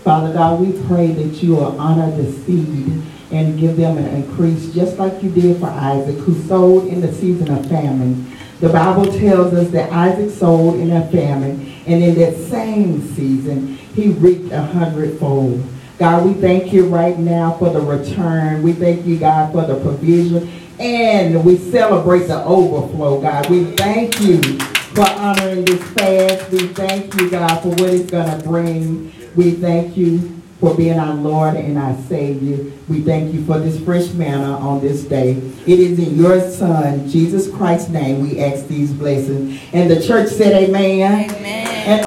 Father 0.04 0.34
God, 0.34 0.60
we 0.60 0.72
pray 0.86 1.12
that 1.12 1.42
you 1.42 1.56
will 1.56 1.80
honor 1.80 2.10
the 2.14 2.30
seed 2.30 3.02
and 3.32 3.58
give 3.58 3.78
them 3.78 3.96
an 3.96 4.06
increase 4.22 4.72
just 4.74 4.98
like 4.98 5.22
you 5.22 5.30
did 5.30 5.58
for 5.58 5.66
Isaac 5.66 6.16
who 6.18 6.34
sowed 6.42 6.88
in 6.88 7.00
the 7.00 7.10
season 7.14 7.50
of 7.50 7.66
famine. 7.70 8.30
The 8.60 8.68
Bible 8.68 9.06
tells 9.06 9.54
us 9.54 9.70
that 9.70 9.90
Isaac 9.92 10.30
sowed 10.30 10.78
in 10.78 10.92
a 10.92 11.08
famine 11.08 11.74
and 11.86 12.02
in 12.02 12.16
that 12.16 12.36
same 12.36 13.00
season 13.14 13.76
he 13.76 14.08
reaped 14.08 14.52
a 14.52 14.60
hundredfold. 14.60 15.64
God, 15.98 16.26
we 16.26 16.34
thank 16.34 16.70
you 16.70 16.86
right 16.86 17.18
now 17.18 17.52
for 17.52 17.70
the 17.70 17.80
return. 17.80 18.62
We 18.62 18.74
thank 18.74 19.06
you, 19.06 19.18
God, 19.18 19.52
for 19.52 19.62
the 19.62 19.80
provision. 19.80 20.50
And 20.78 21.42
we 21.42 21.56
celebrate 21.56 22.26
the 22.26 22.44
overflow, 22.44 23.22
God. 23.22 23.48
We 23.48 23.64
thank 23.64 24.20
you 24.20 24.58
for 24.96 25.06
honoring 25.10 25.66
this 25.66 25.82
fast. 25.90 26.50
We 26.50 26.68
thank 26.68 27.14
you, 27.20 27.28
God, 27.28 27.60
for 27.60 27.68
what 27.68 27.90
it's 27.90 28.10
going 28.10 28.30
to 28.30 28.48
bring. 28.48 29.12
We 29.34 29.50
thank 29.50 29.94
you 29.94 30.40
for 30.58 30.74
being 30.74 30.98
our 30.98 31.12
Lord 31.12 31.54
and 31.54 31.76
our 31.76 31.94
Savior. 32.04 32.72
We 32.88 33.02
thank 33.02 33.34
you 33.34 33.44
for 33.44 33.58
this 33.58 33.78
fresh 33.84 34.08
manna 34.14 34.56
on 34.56 34.80
this 34.80 35.04
day. 35.04 35.32
It 35.66 35.80
is 35.80 35.98
in 35.98 36.16
your 36.16 36.40
Son, 36.50 37.06
Jesus 37.10 37.54
Christ's 37.54 37.90
name, 37.90 38.22
we 38.22 38.40
ask 38.40 38.66
these 38.68 38.90
blessings. 38.90 39.60
And 39.74 39.90
the 39.90 40.02
church 40.02 40.30
said 40.30 40.54
amen. 40.66 41.30
Amen. 41.30 41.66